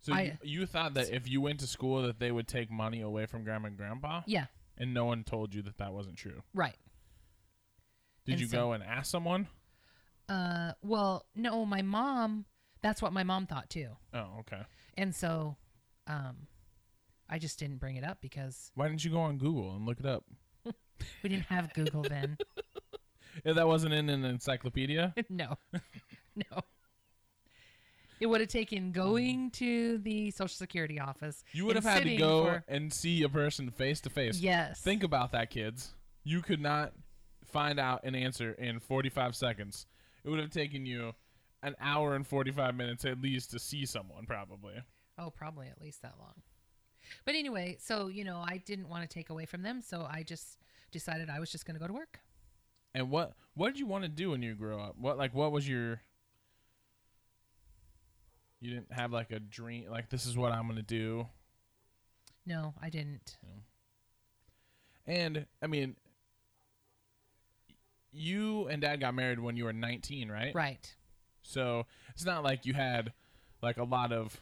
so 0.00 0.12
I- 0.14 0.38
you, 0.42 0.60
you 0.60 0.66
thought 0.66 0.94
that 0.94 1.10
if 1.10 1.28
you 1.28 1.40
went 1.40 1.60
to 1.60 1.66
school 1.66 2.02
that 2.02 2.20
they 2.20 2.30
would 2.30 2.46
take 2.46 2.70
money 2.70 3.00
away 3.00 3.26
from 3.26 3.42
grandma 3.44 3.68
and 3.68 3.76
grandpa 3.76 4.22
yeah, 4.26 4.46
and 4.78 4.94
no 4.94 5.04
one 5.04 5.24
told 5.24 5.52
you 5.54 5.62
that 5.62 5.78
that 5.78 5.92
wasn't 5.92 6.16
true 6.16 6.42
right. 6.54 6.76
did 8.24 8.32
And 8.32 8.40
you 8.40 8.46
so- 8.46 8.56
go 8.56 8.72
and 8.72 8.82
ask 8.82 9.10
someone 9.10 9.48
Uh, 10.28 10.72
well, 10.82 11.26
no, 11.34 11.64
my 11.66 11.82
mom, 11.82 12.44
that's 12.82 13.02
what 13.02 13.12
my 13.12 13.22
mom 13.24 13.46
thought 13.46 13.68
too. 13.68 13.90
oh 14.14 14.38
okay 14.40 14.62
And 14.96 15.14
so, 15.14 15.56
um, 16.06 16.46
I 17.28 17.38
just 17.38 17.58
didn't 17.58 17.78
bring 17.78 17.96
it 17.96 18.04
up 18.04 18.20
because 18.20 18.70
why 18.74 18.88
didn't 18.88 19.04
you 19.04 19.10
go 19.10 19.20
on 19.20 19.38
google 19.38 19.74
and 19.76 19.84
look 19.86 20.00
it 20.00 20.06
up 20.06 20.24
we 21.22 21.28
didn't 21.30 21.46
have 21.46 21.72
Google 21.74 22.02
then. 22.02 22.36
if 23.44 23.54
that 23.56 23.66
wasn't 23.66 23.94
in 23.94 24.08
an 24.08 24.24
encyclopedia 24.24 25.14
no, 25.30 25.56
no. 26.36 26.60
It 28.20 28.26
would 28.26 28.40
have 28.42 28.50
taken 28.50 28.92
going 28.92 29.50
to 29.52 29.96
the 29.98 30.30
Social 30.30 30.48
Security 30.54 31.00
office. 31.00 31.42
you 31.52 31.64
would 31.64 31.76
and 31.76 31.84
have 31.84 31.94
had 31.94 32.02
to 32.02 32.04
sitting 32.10 32.18
go 32.18 32.44
for- 32.44 32.64
and 32.68 32.92
see 32.92 33.22
a 33.22 33.28
person 33.30 33.70
face 33.70 34.00
to 34.02 34.10
face 34.10 34.40
yes. 34.40 34.80
Think 34.80 35.02
about 35.02 35.32
that, 35.32 35.48
kids. 35.50 35.94
You 36.22 36.42
could 36.42 36.60
not 36.60 36.92
find 37.46 37.80
out 37.80 38.04
an 38.04 38.14
answer 38.14 38.52
in 38.52 38.78
45 38.78 39.34
seconds. 39.34 39.86
It 40.22 40.28
would 40.28 40.38
have 40.38 40.50
taken 40.50 40.84
you 40.84 41.12
an 41.62 41.76
hour 41.80 42.14
and 42.14 42.26
45 42.26 42.74
minutes 42.74 43.04
at 43.06 43.22
least 43.22 43.50
to 43.52 43.58
see 43.58 43.86
someone, 43.86 44.26
probably. 44.26 44.74
Oh, 45.18 45.30
probably 45.30 45.68
at 45.68 45.80
least 45.80 46.02
that 46.02 46.14
long. 46.18 46.34
But 47.24 47.34
anyway, 47.34 47.76
so 47.80 48.08
you 48.08 48.24
know, 48.24 48.44
I 48.46 48.58
didn't 48.58 48.88
want 48.88 49.08
to 49.08 49.08
take 49.12 49.30
away 49.30 49.46
from 49.46 49.62
them, 49.62 49.80
so 49.80 50.06
I 50.08 50.22
just 50.22 50.58
decided 50.90 51.30
I 51.30 51.40
was 51.40 51.50
just 51.50 51.66
going 51.66 51.74
to 51.74 51.80
go 51.80 51.86
to 51.86 51.92
work. 51.92 52.20
And 52.94 53.10
what 53.10 53.32
what 53.54 53.68
did 53.68 53.78
you 53.78 53.86
want 53.86 54.04
to 54.04 54.08
do 54.08 54.30
when 54.30 54.42
you 54.42 54.54
grew 54.54 54.78
up? 54.78 54.96
What 54.98 55.18
like 55.18 55.34
what 55.34 55.52
was 55.52 55.68
your 55.68 56.00
You 58.60 58.70
didn't 58.70 58.92
have 58.92 59.12
like 59.12 59.30
a 59.30 59.38
dream 59.38 59.90
like 59.90 60.10
this 60.10 60.26
is 60.26 60.36
what 60.36 60.52
I'm 60.52 60.64
going 60.64 60.76
to 60.76 60.82
do. 60.82 61.26
No, 62.46 62.74
I 62.82 62.90
didn't. 62.90 63.36
And 65.06 65.46
I 65.62 65.66
mean 65.66 65.96
you 68.12 68.66
and 68.68 68.82
dad 68.82 69.00
got 69.00 69.14
married 69.14 69.40
when 69.40 69.56
you 69.56 69.64
were 69.64 69.72
19, 69.72 70.30
right? 70.30 70.54
Right. 70.54 70.94
So, 71.42 71.86
it's 72.10 72.24
not 72.24 72.42
like 72.42 72.66
you 72.66 72.74
had 72.74 73.12
like 73.62 73.76
a 73.76 73.84
lot 73.84 74.12
of 74.12 74.40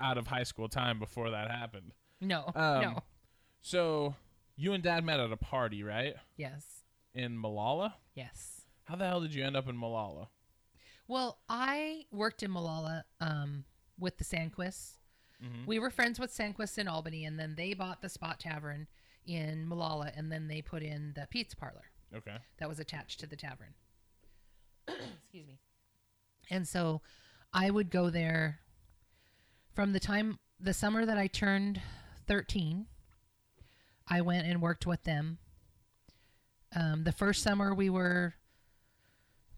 out 0.00 0.18
of 0.18 0.26
high 0.26 0.42
school 0.42 0.68
time 0.68 0.98
before 0.98 1.30
that 1.30 1.50
happened. 1.50 1.92
No. 2.20 2.44
Um, 2.54 2.80
no. 2.82 2.98
So, 3.62 4.14
you 4.56 4.72
and 4.72 4.82
dad 4.82 5.04
met 5.04 5.20
at 5.20 5.30
a 5.32 5.36
party, 5.36 5.82
right? 5.82 6.14
Yes. 6.36 6.64
In 7.14 7.38
Molalla? 7.38 7.96
Yes. 8.14 8.62
How 8.84 8.96
the 8.96 9.06
hell 9.06 9.20
did 9.20 9.34
you 9.34 9.44
end 9.44 9.56
up 9.56 9.68
in 9.68 9.76
Molalla? 9.76 10.28
Well, 11.08 11.38
I 11.48 12.06
worked 12.10 12.42
in 12.42 12.50
Molalla 12.50 13.04
um, 13.20 13.64
with 13.98 14.18
the 14.18 14.24
Sandquists. 14.24 14.94
Mhm. 15.42 15.66
We 15.66 15.78
were 15.78 15.90
friends 15.90 16.18
with 16.18 16.30
Sandquists 16.34 16.78
in 16.78 16.88
Albany, 16.88 17.24
and 17.24 17.38
then 17.38 17.54
they 17.56 17.74
bought 17.74 18.00
the 18.02 18.08
Spot 18.08 18.40
Tavern 18.40 18.86
in 19.24 19.66
Molalla, 19.68 20.10
and 20.16 20.30
then 20.32 20.48
they 20.48 20.62
put 20.62 20.82
in 20.82 21.12
the 21.14 21.26
pizza 21.30 21.56
parlor 21.56 21.84
Okay. 22.14 22.36
that 22.58 22.68
was 22.68 22.78
attached 22.80 23.20
to 23.20 23.26
the 23.26 23.36
tavern. 23.36 23.74
Excuse 24.88 25.46
me. 25.46 25.58
And 26.50 26.66
so 26.66 27.02
I 27.52 27.70
would 27.70 27.90
go 27.90 28.08
there 28.10 28.60
from 29.74 29.92
the 29.92 30.00
time, 30.00 30.38
the 30.60 30.72
summer 30.72 31.04
that 31.04 31.18
I 31.18 31.26
turned 31.26 31.80
13, 32.26 32.86
I 34.08 34.20
went 34.20 34.46
and 34.46 34.60
worked 34.62 34.86
with 34.86 35.02
them. 35.04 35.38
Um, 36.74 37.04
the 37.04 37.12
first 37.12 37.42
summer 37.42 37.74
we 37.74 37.90
were 37.90 38.34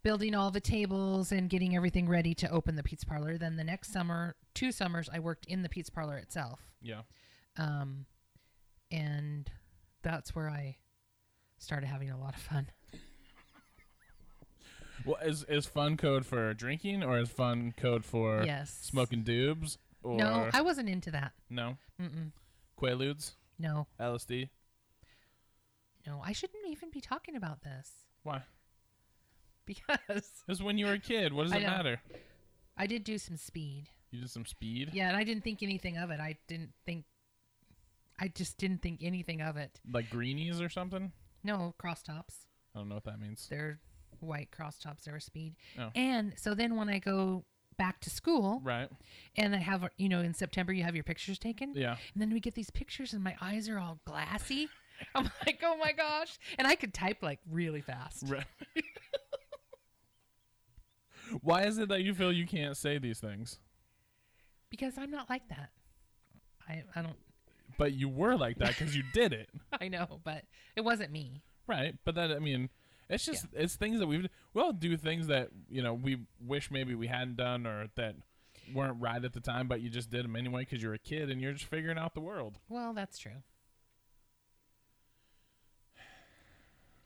building 0.03 0.35
all 0.35 0.51
the 0.51 0.61
tables 0.61 1.33
and 1.33 1.51
getting 1.51 1.75
everything 1.75 2.09
ready 2.09 2.35
to 2.35 2.51
open 2.51 2.77
the 2.77 2.83
pizza 2.83 3.07
parlor. 3.07 3.37
Then 3.37 3.57
the 3.57 3.65
next 3.65 3.93
summer, 3.93 4.37
two 4.55 4.71
summers, 4.73 5.09
I 5.13 5.19
worked 5.19 5.47
in 5.47 5.63
the 5.63 5.69
pizza 5.69 5.93
parlor 5.93 6.17
itself. 6.17 6.61
Yeah. 6.81 7.03
Um, 7.57 8.07
and 8.91 9.51
that's 10.03 10.35
where 10.35 10.49
I 10.49 10.77
started 11.59 11.87
having 11.89 12.11
a 12.11 12.19
lot 12.19 12.35
of 12.35 12.41
fun. 12.41 12.69
Well, 15.05 15.17
is 15.25 15.45
is 15.45 15.65
fun 15.65 15.97
code 15.97 16.27
for 16.27 16.53
drinking 16.55 17.03
or 17.05 17.19
is 17.19 17.29
fun 17.31 17.73
code 17.77 18.05
for 18.05 18.43
yes. 18.45 18.77
smoking 18.83 19.23
doobs 19.23 19.79
or 20.03 20.17
No, 20.17 20.51
I 20.53 20.61
wasn't 20.61 20.89
into 20.89 21.11
that. 21.13 21.33
no 21.49 21.79
Mm-mm. 22.03 22.33
Quaaludes, 22.79 23.33
No, 23.59 23.87
LSD? 24.01 24.49
no, 26.07 26.21
I 26.25 26.33
shouldn't 26.33 26.67
even 26.69 26.91
be 26.91 27.01
talking 27.01 27.35
about 27.37 27.63
this 27.63 27.91
Why? 28.23 28.43
because 29.67 29.99
This 30.09 30.59
is 30.59 30.63
when 30.63 30.79
you 30.79 30.87
were 30.87 30.93
a 30.93 30.99
kid. 30.99 31.33
What 31.33 31.45
does 31.45 31.53
it 31.57 31.63
matter? 31.63 32.01
I 32.77 32.87
did 32.87 33.05
do 33.05 33.19
some 33.19 33.37
speed. 33.37 33.89
You 34.11 34.21
did 34.21 34.31
some 34.31 34.47
speed, 34.47 34.91
Yeah, 34.95 35.09
and 35.09 35.17
I 35.17 35.25
didn't 35.25 35.45
think 35.45 35.63
anything 35.63 35.99
of 35.99 36.11
it. 36.11 36.21
I 36.21 36.37
didn't 36.47 36.73
think. 36.87 37.05
I 38.19 38.29
just 38.29 38.57
didn't 38.59 38.81
think 38.83 39.01
anything 39.03 39.43
of 39.43 39.57
it. 39.57 39.81
like 39.93 40.09
greenies 40.11 40.61
or 40.61 40.69
something. 40.69 41.13
No 41.45 41.75
cross 41.79 42.03
tops. 42.03 42.47
I 42.75 42.79
don't 42.79 42.89
know 42.89 42.95
what 42.97 43.05
that 43.05 43.21
means. 43.21 43.47
They're 43.51 43.81
white 44.21 44.51
cross 44.51 44.79
tops. 44.79 45.05
They're 45.05 45.21
speed. 45.21 45.55
Oh. 45.79 45.91
And 45.95 46.33
so 46.37 46.55
then 46.55 46.77
when 46.77 46.89
I 46.89 46.99
go 47.01 47.45
back 47.79 48.01
to 48.01 48.11
school 48.11 48.61
Right. 48.63 48.91
and 49.37 49.55
I 49.55 49.59
have 49.59 49.89
you 49.97 50.09
know 50.11 50.21
in 50.21 50.35
September 50.35 50.73
you 50.73 50.83
have 50.83 50.95
your 50.95 51.05
pictures 51.05 51.39
taken. 51.39 51.73
Yeah. 51.75 51.97
And 52.13 52.21
then 52.21 52.31
we 52.33 52.41
get 52.41 52.55
these 52.55 52.71
pictures 52.71 53.15
and 53.15 53.25
my 53.25 53.35
eyes 53.41 53.69
are 53.69 53.79
all 53.79 54.01
glassy. 54.05 54.69
I'm 55.15 55.31
like, 55.47 55.61
oh 55.65 55.77
my 55.79 55.93
gosh. 55.93 56.39
And 56.59 56.67
I 56.67 56.75
could 56.75 56.93
type 56.93 57.23
like 57.23 57.39
really 57.51 57.81
fast. 57.81 58.25
Right. 58.27 58.45
Why 61.43 61.65
is 61.65 61.79
it 61.79 61.89
that 61.91 62.03
you 62.03 62.15
feel 62.15 62.33
you 62.33 62.47
can't 62.47 62.77
say 62.77 62.99
these 62.99 63.21
things? 63.21 63.59
Because 64.71 64.97
I'm 64.99 65.11
not 65.11 65.29
like 65.29 65.49
that. 65.49 65.71
I, 66.69 66.83
I 66.97 67.03
don't, 67.03 67.17
But 67.77 67.93
you 67.93 68.09
were 68.09 68.37
like 68.37 68.59
that 68.59 68.69
because 68.77 68.97
you 68.97 69.03
did 69.13 69.33
it. 69.33 69.49
I 69.81 69.89
know, 69.89 70.21
but 70.25 70.45
it 70.75 70.83
wasn't 70.83 71.13
me. 71.13 71.43
Right. 71.67 71.95
But 72.05 72.15
that, 72.15 72.33
I 72.33 72.39
mean, 72.39 72.71
it's 73.09 73.25
just, 73.25 73.47
it's 73.53 73.77
things 73.77 73.99
that 74.01 74.07
we've, 74.07 74.29
we'll 74.55 74.73
do 74.73 74.97
things 74.97 75.27
that, 75.29 75.49
you 75.71 75.83
know, 75.83 75.95
we 75.95 76.19
wish 76.45 76.71
maybe 76.71 76.95
we 76.95 77.07
hadn't 77.07 77.37
done 77.37 77.67
or 77.67 77.89
that 77.97 78.15
weren't 78.75 79.01
right 79.01 79.25
at 79.25 79.33
the 79.33 79.41
time, 79.41 79.67
but 79.69 79.81
you 79.81 79.89
just 79.89 80.11
did 80.11 80.25
them 80.25 80.37
anyway 80.37 80.63
because 80.63 80.83
you're 80.83 80.95
a 80.95 80.99
kid 80.99 81.31
and 81.31 81.41
you're 81.41 81.53
just 81.53 81.65
figuring 81.65 81.97
out 81.99 82.15
the 82.15 82.21
world. 82.21 82.59
Well, 82.69 82.93
that's 82.93 83.19
true. 83.19 83.43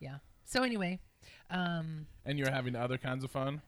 Yeah. 0.01 0.17
So 0.45 0.63
anyway, 0.63 0.99
um, 1.51 2.07
And 2.27 2.39
you're 2.39 2.51
having 2.51 2.75
other 2.77 2.99
kinds 2.99 3.25
of 3.25 3.31
fun. 3.31 3.63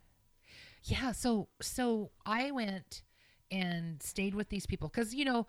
yeah. 0.85 1.13
So 1.13 1.49
so 1.61 2.11
I 2.27 2.51
went 2.51 3.03
and 3.51 4.03
stayed 4.03 4.35
with 4.35 4.49
these 4.49 4.67
people 4.67 4.89
because 4.89 5.15
you 5.15 5.25
know, 5.25 5.47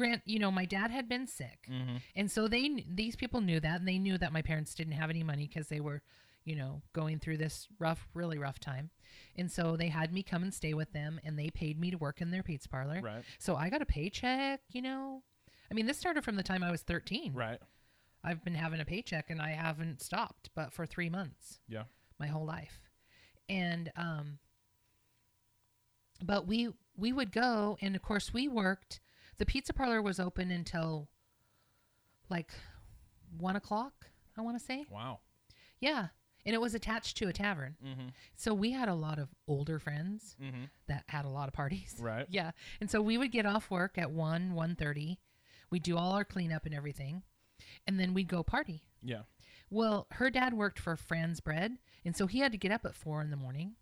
Grant, 0.00 0.22
you 0.24 0.38
know, 0.38 0.50
my 0.50 0.64
dad 0.64 0.90
had 0.90 1.08
been 1.08 1.26
sick, 1.26 1.66
Mm-hmm. 1.70 1.96
and 2.16 2.30
so 2.30 2.48
they 2.48 2.84
these 2.88 3.16
people 3.16 3.40
knew 3.40 3.60
that, 3.60 3.78
and 3.80 3.86
they 3.88 3.98
knew 3.98 4.16
that 4.18 4.32
my 4.32 4.42
parents 4.42 4.74
didn't 4.74 4.94
have 4.94 5.10
any 5.10 5.22
money 5.22 5.46
because 5.46 5.68
they 5.68 5.80
were, 5.80 6.00
you 6.44 6.56
know, 6.56 6.82
going 6.92 7.18
through 7.18 7.36
this 7.36 7.68
rough, 7.78 8.08
really 8.14 8.38
rough 8.38 8.58
time, 8.58 8.90
and 9.36 9.50
so 9.52 9.76
they 9.76 9.88
had 9.88 10.12
me 10.12 10.22
come 10.22 10.42
and 10.42 10.54
stay 10.54 10.72
with 10.74 10.92
them, 10.92 11.20
and 11.24 11.38
they 11.38 11.50
paid 11.50 11.78
me 11.78 11.90
to 11.90 11.98
work 11.98 12.20
in 12.20 12.30
their 12.30 12.42
pizza 12.42 12.68
parlor. 12.68 13.00
Right. 13.02 13.22
So 13.38 13.56
I 13.56 13.68
got 13.68 13.82
a 13.82 13.86
paycheck, 13.86 14.60
you 14.70 14.82
know. 14.82 15.22
I 15.70 15.74
mean, 15.74 15.86
this 15.86 15.98
started 15.98 16.24
from 16.24 16.36
the 16.36 16.42
time 16.42 16.64
I 16.64 16.70
was 16.70 16.82
13. 16.82 17.32
Right. 17.34 17.60
I've 18.24 18.42
been 18.44 18.54
having 18.56 18.80
a 18.80 18.84
paycheck 18.84 19.30
and 19.30 19.40
I 19.40 19.50
haven't 19.50 20.02
stopped, 20.02 20.50
but 20.54 20.72
for 20.72 20.84
three 20.84 21.08
months, 21.08 21.60
Yeah. 21.68 21.84
my 22.18 22.26
whole 22.26 22.44
life. 22.44 22.80
And, 23.48 23.92
um, 23.96 24.38
but 26.24 26.46
we, 26.46 26.70
we 26.96 27.12
would 27.12 27.32
go 27.32 27.78
and 27.80 27.96
of 27.96 28.02
course 28.02 28.32
we 28.34 28.46
worked, 28.48 29.00
the 29.40 29.46
pizza 29.46 29.72
parlor 29.72 30.02
was 30.02 30.20
open 30.20 30.50
until 30.50 31.08
like 32.28 32.52
one 33.38 33.56
o'clock, 33.56 34.06
I 34.38 34.42
want 34.42 34.58
to 34.58 34.64
say. 34.64 34.84
Wow. 34.90 35.20
Yeah. 35.80 36.08
And 36.44 36.54
it 36.54 36.60
was 36.60 36.74
attached 36.74 37.16
to 37.16 37.28
a 37.28 37.32
tavern. 37.32 37.76
Mm-hmm. 37.84 38.08
So 38.36 38.52
we 38.52 38.70
had 38.72 38.88
a 38.88 38.94
lot 38.94 39.18
of 39.18 39.28
older 39.48 39.78
friends 39.78 40.36
Mm-hmm. 40.42 40.64
that 40.88 41.04
had 41.08 41.24
a 41.24 41.28
lot 41.30 41.48
of 41.48 41.54
parties. 41.54 41.96
Right. 42.00 42.26
Yeah. 42.30 42.50
And 42.82 42.90
so 42.90 43.00
we 43.00 43.16
would 43.18 43.32
get 43.32 43.46
off 43.46 43.70
work 43.70 43.96
at 43.96 44.10
1, 44.10 44.52
1.30. 44.52 45.16
We'd 45.70 45.82
do 45.82 45.96
all 45.96 46.12
our 46.12 46.24
cleanup 46.24 46.66
and 46.66 46.74
everything. 46.74 47.22
And 47.86 47.98
then 47.98 48.12
we'd 48.14 48.28
go 48.28 48.42
party. 48.42 48.82
Yeah. 49.02 49.22
Well, 49.70 50.06
her 50.12 50.28
dad 50.30 50.52
worked 50.52 50.78
for 50.78 50.96
Franz 50.96 51.40
Bread, 51.40 51.78
and 52.04 52.14
so 52.16 52.26
he 52.26 52.40
had 52.40 52.52
to 52.52 52.58
get 52.58 52.72
up 52.72 52.84
at 52.84 52.94
four 52.94 53.22
in 53.22 53.30
the 53.30 53.36
morning. 53.36 53.76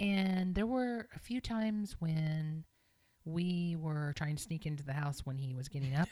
And 0.00 0.54
there 0.54 0.66
were 0.66 1.08
a 1.14 1.18
few 1.18 1.40
times 1.40 1.96
when 2.00 2.64
we 3.26 3.76
were 3.78 4.14
trying 4.16 4.36
to 4.36 4.42
sneak 4.42 4.64
into 4.64 4.82
the 4.84 4.92
house 4.94 5.20
when 5.26 5.36
he 5.36 5.52
was 5.54 5.68
getting 5.68 5.94
up, 5.94 6.08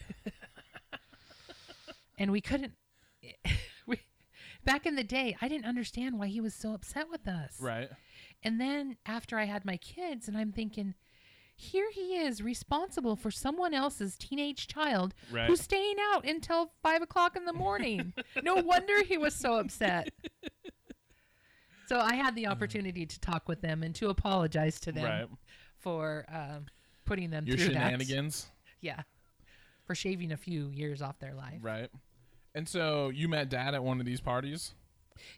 and 2.18 2.30
we 2.30 2.40
couldn't. 2.40 2.72
We, 3.86 4.00
back 4.64 4.86
in 4.86 4.96
the 4.96 5.04
day, 5.04 5.36
I 5.42 5.48
didn't 5.48 5.66
understand 5.66 6.18
why 6.18 6.26
he 6.28 6.40
was 6.40 6.54
so 6.54 6.72
upset 6.74 7.10
with 7.10 7.26
us. 7.28 7.56
Right. 7.60 7.88
And 8.42 8.58
then 8.60 8.96
after 9.06 9.38
I 9.38 9.44
had 9.44 9.64
my 9.66 9.76
kids, 9.76 10.26
and 10.28 10.36
I'm 10.38 10.52
thinking, 10.52 10.94
here 11.54 11.90
he 11.92 12.16
is 12.16 12.42
responsible 12.42 13.14
for 13.16 13.30
someone 13.30 13.74
else's 13.74 14.16
teenage 14.16 14.66
child 14.66 15.14
Right. 15.30 15.46
who's 15.46 15.60
staying 15.60 15.96
out 16.12 16.26
until 16.26 16.72
five 16.82 17.02
o'clock 17.02 17.36
in 17.36 17.44
the 17.44 17.52
morning. 17.52 18.14
no 18.42 18.54
wonder 18.64 19.02
he 19.04 19.18
was 19.18 19.34
so 19.34 19.58
upset. 19.58 20.08
So 21.86 21.98
I 22.00 22.14
had 22.14 22.34
the 22.34 22.46
opportunity 22.46 23.04
to 23.04 23.20
talk 23.20 23.46
with 23.48 23.60
them 23.60 23.82
and 23.82 23.94
to 23.96 24.08
apologize 24.08 24.80
to 24.80 24.92
them 24.92 25.04
Right. 25.04 25.28
for 25.78 26.24
um, 26.32 26.66
putting 27.05 27.30
them 27.30 27.46
Your 27.46 27.57
through 27.57 27.66
shenanigans. 27.66 28.44
that. 28.44 28.50
Yeah, 28.80 29.02
for 29.84 29.94
shaving 29.94 30.32
a 30.32 30.36
few 30.36 30.68
years 30.68 31.02
off 31.02 31.18
their 31.18 31.34
life. 31.34 31.59
Right. 31.62 31.90
And 32.55 32.68
so 32.68 33.09
you 33.09 33.28
met 33.28 33.48
dad 33.48 33.74
at 33.74 33.82
one 33.82 34.00
of 34.00 34.07
these 34.07 34.20
parties? 34.20 34.74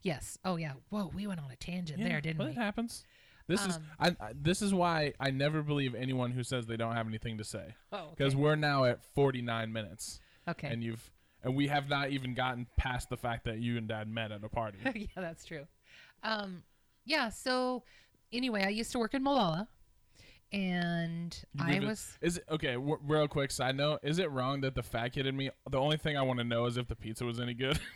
Yes. 0.03 0.39
Oh 0.45 0.57
yeah. 0.57 0.73
Whoa, 0.91 1.11
we 1.14 1.27
went 1.27 1.41
on 1.41 1.51
a 1.51 1.57
tangent 1.57 1.99
there, 2.03 2.21
didn't 2.21 2.39
well, 2.39 2.49
we? 2.49 2.53
It 2.53 2.59
happens. 2.59 3.05
This 3.49 3.64
is 3.64 3.77
Um, 3.77 3.83
I, 4.01 4.09
I 4.09 4.33
this 4.35 4.61
is 4.61 4.75
why 4.75 5.14
I 5.21 5.31
never 5.31 5.62
believe 5.62 5.95
anyone 5.95 6.33
who 6.33 6.43
says 6.43 6.67
they 6.67 6.77
don't 6.77 6.95
have 6.95 7.07
anything 7.07 7.39
to 7.39 7.45
say 7.45 7.75
Oh, 7.93 8.11
because 8.17 8.35
okay. 8.35 8.43
we're 8.43 8.57
now 8.57 8.85
at 8.85 9.05
49 9.14 9.73
minutes 9.73 10.21
okay. 10.49 10.69
and 10.69 10.83
you've 10.83 11.11
and 11.45 11.55
we 11.55 11.69
have 11.69 11.89
not 11.89 12.11
even 12.11 12.35
gotten 12.35 12.67
past 12.77 13.09
the 13.09 13.17
fact 13.17 13.45
that 13.45 13.59
you 13.59 13.77
and 13.77 13.87
dad 13.87 14.09
met 14.09 14.33
at 14.33 14.43
a 14.43 14.49
party. 14.49 14.79
yeah, 14.95 15.07
that's 15.17 15.45
true. 15.45 15.67
Um, 16.25 16.64
yeah. 17.05 17.29
So 17.29 17.85
anyway, 18.33 18.64
I 18.64 18.71
used 18.71 18.91
to 18.93 18.99
work 18.99 19.14
in 19.14 19.23
Molalla, 19.23 19.69
and 20.53 21.37
I 21.61 21.81
was 21.81 22.17
Is 22.21 22.39
it 22.39 22.45
okay? 22.51 22.75
W- 22.75 22.99
real 23.03 23.29
quick 23.29 23.51
side 23.51 23.77
note: 23.77 24.01
Is 24.03 24.19
it 24.19 24.31
wrong 24.31 24.61
that 24.63 24.75
the 24.75 24.83
fat 24.83 25.09
kid 25.13 25.27
in 25.27 25.37
me? 25.37 25.51
The 25.71 25.79
only 25.79 25.97
thing 25.97 26.17
I 26.17 26.23
want 26.23 26.39
to 26.39 26.45
know 26.45 26.67
is 26.67 26.77
if 26.77 26.87
the 26.89 26.97
pizza 26.97 27.25
was 27.25 27.41
any 27.41 27.55
good. 27.55 27.79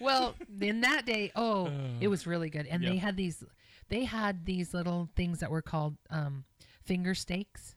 well, 0.00 0.34
in 0.60 0.80
that 0.82 1.04
day, 1.06 1.30
oh, 1.36 1.70
it 2.00 2.08
was 2.08 2.26
really 2.26 2.50
good. 2.50 2.66
And 2.66 2.82
Yep. 2.82 2.92
they 2.92 2.98
had 2.98 3.16
these, 3.16 3.44
they 3.88 4.04
had 4.04 4.46
these 4.46 4.72
little 4.72 5.08
things 5.14 5.40
that 5.40 5.50
were 5.50 5.62
called 5.62 5.96
um, 6.10 6.44
finger 6.84 7.14
steaks, 7.14 7.74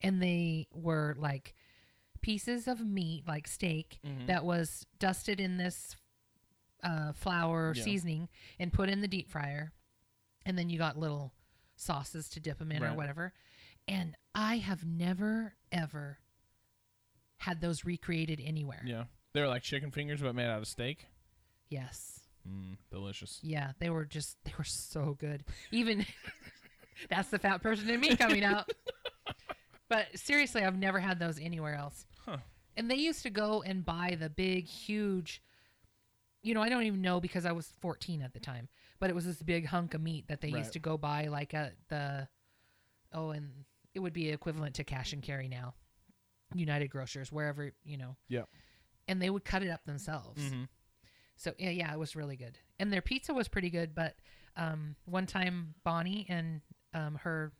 and 0.00 0.22
they 0.22 0.68
were 0.72 1.14
like 1.18 1.54
pieces 2.22 2.66
of 2.68 2.80
meat, 2.86 3.24
like 3.26 3.46
steak, 3.46 3.98
Mm-hmm. 4.06 4.26
that 4.26 4.44
was 4.44 4.86
dusted 4.98 5.40
in 5.40 5.56
this 5.58 5.96
uh, 6.82 7.12
flour 7.12 7.72
Yeah. 7.76 7.82
seasoning 7.82 8.28
and 8.58 8.72
put 8.72 8.88
in 8.88 9.00
the 9.00 9.08
deep 9.08 9.30
fryer, 9.30 9.72
and 10.44 10.58
then 10.58 10.68
you 10.70 10.78
got 10.78 10.98
little 10.98 11.32
sauces 11.76 12.28
to 12.30 12.40
dip 12.40 12.58
them 12.58 12.72
in 12.72 12.82
or 12.84 12.94
whatever. 12.94 13.32
And 13.88 14.16
I 14.34 14.58
have 14.58 14.84
never 14.84 15.54
ever 15.70 16.18
had 17.38 17.60
those 17.60 17.84
recreated 17.84 18.40
anywhere. 18.44 18.82
Yeah. 18.86 19.04
They 19.32 19.40
were 19.40 19.48
like 19.48 19.62
chicken 19.62 19.90
fingers, 19.90 20.20
but 20.20 20.34
made 20.34 20.46
out 20.46 20.60
of 20.60 20.68
steak. 20.68 21.06
Yes. 21.68 22.20
Mm, 22.48 22.76
delicious. 22.90 23.40
Yeah, 23.42 23.72
they 23.78 23.90
were 23.90 24.04
just 24.04 24.36
they 24.44 24.52
were 24.58 24.64
so 24.64 25.16
good. 25.18 25.44
Even 25.70 26.04
that's 27.10 27.28
the 27.30 27.38
fat 27.38 27.62
person 27.62 27.88
in 27.88 28.00
me 28.00 28.16
coming 28.16 28.44
out. 28.44 28.70
but 29.88 30.06
seriously, 30.14 30.62
I've 30.64 30.78
never 30.78 31.00
had 31.00 31.18
those 31.18 31.40
anywhere 31.40 31.74
else. 31.74 32.06
Huh. 32.24 32.38
And 32.76 32.90
they 32.90 32.96
used 32.96 33.22
to 33.24 33.30
go 33.30 33.62
and 33.62 33.84
buy 33.84 34.16
the 34.18 34.30
big, 34.30 34.64
huge. 34.66 35.42
You 36.42 36.54
know, 36.54 36.62
I 36.62 36.68
don't 36.68 36.82
even 36.84 37.02
know 37.02 37.20
because 37.20 37.46
I 37.46 37.52
was 37.52 37.72
14 37.80 38.20
at 38.22 38.32
the 38.32 38.40
time, 38.40 38.68
but 38.98 39.10
it 39.10 39.14
was 39.14 39.24
this 39.24 39.40
big 39.42 39.66
hunk 39.66 39.94
of 39.94 40.00
meat 40.00 40.26
that 40.28 40.40
they 40.40 40.50
Right. 40.50 40.58
used 40.58 40.72
to 40.72 40.78
go 40.80 40.96
buy 40.98 41.28
like 41.28 41.54
at 41.54 41.74
the. 41.88 42.28
Oh, 43.12 43.30
and 43.30 43.64
it 43.94 44.00
would 44.00 44.12
be 44.12 44.30
equivalent 44.30 44.74
to 44.76 44.84
cash 44.84 45.12
and 45.12 45.22
carry 45.22 45.46
now, 45.48 45.74
United 46.54 46.88
Grocers, 46.88 47.30
wherever 47.30 47.72
you 47.84 47.96
know. 47.96 48.16
Yeah. 48.28 48.44
And 49.06 49.20
they 49.20 49.30
would 49.30 49.44
cut 49.44 49.62
it 49.62 49.68
up 49.70 49.84
themselves. 49.84 50.42
Mhm. 50.42 50.68
So 51.36 51.54
yeah, 51.58 51.70
yeah, 51.70 51.92
it 51.92 51.98
was 51.98 52.16
really 52.16 52.36
good, 52.36 52.58
and 52.78 52.92
their 52.92 53.02
pizza 53.02 53.34
was 53.34 53.48
pretty 53.48 53.70
good. 53.70 53.94
But 53.94 54.16
um, 54.56 54.96
one 55.04 55.26
time, 55.26 55.74
Bonnie 55.84 56.26
and 56.28 56.60
um, 56.94 57.16
her 57.22 57.52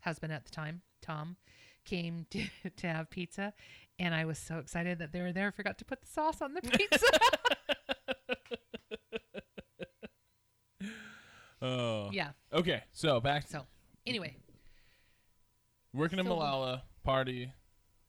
husband 0.00 0.32
at 0.32 0.44
the 0.44 0.50
time, 0.50 0.82
Tom, 1.00 1.36
came 1.84 2.26
to, 2.30 2.46
to 2.76 2.86
have 2.86 3.10
pizza, 3.10 3.52
and 4.02 4.14
I 4.14 4.24
was 4.24 4.36
so 4.38 4.58
excited 4.58 4.98
that 4.98 5.12
they 5.12 5.20
were 5.22 5.32
there. 5.32 5.46
I 5.46 5.50
forgot 5.52 5.78
to 5.78 5.84
put 5.84 6.00
the 6.00 6.08
sauce 6.08 6.42
on 6.42 6.54
the 6.54 6.60
pizza. 6.62 7.06
Oh. 11.64 12.10
yeah. 12.12 12.30
Okay, 12.52 12.82
so 12.92 13.20
back 13.20 13.46
So 13.48 13.64
anyway, 14.04 14.36
working 15.94 16.18
in 16.18 16.26
Molalla, 16.26 16.82
party, 17.04 17.52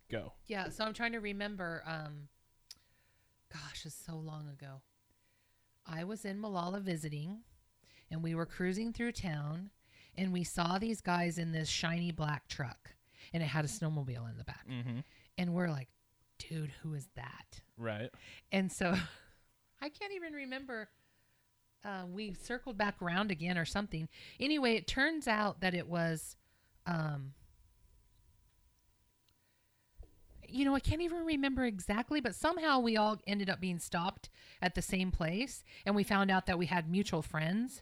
go. 0.09 0.33
yeah. 0.47 0.69
So 0.69 0.83
I'm 0.83 0.93
trying 0.93 1.11
to 1.11 1.19
remember. 1.19 1.83
Um, 1.85 2.29
gosh, 3.53 3.85
it's 3.85 3.95
so 3.95 4.15
long 4.15 4.47
ago. 4.49 4.81
I 5.85 6.03
was 6.03 6.25
in 6.25 6.39
Molalla 6.41 6.79
visiting, 6.79 7.41
and 8.09 8.23
we 8.23 8.33
were 8.33 8.47
cruising 8.47 8.91
through 8.91 9.11
town, 9.11 9.69
and 10.17 10.33
we 10.33 10.43
saw 10.43 10.79
these 10.79 10.99
guys 11.01 11.37
in 11.37 11.51
this 11.51 11.69
shiny 11.69 12.11
black 12.11 12.47
truck, 12.47 12.95
and 13.33 13.43
it 13.43 13.47
had 13.47 13.65
a 13.65 13.67
snowmobile 13.67 14.27
in 14.31 14.37
the 14.39 14.45
back. 14.45 14.65
Mm-hmm. 14.67 14.99
And 15.37 15.53
we're 15.53 15.69
like, 15.69 15.89
dude, 16.37 16.71
who 16.81 16.93
is 16.93 17.07
that? 17.15 17.61
Right. 17.77 18.09
And 18.51 18.71
so 18.71 18.95
I 19.81 19.89
can't 19.89 20.13
even 20.13 20.33
remember. 20.33 20.89
Uh, 21.85 22.05
we 22.09 22.33
circled 22.33 22.77
back 22.77 23.01
around 23.01 23.29
again 23.29 23.57
or 23.57 23.65
something. 23.65 24.07
Anyway, 24.39 24.75
it 24.75 24.87
turns 24.87 25.27
out 25.27 25.59
that 25.59 25.73
it 25.73 25.87
was, 25.87 26.37
um, 26.85 27.33
you 30.47 30.63
know, 30.63 30.75
I 30.75 30.79
can't 30.79 31.01
even 31.01 31.25
remember 31.25 31.65
exactly, 31.65 32.21
but 32.21 32.35
somehow 32.35 32.79
we 32.79 32.95
all 32.95 33.19
ended 33.27 33.49
up 33.49 33.59
being 33.59 33.79
stopped 33.79 34.29
at 34.61 34.75
the 34.75 34.81
same 34.81 35.11
place, 35.11 35.63
and 35.85 35.93
we 35.93 36.03
found 36.03 36.31
out 36.31 36.45
that 36.45 36.57
we 36.57 36.67
had 36.67 36.89
mutual 36.89 37.21
friends. 37.21 37.81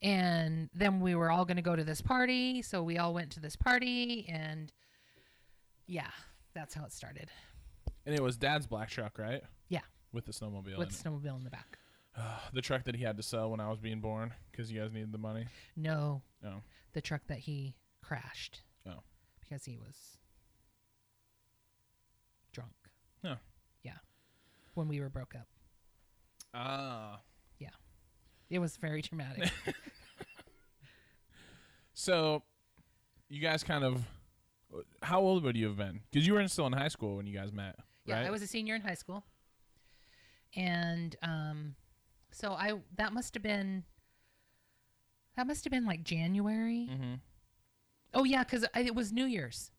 And 0.00 0.70
then 0.72 1.00
we 1.00 1.14
were 1.14 1.30
all 1.30 1.44
going 1.44 1.56
to 1.56 1.62
go 1.62 1.74
to 1.74 1.84
this 1.84 2.00
party, 2.00 2.62
so 2.62 2.82
we 2.82 2.98
all 2.98 3.12
went 3.12 3.32
to 3.32 3.40
this 3.40 3.56
party, 3.56 4.26
and 4.28 4.72
yeah, 5.88 6.10
that's 6.54 6.74
how 6.74 6.84
it 6.84 6.92
started. 6.92 7.30
And 8.06 8.14
it 8.14 8.22
was 8.22 8.36
Dad's 8.36 8.66
black 8.66 8.88
truck, 8.90 9.18
right? 9.18 9.42
Yeah. 9.68 9.80
With 10.12 10.24
the 10.26 10.32
snowmobile. 10.32 10.78
with 10.78 10.88
in 11.04 11.12
the 11.12 11.28
snowmobile 11.28 11.36
in 11.38 11.44
the 11.44 11.50
back. 11.50 11.78
the 12.52 12.62
truck 12.62 12.84
that 12.84 12.96
he 12.96 13.04
had 13.04 13.16
to 13.16 13.22
sell 13.22 13.50
when 13.50 13.60
I 13.60 13.68
was 13.68 13.78
being 13.78 14.00
born 14.00 14.32
because 14.50 14.72
you 14.72 14.80
guys 14.80 14.92
needed 14.92 15.12
the 15.12 15.18
money. 15.18 15.46
No, 15.76 16.22
Oh. 16.44 16.62
the 16.92 17.00
truck 17.00 17.22
that 17.28 17.38
he 17.38 17.74
crashed. 18.02 18.62
Oh. 18.86 19.02
Because 19.40 19.64
he 19.64 19.76
was 19.76 20.18
drunk. 22.52 22.72
Oh. 23.24 23.36
Yeah. 23.82 23.98
When 24.74 24.88
we 24.88 25.00
were 25.00 25.10
broke 25.10 25.34
up. 25.34 25.46
Ah. 26.54 27.20
Yeah. 27.58 27.68
It 28.50 28.58
was 28.58 28.76
very 28.76 29.02
traumatic. 29.02 29.50
So, 32.00 32.44
you 33.28 33.40
guys 33.40 33.64
kind 33.64 33.82
of. 33.82 34.00
How 35.02 35.20
old 35.20 35.44
would 35.44 35.56
you 35.56 35.66
have 35.66 35.76
been? 35.76 36.00
Because 36.10 36.26
you 36.26 36.34
were 36.34 36.46
still 36.48 36.66
in 36.66 36.72
high 36.72 36.88
school 36.88 37.16
when 37.16 37.26
you 37.26 37.36
guys 37.36 37.52
met, 37.52 37.76
yeah, 38.04 38.16
right? 38.16 38.26
I 38.26 38.30
was 38.30 38.42
a 38.42 38.46
senior 38.46 38.74
in 38.74 38.82
high 38.82 38.94
school. 38.94 39.24
And 40.56 41.16
um 41.22 41.74
so 42.30 42.52
I 42.52 42.74
that 42.96 43.12
must 43.12 43.34
have 43.34 43.42
been 43.42 43.84
that 45.36 45.46
must 45.46 45.64
have 45.64 45.70
been 45.70 45.86
like 45.86 46.02
January. 46.04 46.88
Mm-hmm. 46.90 47.14
Oh 48.14 48.24
yeah, 48.24 48.44
cuz 48.44 48.64
it 48.74 48.94
was 48.94 49.12
New 49.12 49.26
Year's. 49.26 49.70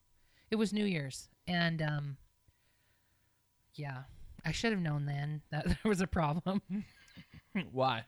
It 0.52 0.56
was 0.56 0.74
New 0.74 0.86
Year's. 0.86 1.30
And 1.48 1.82
um 1.82 2.18
yeah, 3.76 4.04
I 4.46 4.52
should 4.52 4.72
have 4.72 4.82
known 4.82 5.06
then 5.06 5.42
that 5.52 5.66
there 5.66 5.78
was 5.86 6.02
a 6.02 6.08
problem. 6.08 6.62
Why? 7.72 8.06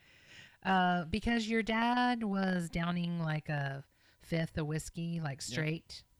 Uh, 0.64 1.06
because 1.06 1.48
your 1.48 1.64
dad 1.64 2.24
was 2.24 2.70
downing 2.70 3.20
like 3.20 3.50
a 3.50 3.84
fifth 4.22 4.58
of 4.58 4.68
whiskey, 4.68 5.20
like 5.20 5.42
straight. 5.42 6.04
Yeah. 6.04 6.11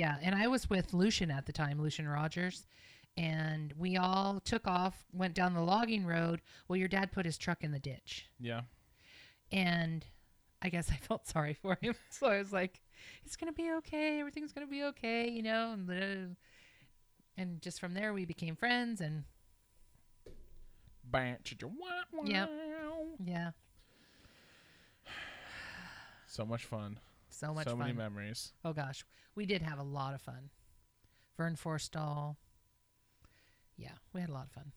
Yeah. 0.00 0.16
And 0.22 0.34
I 0.34 0.46
was 0.48 0.70
with 0.70 0.94
Lucian 0.94 1.30
at 1.30 1.44
the 1.44 1.52
time, 1.52 1.78
Lucian 1.78 2.08
Rogers. 2.08 2.66
And 3.18 3.74
we 3.76 3.98
all 3.98 4.40
took 4.40 4.66
off, 4.66 5.04
went 5.12 5.34
down 5.34 5.52
the 5.52 5.60
logging 5.60 6.06
road. 6.06 6.40
Well, 6.68 6.78
your 6.78 6.88
dad 6.88 7.12
put 7.12 7.26
his 7.26 7.36
truck 7.36 7.62
in 7.62 7.70
the 7.70 7.78
ditch. 7.78 8.26
Yeah. 8.38 8.62
And 9.52 10.06
I 10.62 10.70
guess 10.70 10.90
I 10.90 10.96
felt 11.08 11.26
sorry 11.28 11.52
for 11.52 11.76
him. 11.82 11.94
So 12.10 12.28
I 12.28 12.38
was 12.38 12.50
like, 12.50 12.80
it's 13.26 13.36
going 13.36 13.52
to 13.52 13.56
be 13.56 13.70
okay. 13.78 14.20
Everything's 14.20 14.52
going 14.54 14.66
to 14.66 14.70
be 14.70 14.84
okay, 14.84 15.28
you 15.28 15.42
know? 15.42 15.72
And, 15.72 16.36
and 17.36 17.60
just 17.60 17.78
from 17.78 17.92
there, 17.92 18.14
we 18.14 18.24
became 18.24 18.56
friends. 18.56 19.02
And 19.02 19.24
Bam, 21.04 21.36
chicka, 21.44 21.64
wah, 21.64 22.22
Yep. 22.24 22.50
yeah, 23.26 23.50
So 26.26 26.46
much 26.46 26.64
fun. 26.64 27.00
So 27.40 27.54
much 27.54 27.64
so 27.64 27.70
fun. 27.70 27.78
many 27.80 27.92
memories. 27.92 28.52
Oh 28.64 28.72
gosh, 28.72 29.04
we 29.34 29.46
did 29.46 29.62
have 29.62 29.78
a 29.78 29.82
lot 29.82 30.14
of 30.14 30.20
fun. 30.20 30.50
Vern 31.36 31.56
Forstall. 31.56 32.36
Yeah, 33.76 33.92
we 34.12 34.20
had 34.20 34.28
a 34.30 34.32
lot 34.34 34.44
of 34.46 34.52
fun. 34.52 34.72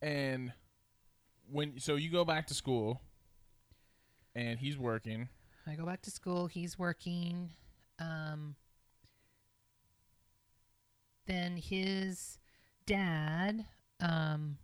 And 0.00 0.52
when 1.50 1.78
so 1.78 1.94
you 1.94 2.10
go 2.10 2.24
back 2.24 2.46
to 2.48 2.54
school, 2.54 3.00
and 4.34 4.58
he's 4.58 4.76
working. 4.76 5.28
I 5.66 5.74
go 5.74 5.84
back 5.86 6.02
to 6.02 6.10
school. 6.10 6.46
He's 6.48 6.78
working. 6.78 7.50
Um, 8.00 8.56
then 11.26 11.56
his 11.56 12.38
dad 12.86 13.64
um, 14.00 14.58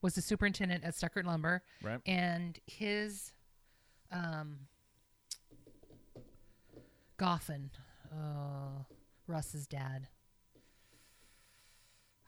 was 0.00 0.14
the 0.14 0.22
superintendent 0.22 0.84
at 0.84 0.94
Stuckert 0.94 1.24
Lumber, 1.24 1.62
Right. 1.82 2.00
and 2.06 2.58
his 2.66 3.32
um, 4.10 4.60
Goffin, 7.18 7.70
uh, 8.12 8.82
Russ's 9.26 9.66
dad. 9.66 10.08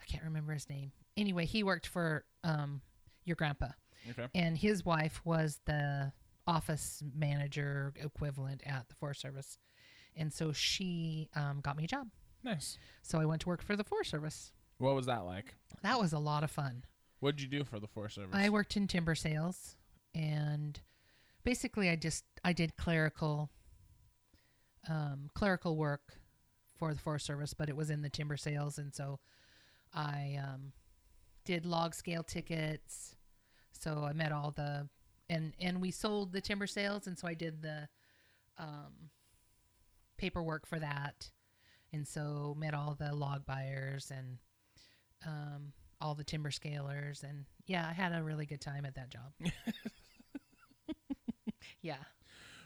I 0.01 0.05
can't 0.07 0.25
remember 0.25 0.53
his 0.53 0.69
name. 0.69 0.93
Anyway, 1.17 1.47
he 1.47 1.63
worked 1.63 1.87
for 1.87 2.25
um, 2.45 2.81
your 3.25 3.37
grandpa, 3.37 3.69
Okay. 4.11 4.27
and 4.35 4.57
his 4.57 4.85
wife 4.85 5.21
was 5.25 5.61
the 5.67 6.13
office 6.47 7.03
manager 7.15 7.93
equivalent 7.97 8.63
at 8.67 8.89
the 8.89 8.95
Forest 8.97 9.21
Service, 9.21 9.59
and 10.17 10.33
so 10.33 10.53
she 10.53 11.29
um, 11.37 11.61
got 11.63 11.77
me 11.77 11.85
a 11.85 11.89
job. 11.89 12.09
Nice. 12.43 12.79
So 13.03 13.21
I 13.21 13.27
went 13.27 13.43
to 13.43 13.49
work 13.49 13.63
for 13.63 13.77
the 13.77 13.85
Forest 13.85 14.11
Service. 14.11 14.53
What 14.79 14.95
was 14.95 15.07
that 15.07 15.25
like? 15.27 15.55
That 15.83 16.01
was 16.01 16.13
a 16.15 16.19
lot 16.19 16.43
of 16.43 16.51
fun. 16.51 16.85
What 17.21 17.37
did 17.37 17.43
you 17.43 17.59
do 17.59 17.65
for 17.65 17.79
the 17.79 17.87
Forest 17.87 18.15
Service? 18.15 18.35
I 18.35 18.49
worked 18.49 18.77
in 18.79 18.87
timber 18.87 19.15
sales 19.15 19.77
and 20.15 20.81
basically 21.45 21.91
I 21.91 21.97
just 21.97 22.25
I 22.43 22.55
did 22.55 22.77
clerical 22.79 23.51
um, 24.89 25.31
clerical 25.35 25.77
work 25.77 26.15
for 26.79 26.93
the 26.95 27.01
Forest 27.01 27.27
Service, 27.27 27.55
but 27.55 27.69
it 27.69 27.77
was 27.77 27.91
in 27.91 28.03
the 28.03 28.09
timber 28.09 28.37
sales 28.37 28.79
and 28.79 28.95
so 28.95 29.21
I 29.95 30.39
um, 30.43 30.73
did 31.45 31.67
log 31.67 31.95
scale 31.95 32.23
tickets. 32.23 33.17
So 33.73 34.05
I 34.05 34.13
met 34.13 34.33
all 34.33 34.51
the 34.51 34.89
and 35.29 35.53
and 35.61 35.81
we 35.81 35.91
sold 35.91 36.33
the 36.33 36.41
timber 36.41 36.67
sales 36.67 37.07
and 37.07 37.19
so 37.19 37.29
I 37.29 37.35
did 37.35 37.63
the 37.63 37.89
um, 38.59 39.11
paperwork 40.17 40.67
for 40.67 40.79
that. 40.79 41.31
And 41.93 42.07
so 42.07 42.55
met 42.59 42.75
all 42.75 42.95
the 42.99 43.15
log 43.15 43.45
buyers 43.45 44.13
and 44.17 44.39
um, 45.27 45.73
all 46.01 46.15
the 46.15 46.25
timber 46.25 46.51
scalers 46.51 47.23
and 47.23 47.45
yeah, 47.67 47.87
I 47.89 47.93
had 47.93 48.13
a 48.13 48.23
really 48.23 48.47
good 48.47 48.61
time 48.61 48.85
at 48.85 48.95
that 48.95 49.11
job. 49.11 49.33
yeah. 51.83 51.97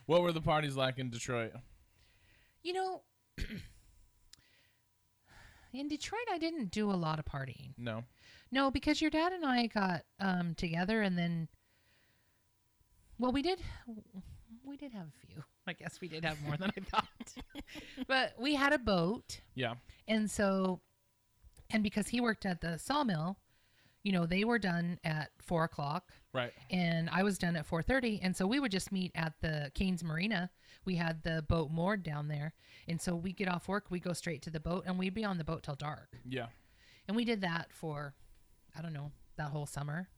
What 0.06 0.22
were 0.22 0.32
the 0.32 0.40
parties 0.40 0.76
like 0.76 0.98
in 0.98 1.10
Detroit? 1.10 1.52
You 2.64 2.72
know, 2.72 3.02
in 5.72 5.86
Detroit 5.88 6.26
I 6.32 6.38
didn't 6.38 6.70
do 6.70 6.90
a 6.90 6.92
lot 6.96 7.18
of 7.20 7.24
partying. 7.24 7.70
No. 7.78 8.02
No, 8.50 8.70
because 8.70 9.00
your 9.02 9.10
dad 9.10 9.32
and 9.32 9.44
I 9.44 9.66
got 9.66 10.02
um, 10.20 10.54
together, 10.54 11.02
and 11.02 11.18
then, 11.18 11.48
well, 13.18 13.32
we 13.32 13.42
did, 13.42 13.60
we 14.64 14.76
did 14.76 14.92
have 14.92 15.06
a 15.08 15.26
few. 15.26 15.42
I 15.66 15.72
guess 15.72 16.00
we 16.00 16.08
did 16.08 16.24
have 16.24 16.40
more 16.42 16.56
than 16.56 16.70
I 16.76 16.80
thought, 16.90 17.34
but 18.06 18.34
we 18.38 18.54
had 18.54 18.72
a 18.72 18.78
boat, 18.78 19.40
Yeah. 19.54 19.74
and 20.08 20.30
so, 20.30 20.80
and 21.70 21.82
because 21.82 22.06
he 22.08 22.20
worked 22.20 22.44
at 22.46 22.60
the 22.60 22.78
sawmill, 22.78 23.38
you 24.04 24.12
know, 24.12 24.26
they 24.26 24.44
were 24.44 24.58
done 24.58 24.98
at 25.04 25.30
four 25.40 25.64
o'clock, 25.64 26.12
Right. 26.32 26.52
and 26.70 27.08
I 27.10 27.22
was 27.24 27.38
done 27.38 27.56
at 27.56 27.66
four 27.66 27.82
thirty, 27.82 28.20
and 28.22 28.36
so 28.36 28.46
we 28.46 28.60
would 28.60 28.70
just 28.72 28.92
meet 28.92 29.10
at 29.14 29.32
the 29.40 29.70
Kane's 29.74 30.04
Marina. 30.04 30.50
We 30.84 30.96
had 30.96 31.22
the 31.22 31.44
boat 31.48 31.70
moored 31.70 32.02
down 32.02 32.28
there, 32.28 32.54
and 32.88 33.00
so 33.00 33.14
we 33.14 33.32
get 33.32 33.48
off 33.48 33.68
work, 33.68 33.86
we 33.90 34.00
go 34.00 34.12
straight 34.12 34.42
to 34.42 34.50
the 34.50 34.60
boat, 34.60 34.84
and 34.86 34.98
we'd 34.98 35.14
be 35.14 35.24
on 35.24 35.38
the 35.38 35.44
boat 35.44 35.62
till 35.62 35.74
dark. 35.74 36.08
Yeah. 36.28 36.46
And 37.06 37.16
we 37.16 37.24
did 37.24 37.40
that 37.42 37.68
for, 37.72 38.14
I 38.76 38.82
don't 38.82 38.92
know, 38.92 39.12
that 39.36 39.50
whole 39.50 39.66
summer 39.66 40.08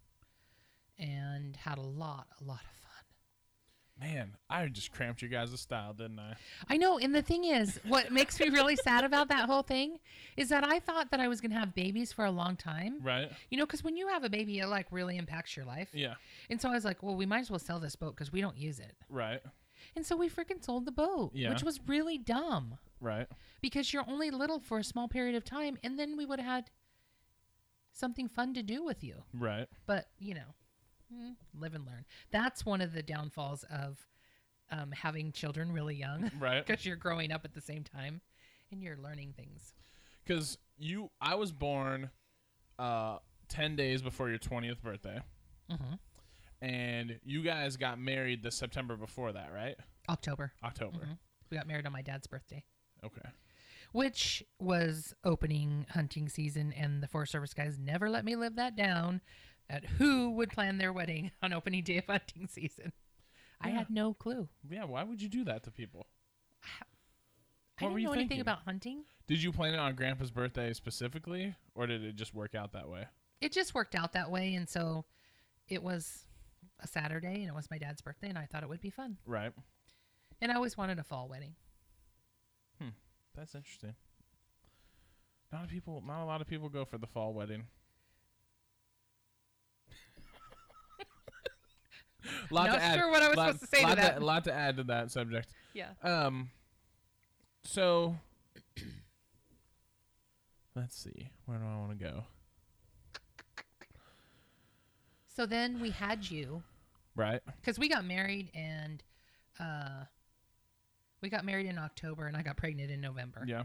and 0.99 1.57
had 1.57 1.79
a 1.79 1.83
lot, 1.83 2.27
a 2.41 2.45
lot 2.45 2.61
of 2.61 2.71
fun. 2.71 4.09
Man, 4.09 4.37
I 4.51 4.67
just 4.67 4.93
cramped 4.93 5.23
your 5.23 5.31
guys' 5.31 5.59
style, 5.59 5.95
didn't 5.95 6.19
I? 6.19 6.35
I 6.69 6.77
know. 6.77 6.99
And 6.99 7.15
the 7.15 7.23
thing 7.23 7.45
is, 7.45 7.81
what 7.89 8.13
makes 8.13 8.39
me 8.39 8.51
really 8.51 8.77
sad 8.77 9.05
about 9.05 9.29
that 9.29 9.47
whole 9.49 9.63
thing 9.63 9.99
is 10.37 10.51
that 10.51 10.65
I 10.65 10.81
thought 10.81 11.11
that 11.11 11.21
I 11.21 11.29
was 11.29 11.41
going 11.41 11.51
to 11.53 11.59
have 11.59 11.75
babies 11.75 12.13
for 12.13 12.25
a 12.25 12.31
long 12.31 12.57
time. 12.57 12.99
Right. 13.03 13.31
You 13.51 13.57
know, 13.57 13.65
because 13.65 13.83
when 13.83 13.97
you 13.97 14.09
have 14.09 14.23
a 14.23 14.29
baby, 14.29 14.59
it 14.59 14.67
like 14.67 14.87
really 14.91 15.17
impacts 15.17 15.57
your 15.57 15.65
life. 15.65 15.89
Yeah. 15.95 16.15
And 16.51 16.61
so 16.61 16.69
I 16.69 16.73
was 16.73 16.85
like, 16.85 17.03
well, 17.03 17.17
we 17.17 17.25
might 17.27 17.41
as 17.41 17.51
well 17.51 17.59
sell 17.59 17.81
this 17.81 17.97
boat 17.97 18.15
because 18.15 18.31
we 18.31 18.41
don't 18.43 18.59
use 18.59 18.81
it. 18.81 18.95
Right. 19.09 19.41
And 19.97 20.05
so 20.07 20.15
we 20.17 20.29
freaking 20.29 20.63
sold 20.63 20.85
the 20.85 20.93
boat, 20.93 21.33
Yeah. 21.35 21.49
which 21.51 21.63
was 21.65 21.81
really 21.87 22.19
dumb 22.19 22.79
Right. 23.01 23.27
because 23.63 23.93
you're 23.93 24.05
only 24.09 24.31
little 24.31 24.61
for 24.61 24.79
a 24.79 24.85
small 24.85 25.09
period 25.09 25.35
of 25.35 25.43
time. 25.45 25.79
And 25.83 25.99
then 25.99 26.17
we 26.17 26.27
would 26.27 26.39
have 26.39 26.47
had 26.49 26.71
something 27.93 28.29
fun 28.29 28.53
to 28.55 28.63
do 28.63 28.85
with 28.85 29.03
you. 29.03 29.25
Right. 29.33 29.69
but 29.87 30.11
you 30.19 30.35
know 30.35 30.55
mm, 31.13 31.35
live 31.59 31.75
and 31.75 31.87
learn 31.87 32.05
that's 32.31 32.67
one 32.67 32.81
of 32.83 32.93
the 32.93 33.03
downfalls 33.03 33.65
of 33.71 34.07
um, 34.71 34.91
having 34.93 35.33
children 35.33 35.73
really 35.73 35.95
young 35.95 36.31
Right. 36.39 36.65
because 36.67 36.85
you're 36.85 36.97
growing 36.97 37.33
up 37.33 37.45
at 37.47 37.55
the 37.55 37.61
same 37.61 37.85
time 37.85 38.21
and 38.71 38.83
you're 38.83 38.97
learning 38.99 39.33
things 39.37 39.73
Because 40.25 40.59
you, 40.77 41.11
I 41.23 41.37
was 41.37 41.53
born 41.53 42.11
uh, 42.79 43.19
10 43.49 43.77
days 43.77 44.03
before 44.03 44.29
your 44.29 44.39
20th 44.39 44.83
birthday. 44.83 45.21
Mhm. 45.71 45.99
And 46.63 47.19
you 47.25 47.43
guys 47.43 47.77
got 47.77 47.99
married 47.99 48.43
the 48.43 48.51
September 48.51 48.97
before 48.97 49.33
that, 49.33 49.53
right? 49.53 49.77
october 50.09 50.53
October. 50.63 50.99
Mhm. 50.99 51.19
we 51.51 51.57
got 51.57 51.67
married 51.67 51.85
on 51.85 51.91
my 51.93 52.01
dad's 52.03 52.29
birthday 52.29 52.65
Okay. 53.05 53.29
which 53.91 54.41
was 54.61 55.13
opening 55.25 55.85
hunting 55.91 56.29
season 56.29 56.73
and 56.73 57.03
the 57.03 57.09
forest 57.09 57.33
service 57.33 57.53
guys 57.53 57.77
never 57.77 58.09
let 58.09 58.25
me 58.25 58.37
live 58.37 58.55
that 58.55 58.77
down 58.77 59.21
at 59.69 59.85
who 59.85 60.31
would 60.31 60.51
plan 60.51 60.79
their 60.79 60.93
wedding 60.93 61.33
on 61.43 61.53
opening 61.53 61.83
day 61.83 61.97
of 61.99 62.07
hunting 62.07 62.47
season 62.47 62.93
i 63.61 63.69
had 63.71 63.91
no 63.91 64.15
clue 64.15 64.49
Yeah, 64.69 64.85
why 64.85 65.03
would 65.03 65.21
you 65.21 65.29
do 65.29 65.43
that 65.45 65.65
to 65.65 65.73
people? 65.73 66.07
i 67.81 67.85
were 67.85 67.89
didn't 67.91 68.01
you 68.01 68.07
know 68.07 68.13
anything 68.13 68.41
about 68.41 68.63
hunting 68.65 69.05
Did 69.27 69.43
you 69.43 69.51
plan 69.51 69.75
it 69.75 69.79
on 69.81 69.97
Grandpa's 69.97 70.31
birthday 70.31 70.73
specifically, 70.73 71.57
or 71.75 71.89
did 71.89 72.05
it 72.05 72.15
just 72.15 72.33
work 72.33 72.55
out 72.55 72.73
that 72.75 72.89
way? 72.89 73.07
it 73.41 73.51
just 73.53 73.75
worked 73.75 73.97
out 73.97 74.13
that 74.13 74.31
way 74.31 74.55
and 74.55 74.69
so 74.69 75.05
it 75.69 75.83
was 75.83 76.26
a 76.81 76.87
saturday 76.87 77.41
and 77.43 77.49
it 77.49 77.55
was 77.55 77.71
my 77.71 77.79
dad's 77.79 78.01
birthday 78.03 78.29
and 78.29 78.39
i 78.39 78.47
thought 78.47 78.63
it 78.63 78.69
would 78.69 78.81
be 78.81 78.91
fun 78.91 79.17
Right. 79.27 79.53
and 80.41 80.53
i 80.53 80.55
always 80.55 80.77
wanted 80.77 80.99
a 80.99 81.05
fall 81.05 81.29
wedding 81.29 81.55
Hmm. 82.79 82.91
That's 83.35 83.55
interesting. 83.55 83.95
Not 85.51 85.65
a 85.65 85.69
people. 85.69 86.03
Not 86.07 86.23
a 86.23 86.27
lot 86.27 86.43
of 86.43 86.47
people 86.47 86.69
go 86.69 86.85
for 86.85 86.99
the 86.99 87.07
fall 87.07 87.33
wedding. 87.33 87.65
lot 92.51 92.67
Not 92.71 92.95
sure 92.99 93.11
what 93.11 93.23
I 93.23 93.29
was 93.29 93.37
lot, 93.37 93.47
supposed 93.55 93.73
to 93.73 93.77
say 93.79 93.85
to 93.89 93.97
that. 93.97 94.23
lot 94.23 94.45
to 94.45 94.53
add 94.53 94.77
to 94.77 94.85
that 94.85 95.11
subject. 95.11 95.49
yeah 95.73 95.91
Um. 96.03 96.51
So. 97.65 98.17
Let's 100.75 100.97
see. 100.99 101.31
Where 101.47 101.59
do 101.59 101.65
I 101.65 101.77
want 101.79 101.99
to 101.99 102.05
go? 102.05 102.25
So 105.37 105.47
then 105.47 105.81
we 105.81 105.91
had 105.91 106.29
you 106.31 106.63
Right. 107.15 107.41
because 107.61 107.79
we 107.79 107.89
got 107.89 108.05
married 108.05 108.51
and 108.55 109.03
uh 109.61 110.05
we 111.23 111.29
got 111.29 111.45
married 111.45 111.67
in 111.67 111.79
october 111.79 112.27
and 112.27 112.37
i 112.37 112.43
got 112.43 112.57
pregnant 112.57 112.91
in 112.91 113.01
november 113.01 113.45
Yeah. 113.47 113.65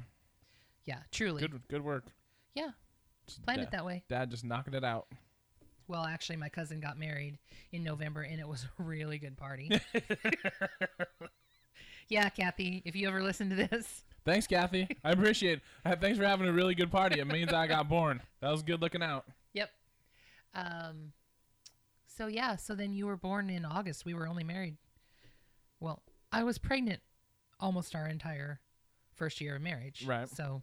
yeah 0.85 0.99
truly 1.11 1.41
Good. 1.41 1.61
Good 1.69 1.83
work. 1.83 2.05
yeah 2.55 2.69
Just 3.27 3.43
planned 3.43 3.61
it 3.61 3.71
that 3.71 3.85
way 3.85 4.03
Dad 4.09 4.29
just 4.31 4.43
knocking 4.45 4.73
it 4.73 4.83
out. 4.83 5.07
well 5.87 6.05
actually 6.05 6.37
my 6.37 6.49
cousin 6.49 6.79
got 6.79 6.97
married 6.97 7.37
in 7.71 7.83
november 7.83 8.21
and 8.21 8.39
it 8.39 8.47
was 8.47 8.65
a 8.79 8.83
really 8.83 9.17
good 9.17 9.37
party 9.37 9.69
yeah 12.09 12.29
kathy 12.29 12.81
if 12.85 12.95
you 12.95 13.07
ever 13.07 13.21
listen 13.23 13.49
to 13.49 13.55
this 13.55 14.03
Thanks, 14.23 14.45
Kathy. 14.45 14.87
I 15.03 15.13
appreciate 15.13 15.53
it. 15.53 15.61
Uh, 15.83 15.95
Thanks 15.99 16.19
for 16.19 16.23
having 16.25 16.47
a 16.47 16.51
really 16.51 16.75
good 16.75 16.91
party. 16.91 17.19
It 17.19 17.25
means 17.25 17.51
I 17.51 17.65
got 17.65 17.89
born. 17.89 18.21
That 18.39 18.51
was 18.51 18.61
good 18.61 18.79
looking 18.79 19.01
out. 19.01 19.25
Yep. 19.53 19.71
Um 20.53 21.11
so 22.17 22.27
yeah, 22.27 22.55
so 22.55 22.75
then 22.75 22.93
you 22.93 23.05
were 23.05 23.17
born 23.17 23.49
in 23.49 23.65
August. 23.65 24.05
We 24.05 24.13
were 24.13 24.27
only 24.27 24.43
married. 24.43 24.77
Well, 25.79 26.01
I 26.31 26.43
was 26.43 26.57
pregnant 26.57 27.01
almost 27.59 27.95
our 27.95 28.07
entire 28.07 28.59
first 29.15 29.41
year 29.41 29.55
of 29.55 29.61
marriage. 29.61 30.03
Right. 30.05 30.29
So 30.29 30.61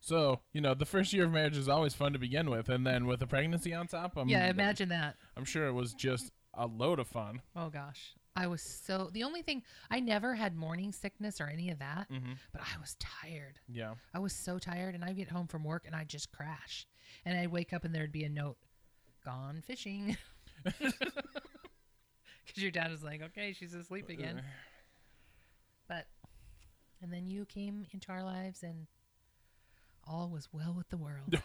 So, 0.00 0.40
you 0.52 0.60
know, 0.60 0.74
the 0.74 0.86
first 0.86 1.12
year 1.12 1.24
of 1.24 1.32
marriage 1.32 1.56
is 1.56 1.68
always 1.68 1.94
fun 1.94 2.12
to 2.14 2.18
begin 2.18 2.48
with, 2.50 2.68
and 2.68 2.86
then 2.86 3.06
with 3.06 3.20
a 3.22 3.26
pregnancy 3.26 3.74
on 3.74 3.86
top, 3.86 4.16
I'm, 4.16 4.28
yeah, 4.28 4.48
imagine 4.48 4.88
that. 4.88 5.16
I'm 5.36 5.44
sure 5.44 5.66
it 5.66 5.72
was 5.72 5.92
just 5.92 6.32
a 6.54 6.66
load 6.66 6.98
of 6.98 7.06
fun. 7.06 7.42
Oh 7.54 7.68
gosh. 7.68 8.14
I 8.36 8.46
was 8.46 8.62
so 8.62 9.10
the 9.12 9.24
only 9.24 9.42
thing 9.42 9.62
I 9.90 9.98
never 10.00 10.34
had 10.36 10.54
morning 10.56 10.92
sickness 10.92 11.40
or 11.40 11.48
any 11.48 11.68
of 11.70 11.80
that, 11.80 12.08
Mm-hmm. 12.10 12.32
but 12.52 12.62
I 12.62 12.78
was 12.80 12.96
tired. 12.98 13.58
Yeah. 13.68 13.94
I 14.14 14.20
was 14.20 14.32
so 14.32 14.58
tired 14.58 14.94
and 14.94 15.04
I'd 15.04 15.16
get 15.16 15.28
home 15.28 15.48
from 15.48 15.64
work 15.64 15.82
and 15.86 15.94
I'd 15.96 16.08
just 16.08 16.30
crash. 16.32 16.86
And 17.24 17.36
I'd 17.36 17.50
wake 17.50 17.72
up 17.72 17.84
and 17.84 17.92
there'd 17.94 18.12
be 18.12 18.22
a 18.24 18.28
note, 18.28 18.56
gone 19.24 19.62
fishing. 19.66 20.16
Because 22.46 22.62
your 22.64 22.72
dad 22.72 22.90
was 22.90 23.04
like, 23.04 23.22
okay, 23.22 23.52
she's 23.52 23.74
asleep 23.74 24.08
again. 24.08 24.42
But, 25.88 26.06
and 27.00 27.12
then 27.12 27.28
you 27.28 27.44
came 27.44 27.86
into 27.92 28.10
our 28.10 28.24
lives 28.24 28.64
and 28.64 28.88
all 30.04 30.28
was 30.28 30.48
well 30.52 30.74
with 30.76 30.88
the 30.88 30.96
world. 30.96 31.40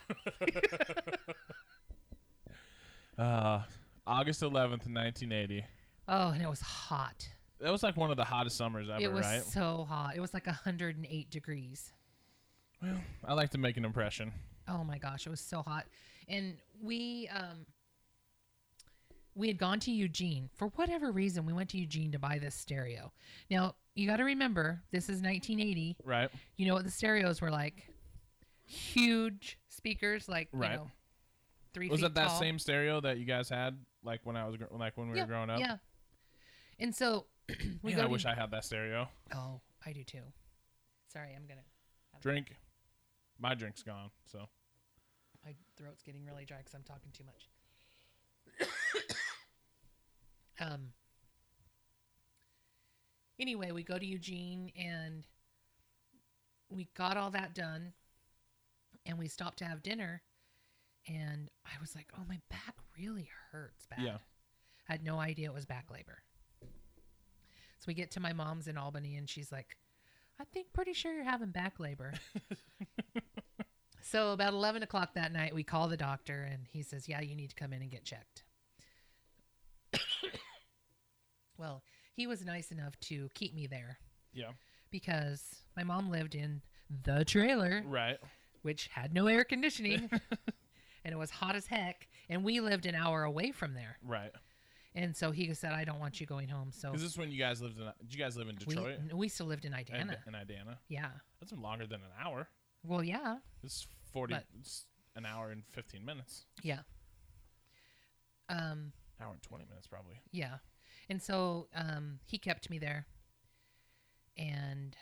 Uh, 3.18 3.62
August 4.06 4.42
11th, 4.42 4.86
1980. 4.92 5.64
oh, 6.08 6.28
and 6.32 6.42
it 6.42 6.50
was 6.50 6.60
hot. 6.60 7.26
That 7.60 7.72
was 7.72 7.82
like 7.82 7.96
one 7.96 8.10
of 8.10 8.18
the 8.18 8.24
hottest 8.24 8.58
summers 8.58 8.90
ever, 8.90 9.02
it 9.02 9.10
was 9.10 9.24
right? 9.24 9.42
so 9.42 9.86
hot. 9.88 10.14
It 10.14 10.20
was 10.20 10.34
like 10.34 10.46
108 10.46 11.30
degrees. 11.30 11.92
Well, 12.82 13.00
I 13.24 13.32
like 13.32 13.48
to 13.52 13.58
make 13.58 13.78
an 13.78 13.86
impression. 13.86 14.32
Oh 14.68 14.84
my 14.84 14.98
gosh, 14.98 15.26
it 15.26 15.30
was 15.30 15.40
so 15.40 15.62
hot. 15.62 15.86
And 16.28 16.56
we 16.82 17.28
um 17.34 17.66
we 19.34 19.48
had 19.48 19.58
gone 19.58 19.78
to 19.80 19.90
Eugene. 19.90 20.48
For 20.54 20.68
whatever 20.68 21.12
reason, 21.12 21.44
we 21.44 21.52
went 21.52 21.68
to 21.70 21.78
Eugene 21.78 22.10
to 22.12 22.18
buy 22.18 22.38
this 22.38 22.54
stereo. 22.54 23.12
Now, 23.50 23.74
you 23.94 24.06
got 24.08 24.16
to 24.16 24.24
remember, 24.24 24.82
this 24.92 25.04
is 25.10 25.20
1980. 25.20 25.96
Right. 26.04 26.30
You 26.56 26.66
know 26.66 26.72
what 26.74 26.84
the 26.84 26.90
stereos 26.90 27.42
were 27.42 27.50
like? 27.50 27.86
Huge 28.64 29.58
speakers 29.68 30.26
like, 30.28 30.48
Right. 30.52 30.72
you 30.72 30.76
know, 30.78 30.90
3 31.74 31.88
Was 31.90 32.02
it 32.02 32.14
that 32.14 32.28
tall. 32.28 32.38
same 32.40 32.58
stereo 32.58 33.00
that 33.02 33.18
you 33.18 33.26
guys 33.26 33.50
had 33.50 33.76
like 34.02 34.20
when 34.24 34.36
I 34.36 34.46
was 34.48 34.56
like 34.70 34.96
when 34.96 35.10
we 35.10 35.16
yeah, 35.16 35.24
were 35.24 35.28
growing 35.28 35.50
up? 35.50 35.60
Yeah. 35.60 35.76
And 36.80 36.94
so 36.94 37.26
we 37.82 37.90
Man, 37.92 38.00
I 38.00 38.04
to- 38.04 38.08
wish 38.08 38.24
I 38.24 38.34
had 38.34 38.50
that 38.52 38.64
stereo. 38.64 39.06
Oh, 39.34 39.60
I 39.84 39.92
do 39.92 40.02
too. 40.02 40.22
Sorry, 41.12 41.28
I'm 41.36 41.46
going 41.46 41.58
to 41.58 42.20
Drink. 42.22 42.56
My 43.38 43.54
drink's 43.54 43.82
gone. 43.82 44.10
So 44.24 44.48
throat's 45.76 46.02
getting 46.02 46.24
really 46.24 46.44
dry 46.44 46.58
because 46.58 46.74
I'm 46.74 46.82
talking 46.82 47.12
too 47.12 47.24
much. 47.24 47.48
um. 50.60 50.92
Anyway, 53.38 53.70
we 53.70 53.82
go 53.82 53.98
to 53.98 54.06
Eugene 54.06 54.72
and 54.78 55.26
we 56.70 56.88
got 56.96 57.16
all 57.16 57.30
that 57.30 57.54
done, 57.54 57.92
and 59.04 59.18
we 59.18 59.28
stopped 59.28 59.58
to 59.58 59.64
have 59.64 59.82
dinner, 59.82 60.22
and 61.06 61.50
I 61.64 61.80
was 61.80 61.94
like, 61.94 62.06
"Oh, 62.18 62.24
my 62.28 62.40
back 62.48 62.76
really 62.98 63.28
hurts 63.52 63.86
bad." 63.86 64.00
Yeah. 64.00 64.18
I 64.88 64.92
had 64.92 65.04
no 65.04 65.18
idea 65.18 65.50
it 65.50 65.54
was 65.54 65.66
back 65.66 65.90
labor. 65.90 66.22
So 67.78 67.84
we 67.88 67.94
get 67.94 68.10
to 68.12 68.20
my 68.20 68.32
mom's 68.32 68.68
in 68.68 68.78
Albany, 68.78 69.16
and 69.16 69.28
she's 69.28 69.52
like, 69.52 69.76
"I 70.40 70.44
think 70.44 70.72
pretty 70.72 70.92
sure 70.94 71.12
you're 71.12 71.24
having 71.24 71.50
back 71.50 71.78
labor." 71.78 72.14
So 74.08 74.30
about 74.30 74.52
11 74.52 74.84
o'clock 74.84 75.14
that 75.14 75.32
night, 75.32 75.52
we 75.52 75.64
call 75.64 75.88
the 75.88 75.96
doctor 75.96 76.48
and 76.48 76.66
he 76.70 76.82
says, 76.82 77.08
Yeah, 77.08 77.20
you 77.20 77.34
need 77.34 77.50
to 77.50 77.56
come 77.56 77.72
in 77.72 77.82
and 77.82 77.90
get 77.90 78.04
checked. 78.04 78.44
well, 81.58 81.82
he 82.14 82.28
was 82.28 82.44
nice 82.44 82.70
enough 82.70 82.98
to 83.00 83.28
keep 83.34 83.52
me 83.52 83.66
there 83.66 83.98
Yeah. 84.32 84.50
because 84.90 85.42
my 85.76 85.82
mom 85.82 86.08
lived 86.08 86.36
in 86.36 86.62
the 87.02 87.24
trailer, 87.24 87.82
Right. 87.84 88.18
which 88.62 88.86
had 88.92 89.12
no 89.12 89.26
air 89.26 89.42
conditioning 89.42 90.08
and 91.04 91.12
it 91.12 91.18
was 91.18 91.30
hot 91.30 91.56
as 91.56 91.66
heck. 91.66 92.06
And 92.28 92.44
we 92.44 92.60
lived 92.60 92.86
an 92.86 92.94
hour 92.94 93.24
away 93.24 93.50
from 93.50 93.74
there. 93.74 93.98
Right. 94.04 94.30
And 94.94 95.16
so 95.16 95.32
he 95.32 95.52
said, 95.52 95.72
I 95.72 95.84
don't 95.84 95.98
want 95.98 96.20
you 96.20 96.26
going 96.26 96.48
home. 96.48 96.70
So 96.70 96.92
Is 96.94 97.02
this 97.02 97.18
when 97.18 97.32
you 97.32 97.38
guys 97.38 97.60
lived 97.60 97.76
in? 97.78 97.84
Did 98.02 98.14
you 98.14 98.20
guys 98.20 98.36
live 98.36 98.48
in 98.48 98.56
we, 98.66 98.74
Detroit? 98.74 98.98
we 99.12 99.28
still 99.28 99.46
lived 99.46 99.64
in 99.64 99.72
Idanha. 99.72 100.16
In 100.28 100.32
Idanha. 100.32 100.76
Yeah. 100.88 101.08
That's 101.40 101.52
longer 101.52 101.86
than 101.86 102.00
an 102.00 102.24
hour. 102.24 102.48
Well, 102.86 103.02
yeah. 103.04 103.36
It's 103.62 103.86
forty. 104.12 104.34
But- 104.34 104.44
it's 104.58 104.86
an 105.14 105.26
hour 105.26 105.50
and 105.50 105.64
fifteen 105.72 106.04
minutes. 106.04 106.46
Yeah. 106.62 106.80
Um, 108.48 108.92
Hour 109.20 109.32
and 109.32 109.42
twenty 109.42 109.64
minutes 109.68 109.86
probably. 109.86 110.20
Yeah. 110.30 110.56
And 111.08 111.22
so 111.22 111.68
um, 111.74 112.18
he 112.26 112.38
kept 112.38 112.68
me 112.70 112.78
there. 112.78 113.06
And 114.36 114.96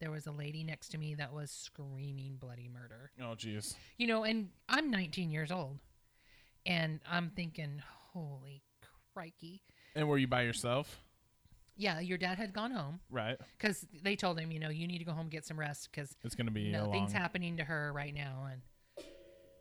there 0.00 0.10
was 0.10 0.26
a 0.26 0.32
lady 0.32 0.64
next 0.64 0.88
to 0.90 0.98
me 0.98 1.14
that 1.16 1.32
was 1.32 1.50
screaming 1.50 2.36
bloody 2.40 2.68
murder. 2.72 3.10
Oh 3.20 3.34
jeez. 3.36 3.74
You 3.98 4.06
know, 4.06 4.24
and 4.24 4.48
I'm 4.68 4.90
19 4.90 5.30
years 5.30 5.52
old. 5.52 5.78
And 6.64 7.00
I'm 7.10 7.30
thinking, 7.36 7.82
holy 8.12 8.62
crikey. 9.12 9.62
And 9.94 10.08
were 10.08 10.16
you 10.18 10.26
by 10.28 10.42
yourself? 10.42 11.00
Yeah, 11.76 12.00
your 12.00 12.18
dad 12.18 12.38
had 12.38 12.52
gone 12.52 12.70
home 12.70 13.00
Right. 13.10 13.38
because 13.58 13.86
they 14.02 14.14
told 14.16 14.38
him, 14.38 14.52
you 14.52 14.58
know, 14.60 14.68
you 14.68 14.86
need 14.86 14.98
to 14.98 15.04
go 15.04 15.12
home 15.12 15.28
get 15.28 15.44
some 15.46 15.58
rest 15.58 15.88
because 15.90 16.14
It's 16.22 16.34
gonna 16.34 16.50
be 16.50 16.72
a 16.72 16.78
long. 16.78 16.88
nothing's 16.90 17.12
happening 17.12 17.56
to 17.56 17.64
her 17.64 17.92
right 17.92 18.12
now. 18.14 18.48
And 18.50 18.62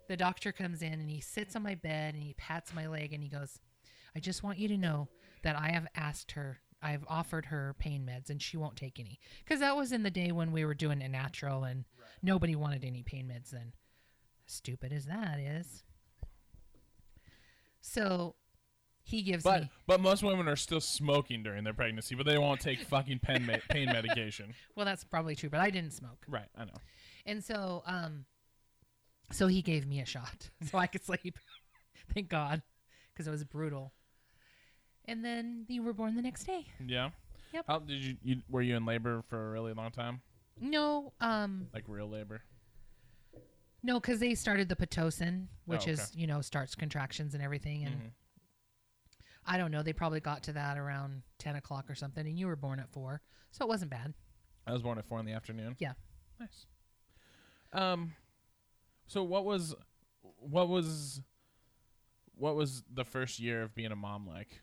the 0.09 0.17
doctor 0.17 0.51
comes 0.51 0.81
in 0.81 0.93
and 0.93 1.09
he 1.09 1.21
sits 1.21 1.55
on 1.55 1.63
my 1.63 1.75
bed 1.75 2.13
and 2.13 2.23
he 2.23 2.33
pats 2.33 2.73
my 2.73 2.87
leg 2.87 3.13
and 3.13 3.23
he 3.23 3.29
goes, 3.29 3.59
I 4.15 4.19
just 4.19 4.43
want 4.43 4.57
you 4.59 4.67
to 4.67 4.77
know 4.77 5.07
that 5.43 5.55
I 5.55 5.69
have 5.71 5.87
asked 5.95 6.33
her, 6.33 6.59
I've 6.81 7.05
offered 7.07 7.45
her 7.45 7.75
pain 7.79 8.05
meds 8.05 8.29
and 8.29 8.41
she 8.41 8.57
won't 8.57 8.75
take 8.75 8.99
any. 8.99 9.19
Because 9.39 9.61
that 9.61 9.77
was 9.77 9.91
in 9.93 10.03
the 10.03 10.11
day 10.11 10.31
when 10.33 10.51
we 10.51 10.65
were 10.65 10.73
doing 10.75 11.01
it 11.01 11.09
natural 11.09 11.63
and 11.63 11.85
nobody 12.21 12.55
wanted 12.55 12.83
any 12.83 13.03
pain 13.03 13.27
meds 13.29 13.51
then. 13.51 13.71
Stupid 14.47 14.91
as 14.91 15.05
that 15.05 15.39
is. 15.39 15.83
So 17.81 18.35
he 19.03 19.21
gives 19.23 19.43
But 19.43 19.61
me. 19.63 19.69
but 19.87 19.99
most 20.01 20.23
women 20.23 20.47
are 20.47 20.55
still 20.55 20.79
smoking 20.81 21.43
during 21.43 21.63
their 21.63 21.73
pregnancy, 21.73 22.15
but 22.15 22.25
they 22.25 22.37
won't 22.37 22.61
take 22.61 22.79
fucking 22.89 23.19
pain 23.19 23.49
pain 23.69 23.87
medication. 23.87 24.53
Well, 24.75 24.85
that's 24.85 25.03
probably 25.03 25.35
true, 25.35 25.49
but 25.49 25.59
I 25.59 25.69
didn't 25.69 25.93
smoke. 25.93 26.23
Right. 26.27 26.47
I 26.57 26.65
know. 26.65 26.77
And 27.25 27.43
so, 27.43 27.83
um, 27.85 28.25
so 29.31 29.47
he 29.47 29.61
gave 29.61 29.85
me 29.87 29.99
a 30.01 30.05
shot 30.05 30.49
so 30.71 30.77
I 30.77 30.87
could 30.87 31.03
sleep. 31.03 31.37
Thank 32.13 32.29
God, 32.29 32.61
because 33.13 33.27
it 33.27 33.31
was 33.31 33.43
brutal. 33.43 33.93
And 35.05 35.25
then 35.25 35.65
you 35.67 35.81
were 35.83 35.93
born 35.93 36.15
the 36.15 36.21
next 36.21 36.43
day. 36.45 36.65
Yeah. 36.85 37.09
Yep. 37.53 37.65
How 37.67 37.79
did 37.79 38.03
you, 38.03 38.17
you? 38.23 38.41
Were 38.49 38.61
you 38.61 38.75
in 38.77 38.85
labor 38.85 39.23
for 39.29 39.47
a 39.47 39.51
really 39.51 39.73
long 39.73 39.91
time? 39.91 40.21
No, 40.59 41.11
um, 41.19 41.67
Like 41.73 41.83
real 41.87 42.07
labor? 42.07 42.43
no, 43.83 43.99
because 43.99 44.19
they 44.19 44.35
started 44.35 44.69
the 44.69 44.75
pitocin, 44.75 45.47
which 45.65 45.87
Oh, 45.87 45.91
is 45.91 46.11
you 46.15 46.27
know 46.27 46.41
starts 46.41 46.75
contractions 46.75 47.33
and 47.33 47.43
everything, 47.43 47.83
and 47.83 47.95
Mhm. 47.95 48.11
I 49.45 49.57
don't 49.57 49.71
know. 49.71 49.81
They 49.83 49.93
probably 49.93 50.19
got 50.19 50.43
to 50.43 50.53
that 50.53 50.77
around 50.77 51.23
ten 51.39 51.55
o'clock 51.55 51.89
or 51.89 51.95
something, 51.95 52.25
and 52.25 52.37
you 52.37 52.47
were 52.47 52.55
born 52.55 52.79
at 52.79 52.89
four, 52.89 53.21
so 53.51 53.65
it 53.65 53.67
wasn't 53.67 53.91
bad. 53.91 54.13
I 54.67 54.73
was 54.73 54.81
born 54.83 54.97
at 54.97 55.05
four 55.05 55.19
in 55.19 55.25
the 55.25 55.33
afternoon. 55.33 55.75
Yeah. 55.79 55.93
Nice. 56.39 56.65
Um, 57.73 58.13
so 59.07 59.23
what 59.23 59.43
was, 59.45 59.73
what 60.21 60.69
was, 60.69 61.21
what 62.35 62.55
was 62.55 62.83
the 62.93 63.03
first 63.05 63.39
year 63.39 63.63
of 63.63 63.73
being 63.73 63.91
a 63.91 63.95
mom 63.95 64.27
like? 64.27 64.61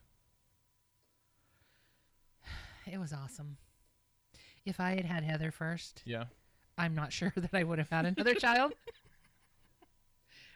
It 2.91 2.99
was 2.99 3.12
awesome. 3.12 3.57
If 4.64 4.81
I 4.81 4.95
had 4.95 5.05
had 5.05 5.24
Heather 5.24 5.51
first, 5.51 6.03
Yeah. 6.05 6.24
I'm 6.76 6.95
not 6.95 7.12
sure 7.18 7.33
that 7.37 7.53
I 7.55 7.64
would 7.64 7.79
have 7.79 7.91
had 7.91 8.07
another 8.07 8.35
child. 8.35 8.72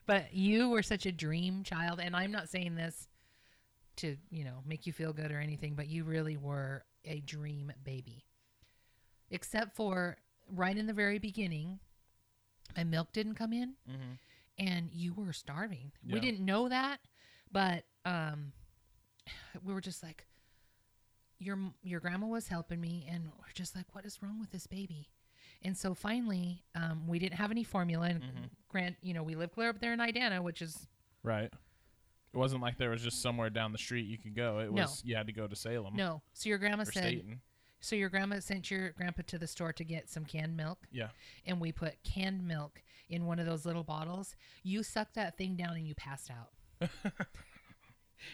But 0.05 0.35
you 0.35 0.69
were 0.71 0.83
such 0.83 1.07
a 1.07 1.13
dream 1.13 1.63
child, 1.63 2.01
and 2.01 2.17
I'm 2.17 2.33
not 2.33 2.49
saying 2.49 2.75
this 2.75 3.07
to, 4.03 4.17
you 4.31 4.45
know, 4.45 4.63
make 4.67 4.87
you 4.87 4.93
feel 4.93 5.13
good 5.13 5.33
or 5.33 5.39
anything, 5.41 5.75
but 5.75 5.89
you 5.89 6.05
really 6.05 6.37
were 6.37 6.85
a 7.05 7.21
dream 7.21 7.73
baby. 7.85 8.25
Except 9.31 9.75
for 9.75 10.19
right 10.49 10.77
in 10.77 10.87
the 10.87 10.93
very 10.93 11.19
beginning, 11.19 11.81
my 12.77 12.85
milk 12.85 13.13
didn't 13.13 13.35
come 13.35 13.53
in 13.53 13.75
Mm-hmm. 13.91 14.13
and 14.59 14.91
you 14.93 15.15
were 15.15 15.33
starving. 15.33 15.93
Yeah. 16.05 16.15
We 16.15 16.21
didn't 16.21 16.45
know 16.45 16.69
that, 16.69 17.01
but 17.51 17.85
um 18.05 18.53
we 19.65 19.73
were 19.73 19.81
just 19.81 20.03
like 20.03 20.27
your 21.39 21.59
your 21.83 22.01
grandma 22.01 22.27
was 22.27 22.49
helping 22.49 22.81
me 22.81 23.07
and 23.11 23.25
we're 23.39 23.53
just 23.55 23.75
like 23.75 23.87
what 23.93 24.05
is 24.05 24.23
wrong 24.23 24.39
with 24.41 24.51
this 24.51 24.67
baby? 24.67 25.09
And 25.65 25.77
so 25.77 25.95
finally, 25.95 26.65
um, 26.75 27.07
we 27.07 27.19
didn't 27.21 27.37
have 27.39 27.51
any 27.53 27.63
formula 27.63 28.07
and 28.09 28.23
Mhm. 28.23 28.51
grant, 28.69 28.97
you 29.01 29.15
know, 29.15 29.23
we 29.23 29.37
live 29.37 29.53
clear 29.53 29.69
up 29.69 29.79
there 29.79 29.93
in 29.93 30.01
Idanha, 30.01 30.43
which 30.43 30.61
is 30.61 30.89
Right. 31.23 31.53
It 32.35 32.39
wasn't 32.39 32.63
like 32.63 32.79
there 32.79 32.91
was 32.91 33.03
just 33.03 33.21
somewhere 33.21 33.51
down 33.51 33.73
the 33.73 33.79
street 33.79 34.07
you 34.07 34.17
could 34.19 34.35
go. 34.35 34.59
It 34.61 34.73
No. 34.73 34.83
was 34.83 35.03
you 35.05 35.17
had 35.17 35.27
to 35.27 35.33
go 35.33 35.47
to 35.47 35.55
Salem 35.57 35.95
no. 35.95 36.23
So 36.33 36.49
your 36.49 36.59
grandma 36.59 36.83
or 36.83 36.87
said 36.87 37.05
Stayton. 37.05 37.41
so 37.81 37.95
your 37.97 38.09
grandma 38.09 38.41
sent 38.41 38.71
your 38.71 38.91
grandpa 38.93 39.23
to 39.27 39.39
the 39.39 39.47
store 39.47 39.73
to 39.75 39.85
get 39.85 40.09
some 40.09 40.25
canned 40.25 40.57
milk 40.57 40.79
Yeah. 40.91 41.09
and 41.47 41.61
we 41.61 41.73
put 41.73 42.03
canned 42.05 42.47
milk 42.47 42.83
in 43.11 43.27
one 43.27 43.39
of 43.39 43.45
those 43.47 43.67
little 43.67 43.85
bottles. 43.85 44.35
You 44.63 44.83
sucked 44.83 45.15
that 45.17 45.37
thing 45.37 45.57
down 45.57 45.77
and 45.77 45.87
you 45.87 45.95
passed 45.95 46.31
out. 46.31 46.91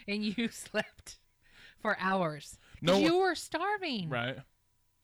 and 0.07 0.25
you 0.25 0.49
slept 0.49 1.19
for 1.81 1.97
hours. 2.01 2.59
No 2.81 2.95
No, 2.95 2.99
you 3.01 3.19
were 3.19 3.35
starving. 3.35 4.09
Right. 4.09 4.37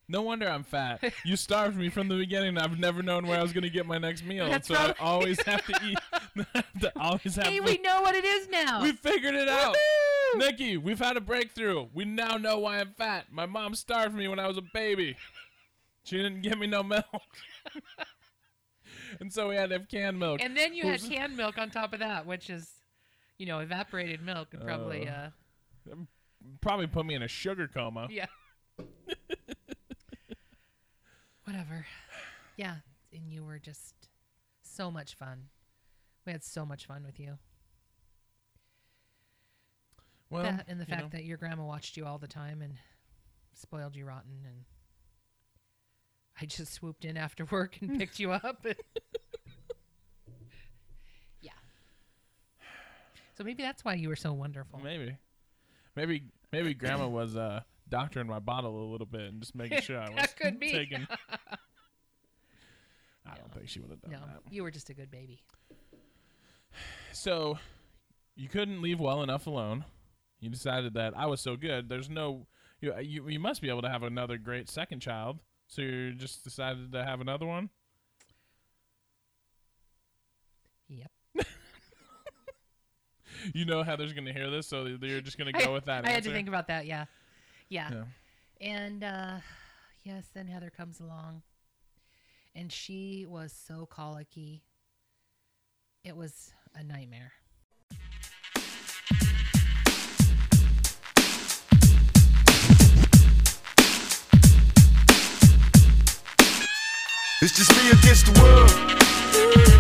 No 0.07 0.21
wonder 0.23 0.47
I'm 0.49 0.65
fat. 0.65 1.03
You 1.25 1.35
starved 1.37 1.77
me 1.79 1.89
from 1.89 2.09
the 2.09 2.17
beginning. 2.17 2.59
I've 2.59 2.79
never 2.79 3.03
known 3.03 3.27
where 3.27 3.39
I 3.39 3.43
was 3.43 3.55
going 3.55 3.63
to 3.65 3.71
get 3.71 3.87
my 3.87 3.97
next 3.97 4.23
meal, 4.23 4.47
That's 4.51 4.69
so 4.69 4.75
right. 4.75 4.95
I 5.01 5.03
always 5.05 5.41
have 5.43 5.65
to 5.65 5.81
eat. 5.85 5.99
always 6.97 7.37
Hey, 7.37 7.61
we 7.61 7.79
know 7.79 8.03
what 8.03 8.15
it 8.15 8.25
is 8.25 8.49
now. 8.49 8.83
We 8.83 8.93
figured 8.93 9.35
it 9.35 9.49
out. 9.49 9.75
Woohoo! 9.75 10.39
Nikki, 10.39 10.77
we've 10.77 10.99
had 10.99 11.17
a 11.17 11.21
breakthrough. 11.21 11.87
We 11.95 12.05
now 12.05 12.37
know 12.37 12.59
why 12.59 12.79
I'm 12.81 12.93
fat. 12.97 13.27
My 13.31 13.47
mom 13.47 13.75
starved 13.75 14.15
me 14.15 14.27
when 14.29 14.39
I 14.39 14.49
was 14.49 14.57
a 14.59 14.63
baby. 14.63 15.17
She 16.05 16.17
didn't 16.17 16.43
give 16.43 16.59
me 16.59 16.67
no 16.67 16.83
milk. 16.83 17.05
and 19.21 19.33
so 19.33 19.49
we 19.49 19.55
had 19.57 19.71
to 19.71 19.79
have 19.79 19.89
canned 19.89 20.19
milk. 20.19 20.41
and 20.43 20.57
then 20.57 20.75
you 20.75 20.85
had 20.85 21.01
canned 21.03 21.37
milk 21.37 21.57
on 21.57 21.71
top 21.71 21.93
of 21.93 22.01
that, 22.01 22.27
which 22.27 22.51
is, 22.51 22.69
you 23.39 23.47
know, 23.47 23.61
evaporated 23.61 24.21
milk 24.21 24.49
and 24.53 24.63
probably, 24.65 25.09
Uh. 25.09 25.29
uh, 25.91 25.95
Probably 26.61 26.87
put 26.87 27.07
me 27.07 27.15
in 27.15 27.23
a 27.23 27.29
sugar 27.29 27.67
coma. 27.73 28.07
yeah. 28.11 28.27
Whatever. 31.45 31.87
Yeah, 32.57 32.77
and 33.13 33.31
you 33.33 33.45
were 33.45 33.59
just 33.59 33.95
so 34.63 34.91
much 34.91 35.15
fun. 35.15 35.49
We 36.27 36.33
had 36.33 36.43
so 36.45 36.65
much 36.65 36.87
fun 36.87 37.05
with 37.05 37.19
you. 37.21 37.39
Well, 40.31 40.43
that 40.45 40.65
and 40.69 40.81
the 40.81 40.87
fact 40.87 41.03
know, 41.03 41.09
that 41.11 41.25
your 41.25 41.37
grandma 41.37 41.65
watched 41.65 41.97
you 41.97 42.07
all 42.07 42.19
the 42.19 42.27
time 42.29 42.63
and 42.63 42.75
spoiled 43.53 43.95
you 43.95 44.05
rotten 44.07 44.33
and 44.47 44.65
I 46.41 46.47
just 46.47 46.73
swooped 46.73 47.05
in 47.05 47.17
after 47.17 47.45
work 47.45 47.77
and 47.81 47.99
picked 47.99 48.19
you 48.19 48.33
up. 48.33 48.65
and- 48.65 48.75
yeah. 51.41 51.53
So 53.39 53.45
maybe 53.45 53.63
that's 53.63 53.85
why 53.85 53.95
you 53.95 54.09
were 54.09 54.17
so 54.17 54.33
wonderful. 54.33 54.81
maybe, 54.83 55.17
maybe, 55.95 56.25
maybe 56.53 56.75
Grandma 56.75 57.07
was 57.07 57.37
uh, 57.37 57.61
doctoring 57.89 58.27
my 58.27 58.41
bottle 58.41 58.77
a 58.83 58.89
little 58.91 59.07
bit 59.07 59.21
and 59.23 59.41
just 59.41 59.55
making 59.55 59.83
sure 59.83 59.99
I 60.01 60.09
was 60.09 60.17
That 60.17 60.37
could 60.37 60.59
be. 60.59 60.73
taking. 60.73 61.07
I 63.27 63.31
No. 63.31 63.35
don't 63.37 63.55
think 63.55 63.69
she 63.69 63.79
would 63.81 63.91
have 63.91 64.01
done 64.03 64.11
No, 64.13 64.19
that. 64.19 64.53
you 64.53 64.63
were 64.65 64.71
just 64.73 64.91
a 64.91 64.95
good 64.95 65.11
baby. 65.13 65.43
So, 67.15 67.59
you 68.35 68.49
couldn't 68.49 68.83
leave 68.83 68.99
well 68.99 69.23
enough 69.23 69.47
alone. 69.47 69.85
You 70.41 70.51
decided 70.51 70.95
that 70.95 71.17
I 71.17 71.27
was 71.27 71.41
so 71.41 71.57
good. 71.57 71.89
There's 71.89 72.11
no 72.11 72.47
you. 72.81 72.93
You, 73.01 73.29
you 73.29 73.41
must 73.41 73.63
be 73.63 73.69
able 73.71 73.83
to 73.83 73.89
have 73.89 74.03
another 74.03 74.37
great 74.37 74.69
second 74.69 75.01
child. 75.01 75.39
So 75.69 75.81
you 75.81 76.13
just 76.13 76.45
decided 76.45 76.93
to 76.93 77.05
have 77.05 77.21
another 77.21 77.47
one. 77.47 77.71
Yep. 80.89 81.11
You 83.53 83.67
know 83.67 83.83
Heather's 83.83 84.15
gonna 84.15 84.33
hear 84.33 84.49
this, 84.49 84.67
so 84.67 84.87
you're 84.87 85.21
just 85.21 85.37
gonna 85.37 85.51
I- 85.55 85.65
go 85.65 85.75
with 85.75 85.85
that. 85.85 86.07
I 86.07 86.11
had 86.11 86.25
to 86.25 86.33
think 86.33 86.49
about 86.49 86.69
that. 86.69 86.87
Yeah. 86.87 87.05
Yeah. 87.69 87.91
Yeah. 87.93 88.05
And 88.61 89.05
uh, 89.05 89.37
yes, 90.03 90.25
then 90.33 90.47
Heather 90.47 90.71
comes 90.71 90.99
along, 91.01 91.43
and 92.55 92.73
she 92.73 93.27
was 93.29 93.53
so 93.53 93.85
colicky. 93.85 94.63
It 96.05 96.17
was 96.17 96.55
a 96.77 96.83
nightmare. 96.83 97.33
It's 107.43 107.57
just 107.57 107.71
me 107.73 107.91
against 107.91 108.27
the 108.27 108.41
world. 108.41 109.74